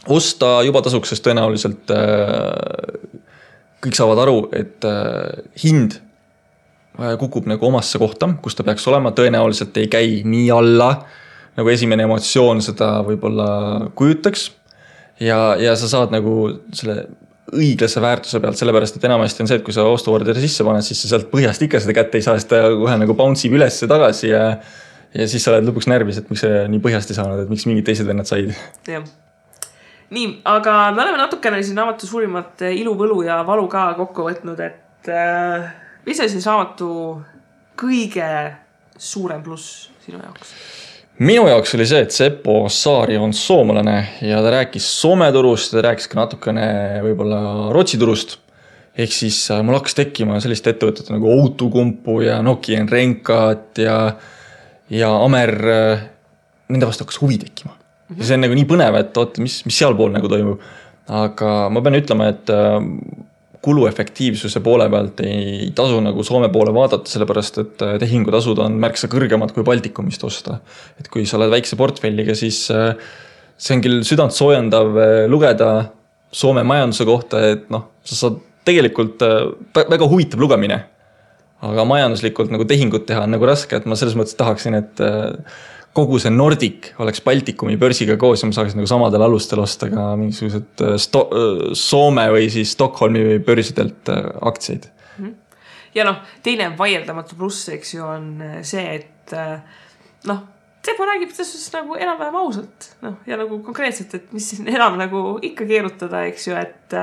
osta 0.07 0.61
juba 0.67 0.83
tasuks, 0.85 1.13
sest 1.13 1.25
tõenäoliselt 1.27 1.93
äh, 1.95 3.23
kõik 3.85 3.99
saavad 3.99 4.23
aru, 4.25 4.39
et 4.57 4.87
äh, 4.87 5.43
hind 5.63 5.99
äh, 7.01 7.15
kukub 7.21 7.49
nagu 7.51 7.69
omasse 7.69 8.01
kohta, 8.03 8.29
kus 8.43 8.59
ta 8.59 8.67
peaks 8.67 8.87
olema, 8.91 9.15
tõenäoliselt 9.17 9.77
ei 9.81 9.91
käi 9.93 10.23
nii 10.27 10.49
alla, 10.55 10.91
nagu 11.57 11.73
esimene 11.73 12.07
emotsioon 12.07 12.63
seda 12.65 12.99
võib-olla 13.07 13.49
kujutaks. 13.97 14.51
ja, 15.21 15.57
ja 15.61 15.77
sa 15.77 15.89
saad 15.89 16.15
nagu 16.15 16.51
selle 16.77 17.07
õiglase 17.57 18.03
väärtuse 18.03 18.41
pealt, 18.43 18.59
sellepärast 18.59 18.97
et 18.99 19.05
enamasti 19.07 19.45
on 19.45 19.49
see, 19.49 19.61
et 19.61 19.65
kui 19.65 19.75
sa 19.75 19.85
ostuorderi 19.87 20.43
sisse 20.43 20.65
paned, 20.67 20.83
siis 20.83 20.99
sa 21.05 21.13
sealt 21.13 21.29
põhjast 21.31 21.63
ikka 21.63 21.79
seda 21.83 21.95
kätte 21.95 22.19
ei 22.19 22.25
saa, 22.27 22.35
sest 22.41 22.51
ta 22.51 22.65
kohe 22.75 22.97
nagu 22.99 23.15
bounce 23.19 23.47
ib 23.47 23.55
üles 23.59 23.79
ja 23.83 23.91
tagasi 23.91 24.33
ja 24.33 24.49
ja 25.17 25.29
siis 25.31 25.47
sa 25.47 25.55
oled 25.55 25.71
lõpuks 25.71 25.87
närvis, 25.89 26.19
et 26.21 26.27
miks 26.33 26.43
sa 26.43 26.67
nii 26.69 26.83
põhjast 26.83 27.15
ei 27.15 27.21
saanud, 27.21 27.45
et 27.45 27.53
miks 27.53 27.69
mingid 27.71 27.87
teised 27.87 28.09
vennad 28.09 28.29
said. 28.29 28.51
jah 28.91 29.07
nii, 30.11 30.29
aga 30.47 30.77
me 30.95 31.03
oleme 31.03 31.19
natukene 31.19 31.63
siin 31.63 31.79
raamatu 31.79 32.07
suurimat 32.07 32.63
eh, 32.67 32.77
ilu, 32.81 32.95
võlu 32.99 33.21
ja 33.27 33.41
valu 33.47 33.67
ka 33.71 33.89
kokku 33.99 34.29
võtnud, 34.29 34.61
et 34.63 35.11
äh, 35.11 35.67
mis 36.07 36.21
on 36.23 36.31
siis 36.31 36.47
raamatu 36.47 36.89
kõige 37.79 38.31
suurem 38.99 39.43
pluss 39.45 39.89
sinu 40.05 40.21
jaoks? 40.23 40.55
minu 41.19 41.47
jaoks 41.49 41.75
oli 41.79 41.87
see, 41.89 42.03
et 42.05 42.15
Seppo 42.15 42.59
Saari 42.73 43.17
on 43.19 43.33
soomlane 43.35 43.97
ja 44.25 44.41
ta 44.45 44.53
rääkis 44.59 44.89
Soome 45.01 45.31
turust, 45.35 45.73
ta 45.73 45.85
rääkis 45.89 46.11
ka 46.13 46.21
natukene 46.21 46.67
võib-olla 47.05 47.41
Rootsi 47.75 47.99
turust. 47.99 48.39
ehk 48.97 49.13
siis 49.13 49.41
äh, 49.51 49.63
mul 49.65 49.79
hakkas 49.81 49.99
tekkima 49.99 50.39
selliste 50.45 50.75
ettevõtete 50.77 51.15
nagu 51.17 51.33
Outokumpu 51.41 52.21
ja 52.25 52.39
Nokian 52.45 52.89
Renkat 52.89 53.83
ja, 53.83 53.99
ja 54.91 55.11
Amer. 55.25 55.57
Nende 56.67 56.87
vastu 56.89 57.05
hakkas 57.05 57.21
huvi 57.23 57.37
tekkima 57.39 57.76
ja 58.15 58.27
see 58.27 58.37
on 58.37 58.45
nagu 58.47 58.57
nii 58.57 58.67
põnev, 58.69 58.99
et 59.01 59.19
oot, 59.19 59.41
mis, 59.43 59.61
mis 59.67 59.79
sealpool 59.81 60.13
nagu 60.15 60.31
toimub. 60.31 60.63
aga 61.17 61.51
ma 61.71 61.83
pean 61.83 61.99
ütlema, 61.99 62.31
et 62.33 62.51
äh, 62.55 62.79
kuluefektiivsuse 63.67 64.63
poole 64.63 64.89
pealt 64.91 65.23
ei 65.27 65.71
tasu 65.75 65.99
nagu 66.03 66.23
Soome 66.27 66.51
poole 66.55 66.75
vaadata, 66.75 67.11
sellepärast 67.11 67.61
et 67.63 67.85
äh, 67.87 67.95
tehingutasud 68.03 68.63
on 68.63 68.79
märksa 68.83 69.11
kõrgemad 69.11 69.55
kui 69.55 69.67
Baltikumist 69.67 70.25
osta. 70.27 70.61
et 71.01 71.11
kui 71.11 71.27
sa 71.27 71.39
oled 71.41 71.55
väikse 71.55 71.79
portfelliga, 71.79 72.35
siis 72.39 72.65
äh, 72.75 72.95
see 73.59 73.79
on 73.79 73.87
küll 73.87 74.03
südantsoojendav 74.07 74.99
lugeda 75.33 75.71
Soome 76.37 76.67
majanduse 76.67 77.07
kohta, 77.09 77.41
et 77.55 77.71
noh, 77.73 77.87
sa 78.05 78.17
saad 78.19 78.43
tegelikult 78.67 79.23
väga 79.77 80.09
huvitav 80.11 80.43
lugemine. 80.43 80.83
aga 81.65 81.85
majanduslikult 81.89 82.51
nagu 82.53 82.67
tehingut 82.69 83.07
teha 83.09 83.23
on 83.25 83.33
nagu 83.33 83.47
raske, 83.49 83.79
et 83.79 83.87
ma 83.89 83.97
selles 83.97 84.19
mõttes 84.19 84.37
tahaksin, 84.37 84.75
et 84.77 85.01
kogu 85.97 86.19
see 86.21 86.33
Nordic 86.33 86.91
oleks 87.03 87.23
Baltikumi 87.25 87.77
börsiga 87.81 88.19
koos 88.21 88.43
ja 88.43 88.51
ma 88.51 88.57
saaks 88.57 88.77
nagu 88.77 88.89
samadel 88.91 89.25
alustel 89.27 89.63
osta 89.63 89.89
ka 89.93 90.11
mingisugused 90.21 90.85
äh, 90.85 90.97
Sto-, 91.01 91.29
äh, 91.33 91.63
Soome 91.79 92.27
või 92.35 92.51
siis 92.53 92.75
Stockholmi 92.77 93.39
börsidelt 93.47 94.13
äh, 94.13 94.29
aktsiaid. 94.51 94.91
Mhm. 95.17 95.33
ja 95.97 96.05
noh, 96.09 96.21
teine 96.45 96.69
vaieldamatu 96.79 97.39
pluss, 97.39 97.71
eks 97.73 97.95
ju, 97.97 98.05
on 98.05 98.29
see, 98.67 98.85
et 99.01 99.35
noh, 100.29 100.45
Sepo 100.87 101.03
räägib 101.03 101.33
selles 101.35 101.49
suhtes 101.51 101.73
nagu 101.75 101.97
enam-vähem 101.99 102.37
ausalt, 102.39 102.93
noh 103.03 103.17
ja 103.27 103.35
nagu 103.41 103.57
konkreetselt, 103.67 104.13
et 104.15 104.29
mis 104.37 104.53
siin 104.53 104.69
enam 104.77 104.95
nagu 105.01 105.23
ikka 105.43 105.67
keerutada, 105.67 106.23
eks 106.31 106.51
ju, 106.51 106.61
et 106.61 106.99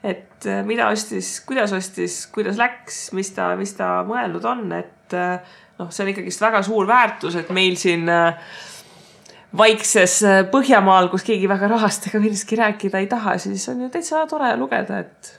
et 0.00 0.46
mida 0.64 0.86
ostis, 0.88 1.34
kuidas 1.44 1.74
ostis, 1.76 2.22
kuidas 2.32 2.56
läks, 2.56 3.10
mis 3.12 3.28
ta, 3.36 3.50
mis 3.60 3.74
ta 3.76 3.98
mõelnud 4.08 4.46
on, 4.48 4.70
et 4.78 5.18
noh, 5.80 5.90
see 5.92 6.04
on 6.04 6.12
ikkagist 6.12 6.44
väga 6.44 6.62
suur 6.66 6.88
väärtus, 6.90 7.38
et 7.40 7.50
meil 7.56 7.78
siin 7.80 8.08
äh, 8.12 8.38
vaikses 9.56 10.20
äh, 10.26 10.40
Põhjamaal, 10.52 11.10
kus 11.12 11.26
keegi 11.26 11.48
väga 11.50 11.70
rahast 11.72 12.10
ega 12.10 12.22
millestki 12.22 12.58
rääkida 12.60 13.02
ei 13.02 13.10
taha, 13.10 13.36
siis 13.42 13.66
on 13.72 13.86
ju 13.86 13.90
täitsa 13.92 14.26
tore 14.30 14.52
lugeda, 14.60 15.00
et 15.04 15.34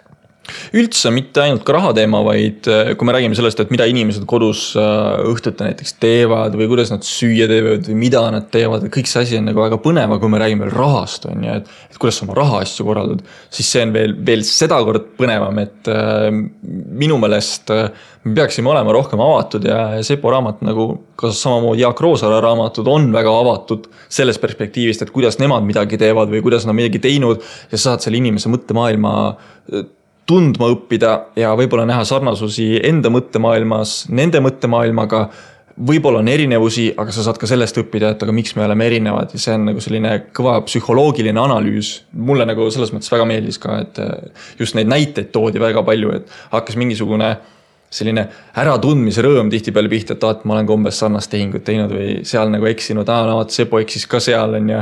üldse 0.75 1.11
mitte 1.13 1.43
ainult 1.43 1.63
ka 1.67 1.75
raha 1.75 1.91
teema, 1.95 2.21
vaid 2.25 2.67
äh, 2.69 2.93
kui 2.97 3.07
me 3.07 3.15
räägime 3.15 3.37
sellest, 3.37 3.61
et 3.61 3.71
mida 3.73 3.85
inimesed 3.89 4.25
kodus 4.29 4.71
äh, 4.79 5.21
õhtuti 5.29 5.67
näiteks 5.67 5.95
teevad 6.01 6.55
või 6.57 6.69
kuidas 6.71 6.91
nad 6.93 7.05
süüa 7.07 7.47
teevad 7.51 7.87
või 7.89 7.97
mida 8.05 8.23
nad 8.33 8.49
teevad, 8.53 8.87
kõik 8.93 9.09
see 9.09 9.25
asi 9.25 9.39
on 9.39 9.47
nagu 9.51 9.61
väga 9.63 9.79
põnev, 9.83 10.09
aga 10.09 10.21
kui 10.23 10.33
me 10.33 10.41
räägime 10.41 10.65
veel 10.65 10.73
rahast, 10.75 11.27
on 11.29 11.45
ju, 11.45 11.59
et, 11.61 11.69
et 11.91 12.01
kuidas 12.01 12.19
sa 12.19 12.25
oma 12.27 12.37
rahaasju 12.39 12.87
korraldad, 12.87 13.21
siis 13.53 13.69
see 13.75 13.85
on 13.85 13.93
veel, 13.95 14.15
veel 14.31 14.45
sedakord 14.47 15.13
põnevam, 15.19 15.61
et 15.61 15.91
äh, 15.91 16.27
minu 16.31 17.21
meelest 17.21 17.71
äh, 17.75 18.09
me 18.25 18.35
peaksime 18.37 18.69
olema 18.69 18.93
rohkem 18.93 19.21
avatud 19.21 19.65
ja 19.65 19.79
Sepo 20.05 20.33
raamat 20.33 20.65
nagu 20.65 20.87
ka 21.17 21.31
samamoodi 21.33 21.81
Jaak 21.81 22.01
Roosaare 22.01 22.41
raamatud 22.43 22.89
on 22.89 23.07
väga 23.13 23.31
avatud 23.43 23.87
sellest 24.09 24.41
perspektiivist, 24.41 25.05
et 25.05 25.13
kuidas 25.13 25.39
nemad 25.41 25.65
midagi 25.65 25.97
teevad 26.01 26.29
või 26.33 26.43
kuidas 26.45 26.67
nad 26.69 26.77
midagi 26.77 27.01
teinud 27.01 27.41
ja 27.41 27.77
sa 27.77 27.91
saad 27.91 28.05
selle 28.05 28.21
inimese 28.21 28.51
mõttemaailma 28.53 29.15
tundma 30.29 30.69
õppida 30.71 31.13
ja 31.39 31.53
võib-olla 31.57 31.85
näha 31.89 32.03
sarnasusi 32.07 32.75
enda 32.87 33.11
mõttemaailmas, 33.13 34.05
nende 34.09 34.41
mõttemaailmaga. 34.43 35.29
võib-olla 35.87 36.19
on 36.19 36.27
erinevusi, 36.27 36.91
aga 36.99 37.13
sa 37.15 37.23
saad 37.23 37.37
ka 37.39 37.47
sellest 37.47 37.77
õppida, 37.79 38.11
et 38.11 38.23
aga 38.23 38.33
miks 38.35 38.55
me 38.55 38.65
oleme 38.65 38.85
erinevad 38.85 39.31
ja 39.33 39.39
see 39.39 39.53
on 39.55 39.65
nagu 39.69 39.81
selline 39.81 40.11
kõva 40.35 40.59
psühholoogiline 40.67 41.39
analüüs. 41.39 42.03
mulle 42.13 42.45
nagu 42.45 42.69
selles 42.71 42.91
mõttes 42.93 43.11
väga 43.11 43.25
meeldis 43.25 43.57
ka, 43.57 43.79
et 43.79 43.99
just 44.59 44.75
neid 44.75 44.87
näiteid 44.87 45.31
toodi 45.31 45.59
väga 45.59 45.83
palju, 45.83 46.11
et 46.15 46.27
hakkas 46.51 46.75
mingisugune 46.75 47.37
selline 47.91 48.27
äratundmise 48.55 49.21
rõõm 49.21 49.49
tihtipeale 49.51 49.89
pihta, 49.89 50.13
et 50.13 50.23
vaat 50.23 50.45
ma 50.45 50.55
olen 50.55 50.67
ka 50.67 50.73
umbes 50.73 50.99
sarnast 50.99 51.31
tehingut 51.31 51.63
teinud 51.67 51.91
või 51.91 52.09
seal 52.23 52.51
nagu 52.51 52.67
eksinud, 52.67 53.09
aa 53.09 53.25
no 53.27 53.39
vot 53.41 53.51
Sepo 53.51 53.79
eksis 53.79 54.07
ka 54.07 54.19
seal 54.19 54.59
on 54.59 54.69
ju. 54.69 54.81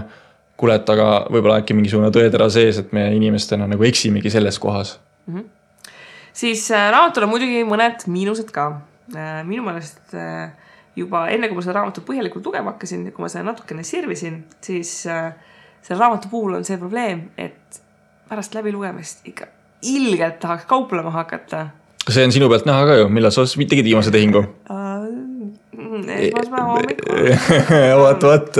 kuule, 0.59 0.75
et 0.75 0.89
aga 0.89 1.25
võib-olla 1.31 1.61
äkki 1.61 1.73
mingisugune 1.73 2.11
tõetera 2.11 2.49
sees, 2.51 2.77
et 2.77 2.91
me 2.91 3.07
inimestena 3.15 3.67
nagu 3.67 3.83
eksimegi 3.83 4.29
selles 4.29 4.59
kohas 4.59 4.97
mm. 5.29 5.35
-hmm. 5.37 5.91
siis 6.33 6.71
äh, 6.71 6.89
raamatul 6.91 7.27
on 7.27 7.33
muidugi 7.35 7.63
mõned 7.67 8.07
miinused 8.07 8.51
ka 8.51 8.81
äh,. 9.15 9.43
minu 9.45 9.63
meelest 9.63 10.13
äh, 10.13 10.49
juba 10.95 11.27
enne, 11.29 11.47
kui 11.47 11.55
ma 11.55 11.61
seda 11.61 11.79
raamatut 11.79 12.05
põhjalikult 12.05 12.45
lugema 12.45 12.73
hakkasin, 12.73 13.11
kui 13.11 13.23
ma 13.23 13.29
seda 13.29 13.45
natukene 13.47 13.83
sirvisin, 13.83 14.43
siis 14.61 14.91
selle 15.01 15.99
raamatu 15.99 16.27
puhul 16.31 16.57
on 16.57 16.65
see 16.67 16.77
probleem, 16.77 17.29
et 17.37 17.81
pärast 18.29 18.55
läbilugemist 18.57 19.27
ikka 19.29 19.47
ilgelt 19.81 20.39
tahaks 20.39 20.65
kauplema 20.65 21.11
hakata. 21.11 21.67
see 22.09 22.25
on 22.25 22.31
sinu 22.31 22.49
pealt 22.49 22.65
näha 22.65 22.85
ka 22.85 22.95
ju, 22.99 23.09
millal 23.09 23.31
sa 23.31 23.45
tegid 23.45 23.85
viimase 23.85 24.11
tehingu 24.11 24.39
uh,? 24.39 24.79
esmaspäeva 26.19 26.65
hommikul 26.73 27.29
vot, 28.03 28.23
vot 28.23 28.57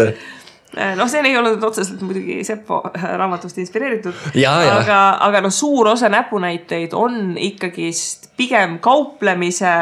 noh, 0.95 1.09
see 1.11 1.23
ei 1.25 1.37
olnud 1.37 1.63
otseselt 1.63 2.01
muidugi 2.05 2.39
Seppo 2.47 2.81
äh, 2.91 3.05
raamatust 3.19 3.57
inspireeritud. 3.61 4.15
aga, 4.79 5.01
aga 5.27 5.43
noh, 5.45 5.53
suur 5.53 5.91
osa 5.93 6.09
näpunäiteid 6.09 6.95
on 6.97 7.37
ikkagist 7.37 8.31
pigem 8.39 8.77
kauplemise 8.83 9.75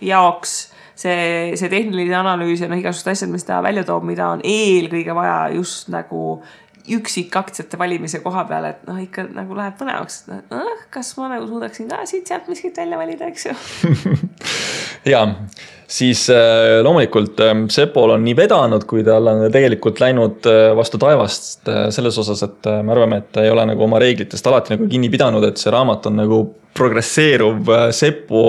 jaoks 0.00 0.58
see, 0.98 1.56
see 1.58 1.70
tehniline 1.72 2.16
analüüs 2.20 2.62
ja 2.62 2.70
noh, 2.70 2.78
igasugused 2.80 3.12
asjad, 3.12 3.32
mis 3.32 3.46
ta 3.46 3.60
välja 3.64 3.84
toob, 3.86 4.06
mida 4.08 4.30
on 4.34 4.42
eelkõige 4.44 5.14
vaja 5.16 5.38
just 5.54 5.90
nagu 5.94 6.40
üksikaktsiate 6.96 7.78
valimise 7.80 8.22
koha 8.24 8.44
peal, 8.48 8.70
et 8.72 8.84
noh, 8.88 8.98
ikka 9.02 9.26
nagu 9.34 9.56
läheb 9.58 9.76
põnevaks, 9.80 10.22
et 10.34 10.54
noh, 10.54 10.84
kas 10.94 11.14
ma 11.18 11.32
nagu 11.34 11.48
suudaksin 11.50 11.90
ka 11.90 12.04
siit-sealt 12.08 12.48
miskit 12.50 12.78
välja 12.78 13.00
valida, 13.00 13.30
eks 13.30 13.50
ju? 13.50 13.56
Ja 15.08 15.22
siis 15.88 16.30
äh, 16.30 16.82
loomulikult 16.82 17.40
äh, 17.40 17.54
Sepol 17.72 18.12
on 18.12 18.24
nii 18.26 18.36
vedanud, 18.36 18.84
kui 18.88 19.04
tal 19.06 19.30
on 19.30 19.44
tegelikult 19.52 20.02
läinud 20.02 20.48
äh, 20.50 20.70
vastu 20.76 21.00
taevast 21.00 21.70
selles 21.94 22.18
osas, 22.20 22.42
et 22.44 22.70
me 22.82 22.94
arvame, 22.94 23.22
et 23.22 23.30
ta 23.32 23.44
ei 23.44 23.52
ole 23.52 23.64
nagu 23.70 23.86
oma 23.86 24.00
reeglitest 24.02 24.46
alati 24.50 24.76
nagu 24.76 24.88
kinni 24.90 25.10
pidanud, 25.12 25.44
et 25.48 25.60
see 25.60 25.72
raamat 25.72 26.10
on 26.10 26.20
nagu 26.22 26.42
progresseeruv 26.78 27.72
Sepo 27.96 28.44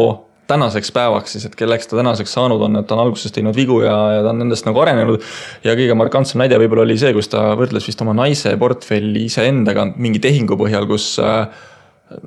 tänaseks 0.50 0.92
päevaks 0.96 1.36
siis, 1.36 1.48
et 1.50 1.56
kelleks 1.60 1.90
ta 1.90 2.00
tänaseks 2.00 2.36
saanud 2.36 2.62
on, 2.68 2.82
et 2.82 2.88
ta 2.90 2.98
on 2.98 3.06
alguses 3.06 3.34
teinud 3.36 3.58
vigu 3.58 3.82
ja, 3.86 3.96
ja 4.18 4.22
ta 4.26 4.34
on 4.34 4.44
nendest 4.44 4.68
nagu 4.68 4.82
arenenud. 4.84 5.24
ja 5.64 5.78
kõige 5.80 5.98
markantsem 6.00 6.42
näide 6.44 6.60
võib-olla 6.62 6.88
oli 6.88 6.98
see, 7.00 7.14
kus 7.16 7.32
ta 7.32 7.52
võrdles 7.60 7.88
vist 7.90 8.02
oma 8.06 8.18
naise 8.18 8.56
portfelli 8.60 9.28
iseendaga 9.30 9.92
mingi 9.96 10.22
tehingu 10.24 10.58
põhjal, 10.60 10.90
kus 10.90 11.14
äh, 11.24 11.46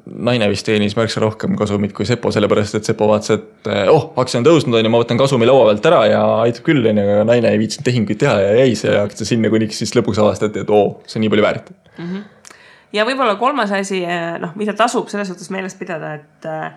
naine 0.07 0.47
vist 0.51 0.66
teenis 0.66 0.95
märksa 0.97 1.20
rohkem 1.23 1.57
kasumit 1.59 1.95
kui 1.97 2.07
Sepo, 2.07 2.31
sellepärast 2.35 2.79
et 2.79 2.87
Sepo 2.87 3.09
vaatas, 3.11 3.35
et 3.35 3.70
eh, 3.70 3.91
oh, 3.91 4.11
aktsia 4.20 4.41
on 4.41 4.47
tõusnud, 4.47 4.77
on 4.79 4.87
ju, 4.87 4.93
ma 4.93 5.01
võtan 5.03 5.18
kasumi 5.18 5.49
laua 5.49 5.70
pealt 5.70 5.89
ära 5.91 6.03
ja 6.11 6.20
aitab 6.45 6.66
küll, 6.68 6.87
on 6.87 7.01
ju, 7.01 7.07
aga 7.16 7.27
naine 7.29 7.51
ei 7.51 7.61
viitsinud 7.62 7.87
tehinguid 7.89 8.20
teha 8.23 8.37
ja 8.45 8.53
jäi 8.61 8.77
see 8.79 8.95
aktsia 9.01 9.33
sinna, 9.33 9.51
kuniks 9.53 9.83
siis 9.83 9.95
lõpuks 9.99 10.20
avastati, 10.23 10.62
et 10.62 10.70
oo 10.70 10.83
oh,, 10.85 10.95
see 11.11 11.18
on 11.18 11.27
nii 11.27 11.33
palju 11.35 11.47
väärt 11.47 11.73
mm. 11.73 12.05
-hmm. 12.05 12.55
ja 12.99 13.07
võib-olla 13.09 13.37
kolmas 13.41 13.75
asi, 13.79 14.05
eh, 14.07 14.29
noh, 14.43 14.55
mida 14.61 14.77
tasub 14.79 15.11
selles 15.11 15.33
suhtes 15.33 15.51
meeles 15.51 15.75
pidada, 15.79 16.14
et 16.20 16.47
äh, 16.47 16.70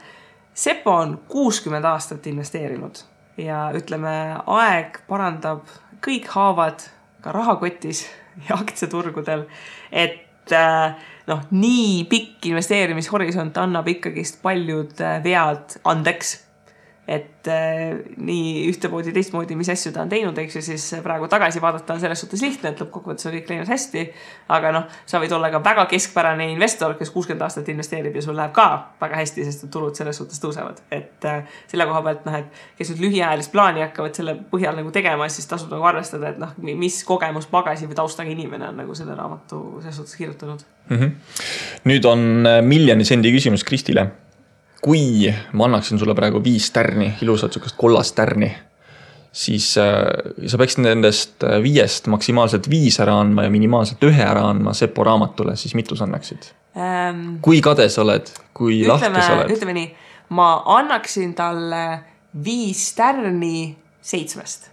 Sepo 0.55 0.93
on 0.95 1.17
kuuskümmend 1.27 1.85
aastat 1.85 2.27
investeerinud 2.31 3.01
ja 3.37 3.65
ütleme, 3.75 4.13
aeg 4.47 5.01
parandab 5.09 5.65
kõik 6.05 6.29
haavad 6.31 6.85
ka 7.21 7.33
rahakotis 7.35 8.05
ja 8.47 8.55
aktsiaturgudel, 8.55 9.45
et 9.91 10.55
äh, 10.55 10.95
noh, 11.27 11.43
nii 11.51 12.05
pikk 12.07 12.47
investeerimishorisont 12.53 13.57
annab 13.59 13.89
ikkagist 13.91 14.39
paljud 14.45 14.95
äh, 15.03 15.19
vead 15.25 15.79
andeks 15.83 16.37
et 17.07 17.47
äh, 17.47 17.99
nii 18.17 18.65
ühtemoodi, 18.71 19.11
teistmoodi, 19.13 19.53
mis 19.57 19.69
asju 19.69 19.91
ta 19.93 20.01
on 20.01 20.09
teinud, 20.09 20.37
eks 20.41 20.57
ju, 20.57 20.61
siis 20.65 20.85
praegu 21.05 21.27
tagasi 21.29 21.61
vaadata 21.61 21.93
on 21.93 22.01
selles 22.01 22.23
suhtes 22.23 22.41
lihtne, 22.41 22.71
et 22.73 22.81
lõppkokkuvõttes 22.81 23.29
on 23.29 23.35
kõik 23.35 23.51
läinud 23.51 23.69
hästi. 23.69 24.05
aga 24.55 24.71
noh, 24.73 24.87
sa 25.05 25.21
võid 25.21 25.35
olla 25.37 25.51
ka 25.53 25.61
väga 25.63 25.85
keskpärane 25.91 26.49
investor, 26.49 26.95
kes 26.97 27.13
kuuskümmend 27.13 27.45
aastat 27.45 27.69
investeerib 27.69 28.17
ja 28.17 28.25
sul 28.25 28.37
läheb 28.37 28.55
ka 28.57 28.67
väga 29.01 29.21
hästi, 29.21 29.45
sest 29.45 29.67
et 29.67 29.73
tulud 29.73 29.93
selles 29.97 30.17
suhtes 30.17 30.41
tõusevad. 30.41 30.81
et 30.89 31.29
äh, 31.29 31.45
selle 31.69 31.85
koha 31.85 32.01
pealt 32.09 32.25
noh, 32.25 32.39
et 32.41 32.65
kes 32.79 32.95
nüüd 32.95 33.05
lühiajalist 33.05 33.53
plaani 33.53 33.85
hakkavad 33.85 34.17
selle 34.17 34.37
põhjal 34.49 34.81
nagu 34.81 34.91
tegema, 34.95 35.29
siis 35.29 35.45
tasub 35.51 35.69
nagu 35.77 35.85
arvestada, 35.85 36.33
et 36.33 36.41
noh, 36.41 36.57
mis 36.57 37.03
kogemuspagasi 37.05 37.85
või 37.85 38.01
taustaga 38.01 38.33
inimene 38.33 38.71
on 38.71 38.81
nagu 38.81 38.97
selle 38.97 39.13
raamatu 39.13 39.61
selles 39.83 40.01
suhtes 40.01 40.17
kirjutanud 40.17 40.65
mm. 40.89 40.97
-hmm. 40.97 41.17
nüüd 41.85 42.05
on 42.09 42.29
äh, 42.49 42.61
miljoni 42.65 43.05
sendi 43.05 43.29
küsimus 43.35 43.63
Kristile 43.63 44.09
kui 44.85 45.33
ma 45.57 45.65
annaksin 45.65 45.99
sulle 45.99 46.13
praegu 46.17 46.43
viis 46.43 46.69
tärni, 46.73 47.09
ilusat 47.25 47.55
sihukest 47.55 47.77
kollast 47.77 48.15
tärni, 48.15 48.51
siis 49.35 49.71
äh, 49.81 50.03
sa 50.47 50.59
peaksid 50.61 50.83
nendest 50.85 51.43
äh, 51.43 51.57
viiest 51.63 52.05
maksimaalselt 52.11 52.69
viis 52.69 52.99
ära 53.03 53.17
andma 53.23 53.47
ja 53.47 53.53
minimaalselt 53.53 54.03
ühe 54.05 54.23
ära 54.23 54.45
andma 54.51 54.75
Sepo 54.77 55.03
raamatule, 55.03 55.55
siis 55.59 55.73
mitu 55.75 55.97
sa 55.97 56.05
annaksid 56.05 56.51
ähm,? 56.77 57.39
kui 57.41 57.63
kade 57.65 57.89
sa 57.89 58.03
oled, 58.05 58.29
kui 58.53 58.83
ütleme, 58.83 58.93
lahke 58.93 59.25
sa 59.25 59.39
oled? 59.39 59.55
ütleme 59.57 59.75
nii, 59.79 59.89
ma 60.37 60.51
annaksin 60.77 61.33
talle 61.35 61.83
viis 62.45 62.85
tärni 62.95 63.73
seitsmest. 64.05 64.69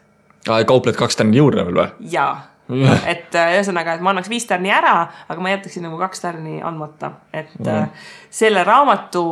kaupled 0.47 0.99
kaks 0.99 1.19
tärni 1.23 1.41
juurde 1.41 1.65
veel 1.67 1.81
või? 1.81 2.11
jaa 2.13 2.35
et 2.73 3.35
äh, 3.35 3.57
ühesõnaga, 3.57 3.97
et 3.97 4.05
ma 4.05 4.13
annaks 4.13 4.31
viis 4.31 4.47
tärni 4.49 4.71
ära, 4.73 4.95
aga 5.29 5.43
ma 5.43 5.57
jätaksin 5.57 5.83
nagu 5.89 5.99
kaks 6.01 6.23
tärni 6.23 6.61
andmata, 6.65 7.11
et 7.35 7.57
mm. 7.59 8.07
selle 8.31 8.63
raamatu 8.65 9.25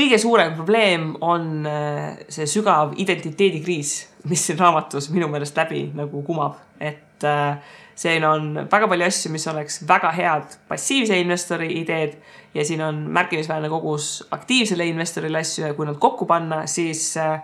kõige 0.00 0.18
suurem 0.20 0.54
probleem 0.56 1.10
on 1.20 1.66
äh, 1.68 2.22
see 2.32 2.48
sügav 2.48 2.94
identiteedikriis, 3.00 3.92
mis 4.30 4.46
siin 4.46 4.58
raamatus 4.60 5.10
minu 5.12 5.28
meelest 5.28 5.56
läbi 5.60 5.84
nagu 5.96 6.22
kumab, 6.24 6.56
et 6.80 7.26
äh, 7.28 7.76
siin 7.98 8.24
on 8.24 8.52
väga 8.70 8.88
palju 8.88 9.08
asju, 9.08 9.32
mis 9.34 9.46
oleks 9.50 9.80
väga 9.88 10.12
head 10.16 10.56
passiivse 10.70 11.18
investori 11.20 11.72
ideed 11.82 12.16
ja 12.54 12.64
siin 12.64 12.82
on 12.84 13.04
märkimisväärne 13.12 13.68
kogus 13.72 14.12
aktiivsele 14.32 14.88
investorile 14.88 15.44
asju 15.44 15.66
ja 15.66 15.76
kui 15.76 15.88
nad 15.88 16.00
kokku 16.00 16.28
panna, 16.30 16.64
siis 16.70 17.12
äh, 17.20 17.42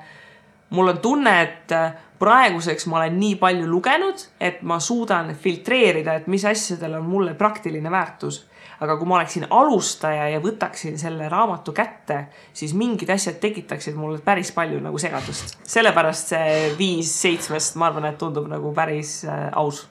mul 0.70 0.94
on 0.94 1.00
tunne, 1.04 1.36
et 1.42 1.76
praeguseks 2.18 2.88
ma 2.88 3.02
olen 3.02 3.20
nii 3.20 3.36
palju 3.40 3.68
lugenud, 3.68 4.28
et 4.40 4.62
ma 4.64 4.80
suudan 4.80 5.34
filtreerida, 5.36 6.16
et 6.16 6.28
mis 6.32 6.44
asjadel 6.48 6.96
on 7.02 7.11
mulle 7.11 7.36
praktiline 7.36 7.92
väärtus 7.92 8.46
aga 8.80 8.96
kui 8.98 9.08
ma 9.08 9.16
oleksin 9.20 9.46
alustaja 9.50 10.28
ja 10.34 10.40
võtaksin 10.42 10.98
selle 11.00 11.30
raamatu 11.32 11.72
kätte, 11.76 12.26
siis 12.56 12.74
mingid 12.76 13.10
asjad 13.12 13.38
tekitaksid 13.40 13.96
mulle 13.96 14.20
päris 14.24 14.52
palju 14.52 14.80
nagu 14.84 15.00
segadust. 15.00 15.56
sellepärast 15.66 16.34
see 16.34 16.56
viis 16.78 17.12
seitsmest, 17.22 17.78
ma 17.80 17.90
arvan, 17.90 18.10
et 18.10 18.18
tundub 18.20 18.48
nagu 18.50 18.72
päris 18.76 19.18
äh, 19.24 19.48
aus. 19.56 19.86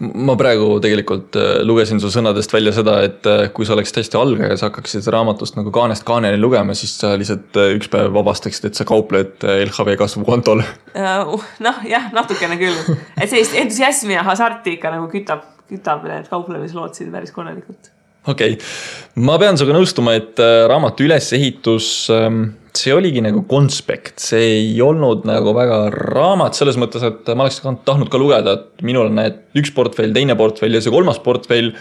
ma 0.00 0.34
praegu 0.40 0.80
tegelikult 0.82 1.38
äh, 1.38 1.62
lugesin 1.62 2.02
su 2.02 2.10
sõnadest 2.12 2.52
välja 2.52 2.74
seda, 2.74 2.98
et 3.06 3.30
äh, 3.30 3.46
kui 3.54 3.66
sa 3.66 3.76
oleksid 3.76 4.02
hästi 4.02 4.18
algaja, 4.18 4.58
sa 4.58 4.70
hakkaksid 4.70 5.06
raamatust 5.14 5.58
nagu 5.60 5.70
kaanest 5.74 6.06
kaaneni 6.08 6.40
lugema, 6.40 6.74
siis 6.74 6.96
sa 6.98 7.14
lihtsalt 7.20 7.62
üks 7.78 7.90
päev 7.92 8.10
vabastaksid, 8.16 8.70
et 8.70 8.78
sa 8.78 8.88
kaupled 8.88 9.46
LHV 9.46 9.98
kasvukontol 10.00 10.64
uh,. 10.64 11.50
noh, 11.62 11.82
jah, 11.88 12.10
natukene 12.16 12.58
küll, 12.60 12.96
et 13.14 13.30
sellist 13.30 13.54
entusiasmi 13.62 14.18
ja 14.18 14.26
hasarti 14.26 14.78
ikka 14.78 14.96
nagu 14.98 15.10
kütab, 15.12 15.46
kütab 15.70 16.02
need 16.10 16.26
kauplemislood 16.32 16.98
siin 16.98 17.14
päris 17.14 17.32
korralikult 17.34 17.94
okei 18.26 18.56
okay., 18.56 19.24
ma 19.24 19.38
pean 19.40 19.58
sinuga 19.58 19.78
nõustuma, 19.78 20.16
et 20.18 20.40
äh, 20.42 20.64
raamatu 20.70 21.06
ülesehitus 21.06 21.88
ähm, 22.14 22.44
see 22.74 22.94
oligi 22.94 23.22
nagu 23.22 23.44
konspekt, 23.50 24.18
see 24.22 24.46
ei 24.58 24.70
olnud 24.82 25.26
nagu 25.28 25.54
väga 25.54 25.80
raamat 25.94 26.58
selles 26.58 26.78
mõttes, 26.80 27.04
et 27.06 27.28
ma 27.34 27.46
oleks 27.46 27.60
tahtnud 27.62 28.10
ka 28.10 28.20
lugeda, 28.20 28.56
et 28.58 28.86
minul 28.86 29.10
on 29.10 29.20
need 29.20 29.60
üks 29.60 29.70
portfell, 29.74 30.14
teine 30.16 30.34
portfell 30.38 30.74
ja 30.74 30.82
see 30.82 30.94
kolmas 30.94 31.20
portfell. 31.22 31.74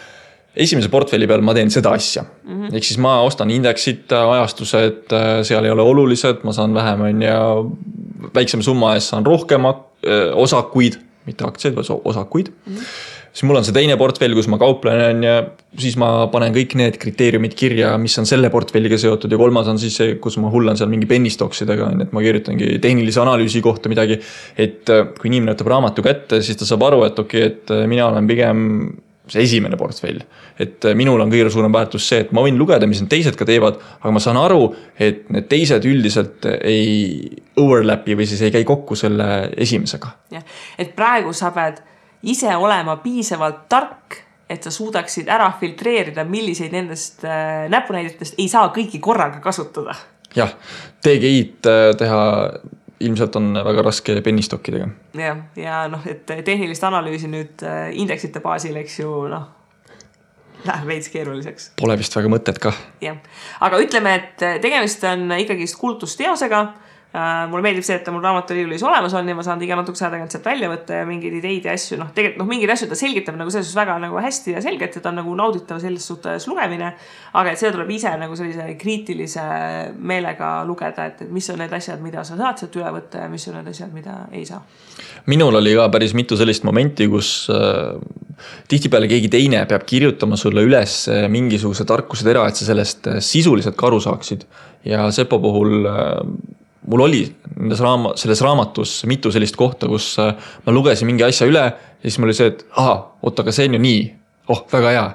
esimese 0.53 0.89
portfelli 0.93 1.25
peal 1.25 1.41
ma 1.41 1.55
teen 1.57 1.71
seda 1.73 1.95
asja 1.97 2.21
mm 2.21 2.57
-hmm. 2.57 2.75
ehk 2.77 2.83
siis 2.85 2.99
ma 3.01 3.21
ostan 3.25 3.49
indeksit, 3.49 4.11
ajastused, 4.11 5.09
seal 5.43 5.65
ei 5.65 5.71
ole 5.71 5.81
olulised, 5.81 6.43
ma 6.43 6.53
saan 6.53 6.73
vähem, 6.73 7.01
on 7.01 7.21
ju, 7.21 8.29
väiksema 8.35 8.63
summa 8.63 8.93
eest 8.93 9.09
saan 9.09 9.25
rohkem 9.25 9.65
osakuid, 10.35 10.99
mitte 11.25 11.47
aktsiaid, 11.47 11.75
vaid 11.75 11.89
osakuid 12.05 12.53
mm. 12.53 12.75
-hmm 12.75 13.12
siis 13.33 13.47
mul 13.49 13.57
on 13.57 13.65
see 13.65 13.75
teine 13.75 13.97
portfell, 13.99 14.35
kus 14.37 14.47
ma 14.51 14.59
kauplen, 14.61 15.01
on 15.07 15.23
ju, 15.25 15.35
siis 15.81 15.95
ma 15.99 16.09
panen 16.33 16.53
kõik 16.55 16.75
need 16.77 16.97
kriteeriumid 17.01 17.55
kirja, 17.57 17.95
mis 18.01 18.15
on 18.21 18.27
selle 18.29 18.51
portfelliga 18.53 18.99
seotud 19.01 19.31
ja 19.33 19.39
kolmas 19.41 19.69
on 19.71 19.79
siis 19.81 19.95
see, 19.99 20.17
kus 20.21 20.37
ma 20.41 20.51
hullan 20.53 20.77
seal 20.79 20.91
mingi 20.91 21.09
penny 21.09 21.31
stocksidega, 21.33 21.89
on 21.89 22.03
ju, 22.03 22.07
et 22.07 22.13
ma 22.13 22.21
kirjutangi 22.25 22.75
tehnilise 22.83 23.23
analüüsi 23.23 23.63
kohta 23.65 23.89
midagi. 23.91 24.19
et 24.57 24.89
äh, 24.93 25.07
kui 25.17 25.31
inimene 25.31 25.55
võtab 25.55 25.71
raamatu 25.73 26.05
kätte, 26.05 26.43
siis 26.45 26.59
ta 26.59 26.69
saab 26.69 26.85
aru, 26.89 27.01
et 27.07 27.17
okei 27.19 27.47
okay,, 27.47 27.55
et 27.55 27.73
äh, 27.73 27.87
mina 27.89 28.05
olen 28.11 28.29
pigem 28.29 28.67
see 29.33 29.45
esimene 29.47 29.79
portfell. 29.79 30.19
et 30.59 30.85
äh, 30.85 30.93
minul 30.99 31.21
on 31.23 31.33
kõige 31.33 31.49
suurem 31.49 31.73
väärtus 31.73 32.05
see, 32.11 32.19
et 32.27 32.35
ma 32.37 32.43
võin 32.45 32.59
lugeda, 32.59 32.85
mis 32.89 33.01
need 33.01 33.09
teised 33.09 33.39
ka 33.39 33.47
teevad, 33.49 33.79
aga 34.03 34.11
ma 34.13 34.21
saan 34.21 34.37
aru, 34.37 34.67
et 35.01 35.25
need 35.33 35.49
teised 35.49 35.87
üldiselt 35.89 36.45
ei 36.59 37.33
overlap'i 37.57 38.13
või 38.19 38.29
siis 38.29 38.45
ei 38.45 38.53
käi 38.53 38.61
kokku 38.67 38.99
selle 38.99 39.49
esimesega. 39.57 40.13
jah, 40.37 40.45
et 40.77 40.93
praegu 40.93 41.33
sa 41.33 41.49
pead 41.55 41.81
ise 42.23 42.55
olema 42.55 42.97
piisavalt 43.03 43.65
tark, 43.69 44.19
et 44.49 44.63
sa 44.63 44.71
suudaksid 44.71 45.29
ära 45.31 45.49
filtreerida, 45.59 46.25
milliseid 46.27 46.73
nendest 46.75 47.23
äh, 47.27 47.65
näpunäidetest 47.71 48.39
ei 48.39 48.47
saa 48.51 48.69
kõiki 48.75 49.01
korraga 49.03 49.41
kasutada. 49.43 49.95
jah, 50.35 50.53
DGI-d 51.05 51.69
äh, 51.69 51.89
teha 51.97 52.23
ilmselt 53.03 53.35
on 53.35 53.51
väga 53.65 53.83
raske 53.89 54.19
pennistokkidega. 54.21 54.87
jah, 55.19 55.43
ja 55.59 55.83
noh, 55.91 56.05
et 56.07 56.25
tehnilist 56.27 56.83
analüüsi 56.83 57.31
nüüd 57.31 57.65
äh, 57.67 57.89
indeksite 57.99 58.43
baasil, 58.43 58.77
eks 58.83 58.99
ju, 59.03 59.27
noh 59.31 59.51
läheb 60.63 60.87
veits 60.87 61.09
keeruliseks. 61.11 61.65
Pole 61.75 61.97
vist 61.99 62.13
väga 62.15 62.29
mõtet 62.31 62.59
kah. 62.63 62.77
jah, 63.03 63.17
aga 63.59 63.79
ütleme, 63.83 64.13
et 64.15 64.43
tegemist 64.63 65.03
on 65.09 65.27
ikkagist 65.35 65.75
kulutusteosega 65.75 66.61
mulle 67.13 67.61
meeldib 67.61 67.85
see, 67.85 67.99
et 67.99 68.05
ta 68.05 68.09
mul 68.09 68.23
raamaturiiulis 68.25 68.81
olemas 68.87 69.13
on 69.13 69.27
ja 69.29 69.35
ma 69.37 69.43
saan 69.45 69.61
iga 69.61 69.75
natukese 69.77 70.07
aja 70.07 70.15
tagant 70.15 70.33
sealt 70.33 70.47
välja 70.47 70.69
võtta 70.71 70.97
ja 70.97 71.05
mingeid 71.05 71.35
ideid 71.37 71.67
ja 71.67 71.75
asju, 71.77 71.99
noh, 71.99 72.09
tegelikult 72.15 72.41
noh, 72.41 72.47
mingeid 72.49 72.71
asju 72.73 72.87
ta 72.89 72.97
selgitab 72.97 73.37
nagu 73.37 73.53
selles 73.53 73.67
suhtes 73.69 73.77
väga 73.77 73.97
nagu 74.01 74.17
hästi 74.17 74.55
ja 74.55 74.63
selgelt 74.65 74.97
ja 74.97 75.03
ta 75.03 75.11
on 75.11 75.19
nagu 75.21 75.35
nauditav 75.37 75.77
selles 75.83 76.07
suhtes 76.09 76.47
lugemine. 76.49 76.89
aga 77.33 77.53
et 77.53 77.61
seda 77.61 77.75
tuleb 77.75 77.91
ise 77.93 78.15
nagu 78.17 78.37
sellise 78.37 78.65
kriitilise 78.81 79.43
meelega 79.99 80.49
lugeda, 80.65 81.05
et, 81.11 81.21
et 81.27 81.29
mis 81.33 81.49
on 81.53 81.61
need 81.61 81.75
asjad, 81.77 82.01
mida 82.01 82.23
sa 82.25 82.39
saad 82.39 82.63
sealt 82.63 82.79
üle 82.81 82.95
võtta 82.97 83.27
ja 83.27 83.29
mis 83.29 83.45
on 83.51 83.59
need 83.59 83.69
asjad, 83.69 83.93
mida 83.93 84.17
ei 84.33 84.47
saa. 84.49 84.63
minul 85.29 85.61
oli 85.61 85.75
ka 85.77 85.87
päris 85.93 86.17
mitu 86.17 86.39
sellist 86.39 86.65
momenti, 86.65 87.07
kus 87.13 87.45
äh, 87.53 87.93
tihtipeale 88.73 89.11
keegi 89.11 89.29
teine 89.29 89.61
peab 89.69 89.85
kirjutama 89.85 90.33
sulle 90.39 90.65
üles 90.65 90.97
mingisuguse 91.29 91.85
tarkusetera, 91.85 92.47
et 92.49 92.57
sa 92.57 92.71
sellest 92.73 93.13
sisuliselt 93.21 93.77
ka 93.77 93.91
aru 93.91 94.01
saaksid 94.01 94.49
ja 94.89 95.05
Sepo 95.13 95.37
puhul 95.39 95.85
äh, 95.85 96.59
mul 96.87 97.05
oli 97.05 97.21
nendes 97.57 97.81
raama-, 97.83 98.15
selles 98.19 98.41
raamatus 98.43 99.03
mitu 99.09 99.31
sellist 99.31 99.57
kohta, 99.59 99.87
kus 99.91 100.13
äh, 100.21 100.33
ma 100.65 100.75
lugesin 100.75 101.09
mingi 101.09 101.25
asja 101.25 101.47
üle 101.49 101.63
ja 101.63 102.03
siis 102.03 102.19
mul 102.19 102.31
oli 102.31 102.37
see, 102.37 102.51
et 102.53 102.65
ahah, 102.75 103.05
oot, 103.23 103.39
aga 103.43 103.53
see 103.55 103.69
on 103.69 103.77
ju 103.77 103.83
nii. 103.83 104.03
oh, 104.51 104.65
väga 104.71 104.95
hea. 104.95 105.05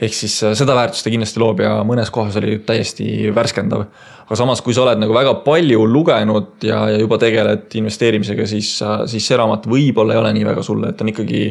ehk 0.00 0.14
siis 0.16 0.38
äh, 0.46 0.54
seda 0.58 0.76
väärtust 0.78 1.04
ta 1.04 1.12
kindlasti 1.12 1.42
loob 1.42 1.60
ja 1.64 1.74
mõnes 1.86 2.12
kohas 2.14 2.38
oli 2.40 2.58
täiesti 2.66 3.34
värskendav. 3.34 3.84
aga 4.24 4.38
samas, 4.38 4.62
kui 4.64 4.76
sa 4.76 4.84
oled 4.86 5.02
nagu 5.02 5.16
väga 5.16 5.34
palju 5.44 5.84
lugenud 5.86 6.64
ja, 6.64 6.86
ja 6.94 7.02
juba 7.02 7.18
tegeled 7.20 7.68
investeerimisega, 7.82 8.46
siis, 8.46 8.76
äh, 8.86 9.04
siis 9.10 9.26
see 9.26 9.40
raamat 9.40 9.68
võib-olla 9.70 10.16
ei 10.16 10.22
ole 10.22 10.32
nii 10.38 10.48
väga 10.52 10.64
sulle, 10.66 10.94
et 10.94 11.04
on 11.04 11.12
ikkagi 11.12 11.44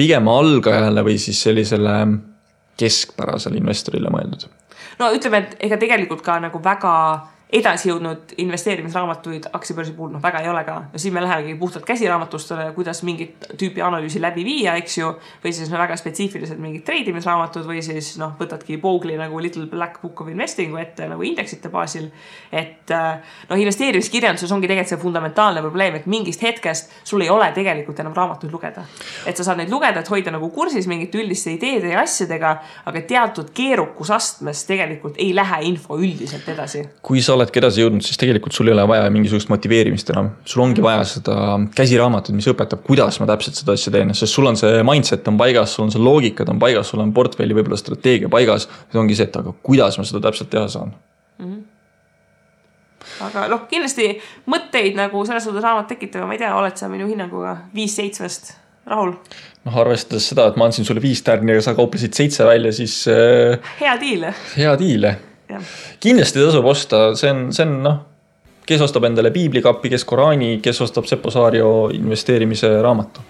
pigem 0.00 0.28
algajale 0.32 1.04
või 1.04 1.18
siis 1.20 1.42
sellisele 1.44 1.98
keskpärasele 2.80 3.60
investorile 3.60 4.12
mõeldud. 4.12 4.48
no 4.98 5.12
ütleme, 5.12 5.44
et 5.44 5.68
ega 5.68 5.76
tegelikult 5.80 6.24
ka 6.24 6.38
nagu 6.40 6.62
väga 6.64 6.94
edasi 7.52 7.88
jõudnud 7.90 8.34
investeerimisraamatuid 8.38 9.48
aktsiabörsi 9.52 9.92
puhul 9.96 10.12
noh, 10.14 10.22
väga 10.22 10.42
ei 10.44 10.48
ole 10.48 10.62
ka. 10.64 10.76
ja 10.92 10.98
siis 10.98 11.14
me 11.14 11.22
lähemegi 11.22 11.54
puhtalt 11.58 11.84
käsiraamatustele, 11.84 12.72
kuidas 12.74 13.02
mingit 13.02 13.46
tüüpi 13.58 13.82
analüüsi 13.82 14.22
läbi 14.22 14.44
viia, 14.44 14.74
eks 14.78 14.98
ju. 14.98 15.10
või 15.44 15.52
siis 15.52 15.70
no 15.70 15.78
väga 15.78 15.96
spetsiifilised 15.98 16.60
mingid 16.62 16.84
treidimisraamatud 16.86 17.66
või 17.66 17.82
siis 17.82 18.12
noh, 18.22 18.36
võtadki 18.38 18.78
Bogli 18.80 19.16
nagu 19.18 19.40
Little 19.42 19.66
Black 19.66 20.02
Book 20.02 20.20
of 20.20 20.30
Investing'u 20.30 20.78
ette 20.78 21.08
nagu 21.10 21.26
indeksite 21.26 21.68
baasil. 21.68 22.10
et 22.52 22.90
noh, 22.90 23.58
investeerimiskirjanduses 23.58 24.52
ongi 24.52 24.70
tegelikult 24.70 24.94
see 24.94 25.02
fundamentaalne 25.02 25.60
probleem, 25.60 25.98
et 25.98 26.06
mingist 26.06 26.42
hetkest 26.42 26.94
sul 27.04 27.20
ei 27.20 27.30
ole 27.30 27.50
tegelikult 27.54 27.98
enam 28.00 28.14
raamatuid 28.14 28.52
lugeda. 28.52 28.86
et 29.26 29.36
sa 29.36 29.44
saad 29.44 29.58
neid 29.58 29.70
lugeda, 29.74 30.00
et 30.00 30.10
hoida 30.10 30.30
nagu 30.30 30.50
kursis 30.54 30.86
mingite 30.86 31.18
üldiste 31.18 31.50
ideede 31.56 31.94
ja 31.96 32.06
asjadega, 32.06 32.56
aga 32.86 33.02
teatud 33.02 33.50
keerukusastmes 33.54 34.64
tegelikult 34.70 35.18
ei 35.18 35.34
lähe 35.34 35.62
info 35.66 35.98
üldiselt 35.98 36.48
edasi. 36.48 36.86
kui 37.02 37.20
sa 37.20 37.39
oledki 37.40 37.60
edasi 37.62 37.82
jõudnud, 37.82 38.04
siis 38.04 38.20
tegelikult 38.20 38.56
sul 38.56 38.70
ei 38.70 38.74
ole 38.76 38.84
vaja 38.88 39.08
mingisugust 39.12 39.50
motiveerimist 39.52 40.12
enam. 40.14 40.30
sul 40.44 40.62
ongi 40.64 40.84
vaja 40.84 41.02
seda 41.08 41.36
käsiraamatut, 41.76 42.36
mis 42.36 42.48
õpetab, 42.52 42.84
kuidas 42.86 43.20
ma 43.22 43.28
täpselt 43.30 43.58
seda 43.58 43.76
asja 43.78 43.92
teen, 43.96 44.14
sest 44.14 44.36
sul 44.36 44.46
on 44.50 44.60
see 44.60 44.84
mindset 44.86 45.28
on 45.32 45.40
paigas, 45.40 45.74
sul 45.74 45.88
on 45.88 45.92
see 45.94 46.02
loogikad 46.02 46.52
on 46.52 46.62
paigas, 46.62 46.92
sul 46.92 47.02
on 47.02 47.12
portfelli 47.16 47.56
võib-olla 47.56 47.80
strateegia 47.80 48.30
paigas. 48.32 48.68
nüüd 48.92 49.02
ongi 49.04 49.18
see, 49.18 49.28
et 49.30 49.42
aga 49.42 49.54
kuidas 49.66 49.98
ma 49.98 50.06
seda 50.06 50.22
täpselt 50.28 50.52
teha 50.52 50.68
saan 50.68 50.94
mm. 50.94 51.44
-hmm 51.44 51.68
aga 53.24 53.46
noh, 53.52 53.66
kindlasti 53.68 54.12
mõtteid 54.50 54.96
nagu 54.98 55.22
selles 55.28 55.44
suhtes 55.44 55.64
raamat 55.64 55.88
tekitab, 55.92 56.26
ma 56.28 56.36
ei 56.36 56.42
tea, 56.42 56.52
oled 56.56 56.76
sa 56.76 56.88
minu 56.88 57.08
hinnanguga 57.08 57.56
viis 57.74 57.96
seitsmest 57.96 58.52
rahul? 58.90 59.14
noh, 59.64 59.80
arvestades 59.82 60.28
seda, 60.32 60.48
et 60.50 60.60
ma 60.60 60.68
andsin 60.68 60.86
sulle 60.88 61.02
viis 61.04 61.22
tärni 61.24 61.56
ja 61.56 61.64
sa 61.64 61.74
kauplesid 61.78 62.16
seitse 62.16 62.46
välja, 62.48 62.72
siis 62.72 63.02
äh,. 63.12 63.74
hea 63.80 63.96
diil. 64.00 64.30
hea 64.56 64.76
diil 64.80 65.10
kindlasti 66.00 66.44
tasub 66.44 66.68
osta, 66.70 67.02
see 67.18 67.32
on, 67.32 67.42
see 67.56 67.66
on 67.66 67.74
noh, 67.84 67.98
kes 68.66 68.86
ostab 68.86 69.08
endale 69.08 69.32
piiblikappi, 69.34 69.90
kes 69.92 70.06
Koraani, 70.08 70.58
kes 70.62 70.80
ostab 70.86 71.08
Seppo 71.10 71.32
Saario 71.34 71.90
investeerimise 71.94 72.72
raamatu. 72.82 73.26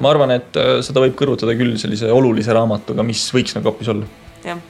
ma 0.00 0.10
arvan, 0.10 0.34
et 0.36 0.56
äh, 0.60 0.78
seda 0.84 1.04
võib 1.04 1.14
kõrvutada 1.18 1.54
küll 1.58 1.76
sellise 1.80 2.10
olulise 2.12 2.52
raamatuga, 2.56 3.06
mis 3.06 3.22
võiks 3.34 3.56
nagu 3.56 3.70
kapis 3.70 3.94
olla. 3.94 4.08
jah 4.44 4.66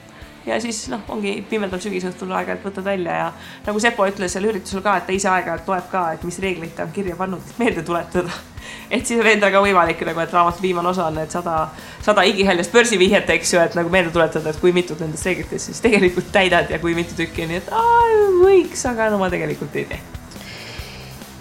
ja 0.49 0.59
siis 0.61 0.87
noh, 0.93 1.03
ongi 1.13 1.35
pimedal 1.49 1.81
sügisõhtul 1.83 2.33
aeg-ajalt 2.33 2.65
võtad 2.69 2.87
välja 2.87 3.17
ja 3.21 3.27
nagu 3.67 3.81
Sepo 3.83 4.07
ütles 4.09 4.35
seal 4.35 4.49
üritusel 4.49 4.83
ka, 4.85 4.97
et 4.99 5.09
ta 5.09 5.15
ise 5.15 5.31
aeg-ajalt 5.33 5.69
loeb 5.69 5.89
ka, 5.93 6.05
et 6.17 6.25
mis 6.27 6.39
reegleid 6.43 6.75
ta 6.77 6.87
on 6.87 6.95
kirja 6.95 7.17
pannud, 7.19 7.53
meelde 7.61 7.85
tuletada. 7.87 8.35
et 8.95 9.07
siis 9.07 9.21
on 9.21 9.29
endal 9.29 9.53
ka 9.55 9.63
võimalik 9.65 10.05
nagu, 10.09 10.23
et 10.25 10.35
raamatu 10.35 10.65
viimane 10.65 10.93
osa 10.93 11.09
on 11.09 11.19
need 11.21 11.33
sada, 11.35 11.57
sada 12.05 12.25
igihaljast 12.29 12.75
börsivihjet, 12.75 13.31
eks 13.37 13.55
ju, 13.55 13.63
et 13.63 13.79
nagu 13.79 13.93
meelde 13.93 14.13
tuletada, 14.15 14.51
et 14.51 14.61
kui 14.63 14.75
mitut 14.77 15.01
nendest 15.05 15.29
reeglitest 15.29 15.71
siis 15.71 15.83
tegelikult 15.85 16.33
täidad 16.35 16.71
ja 16.73 16.81
kui 16.83 16.97
mitu 16.99 17.17
tükki 17.19 17.49
nii 17.49 17.63
et 17.63 17.73
aa, 17.75 18.07
võiks, 18.43 18.85
aga 18.91 19.11
no 19.13 19.21
ma 19.23 19.31
tegelikult 19.33 19.77
ei 19.77 19.89
tee. 19.93 20.05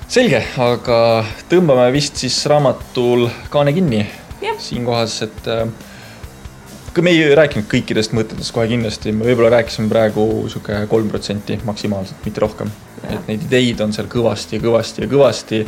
Selge, 0.07 0.39
aga 0.63 0.97
tõmbame 1.51 1.89
vist 1.91 2.15
siis 2.21 2.37
raamatul 2.47 3.27
kaane 3.51 3.73
kinni. 3.75 4.05
Siinkohas, 4.63 5.17
et 5.25 5.49
äh, 5.51 5.65
me 7.03 7.11
ei 7.13 7.35
rääkinud 7.35 7.67
kõikidest 7.69 8.13
mõtetest 8.15 8.53
kohe 8.55 8.67
kindlasti, 8.71 9.11
me 9.13 9.25
võib-olla 9.27 9.51
rääkisime 9.57 9.89
praegu 9.91 10.23
sihuke 10.49 10.79
kolm 10.89 11.09
protsenti 11.11 11.57
maksimaalselt, 11.67 12.23
mitte 12.25 12.41
rohkem. 12.41 12.71
et 13.03 13.27
neid 13.27 13.43
ideid 13.47 13.81
on 13.85 13.93
seal 13.93 14.07
kõvasti 14.11 14.57
ja 14.57 14.63
kõvasti 14.63 15.03
ja 15.03 15.09
kõvasti. 15.11 15.59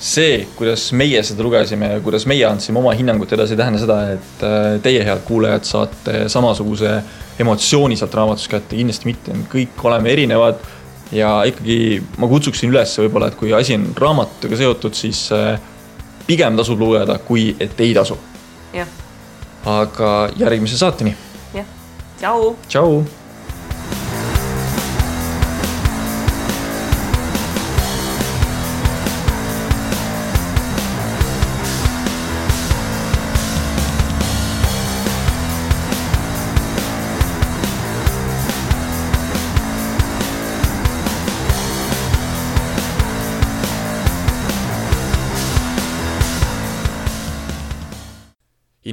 see, 0.00 0.46
kuidas 0.56 0.86
meie 0.96 1.22
seda 1.22 1.44
lugesime 1.44 1.90
ja 1.92 2.00
kuidas 2.00 2.24
meie 2.26 2.46
andsime 2.48 2.78
oma 2.78 2.94
hinnangut 2.96 3.32
edasi, 3.32 3.52
ei 3.52 3.56
tähenda 3.56 3.80
seda, 3.82 3.98
et 4.14 4.44
äh, 4.46 4.78
teie, 4.82 5.02
head 5.04 5.20
kuulajad, 5.26 5.64
saate 5.64 6.28
samasuguse 6.28 6.94
emotsiooni 7.38 7.96
sealt 7.96 8.14
raamatust 8.14 8.48
kätte, 8.48 8.76
kindlasti 8.76 9.10
mitte, 9.10 9.36
kõik 9.52 9.84
oleme 9.84 10.12
erinevad. 10.12 10.64
ja 11.12 11.42
ikkagi 11.44 12.02
ma 12.18 12.28
kutsuksin 12.30 12.70
üles 12.70 12.96
võib-olla, 12.98 13.28
et 13.28 13.36
kui 13.36 13.52
asi 13.52 13.74
on 13.74 13.90
raamatutega 13.98 14.56
seotud, 14.56 14.94
siis 14.94 15.26
äh, 15.32 15.60
pigem 16.26 16.56
tasub 16.56 16.80
lugeda, 16.80 17.18
kui 17.18 17.56
et 17.60 17.80
ei 17.80 17.94
tasu. 17.94 18.18
jah 18.72 19.09
aga 19.64 20.30
järgmise 20.36 20.78
saateni. 20.78 21.16
jah, 21.54 21.64
tšau. 22.20 22.54
tšau. 22.68 23.19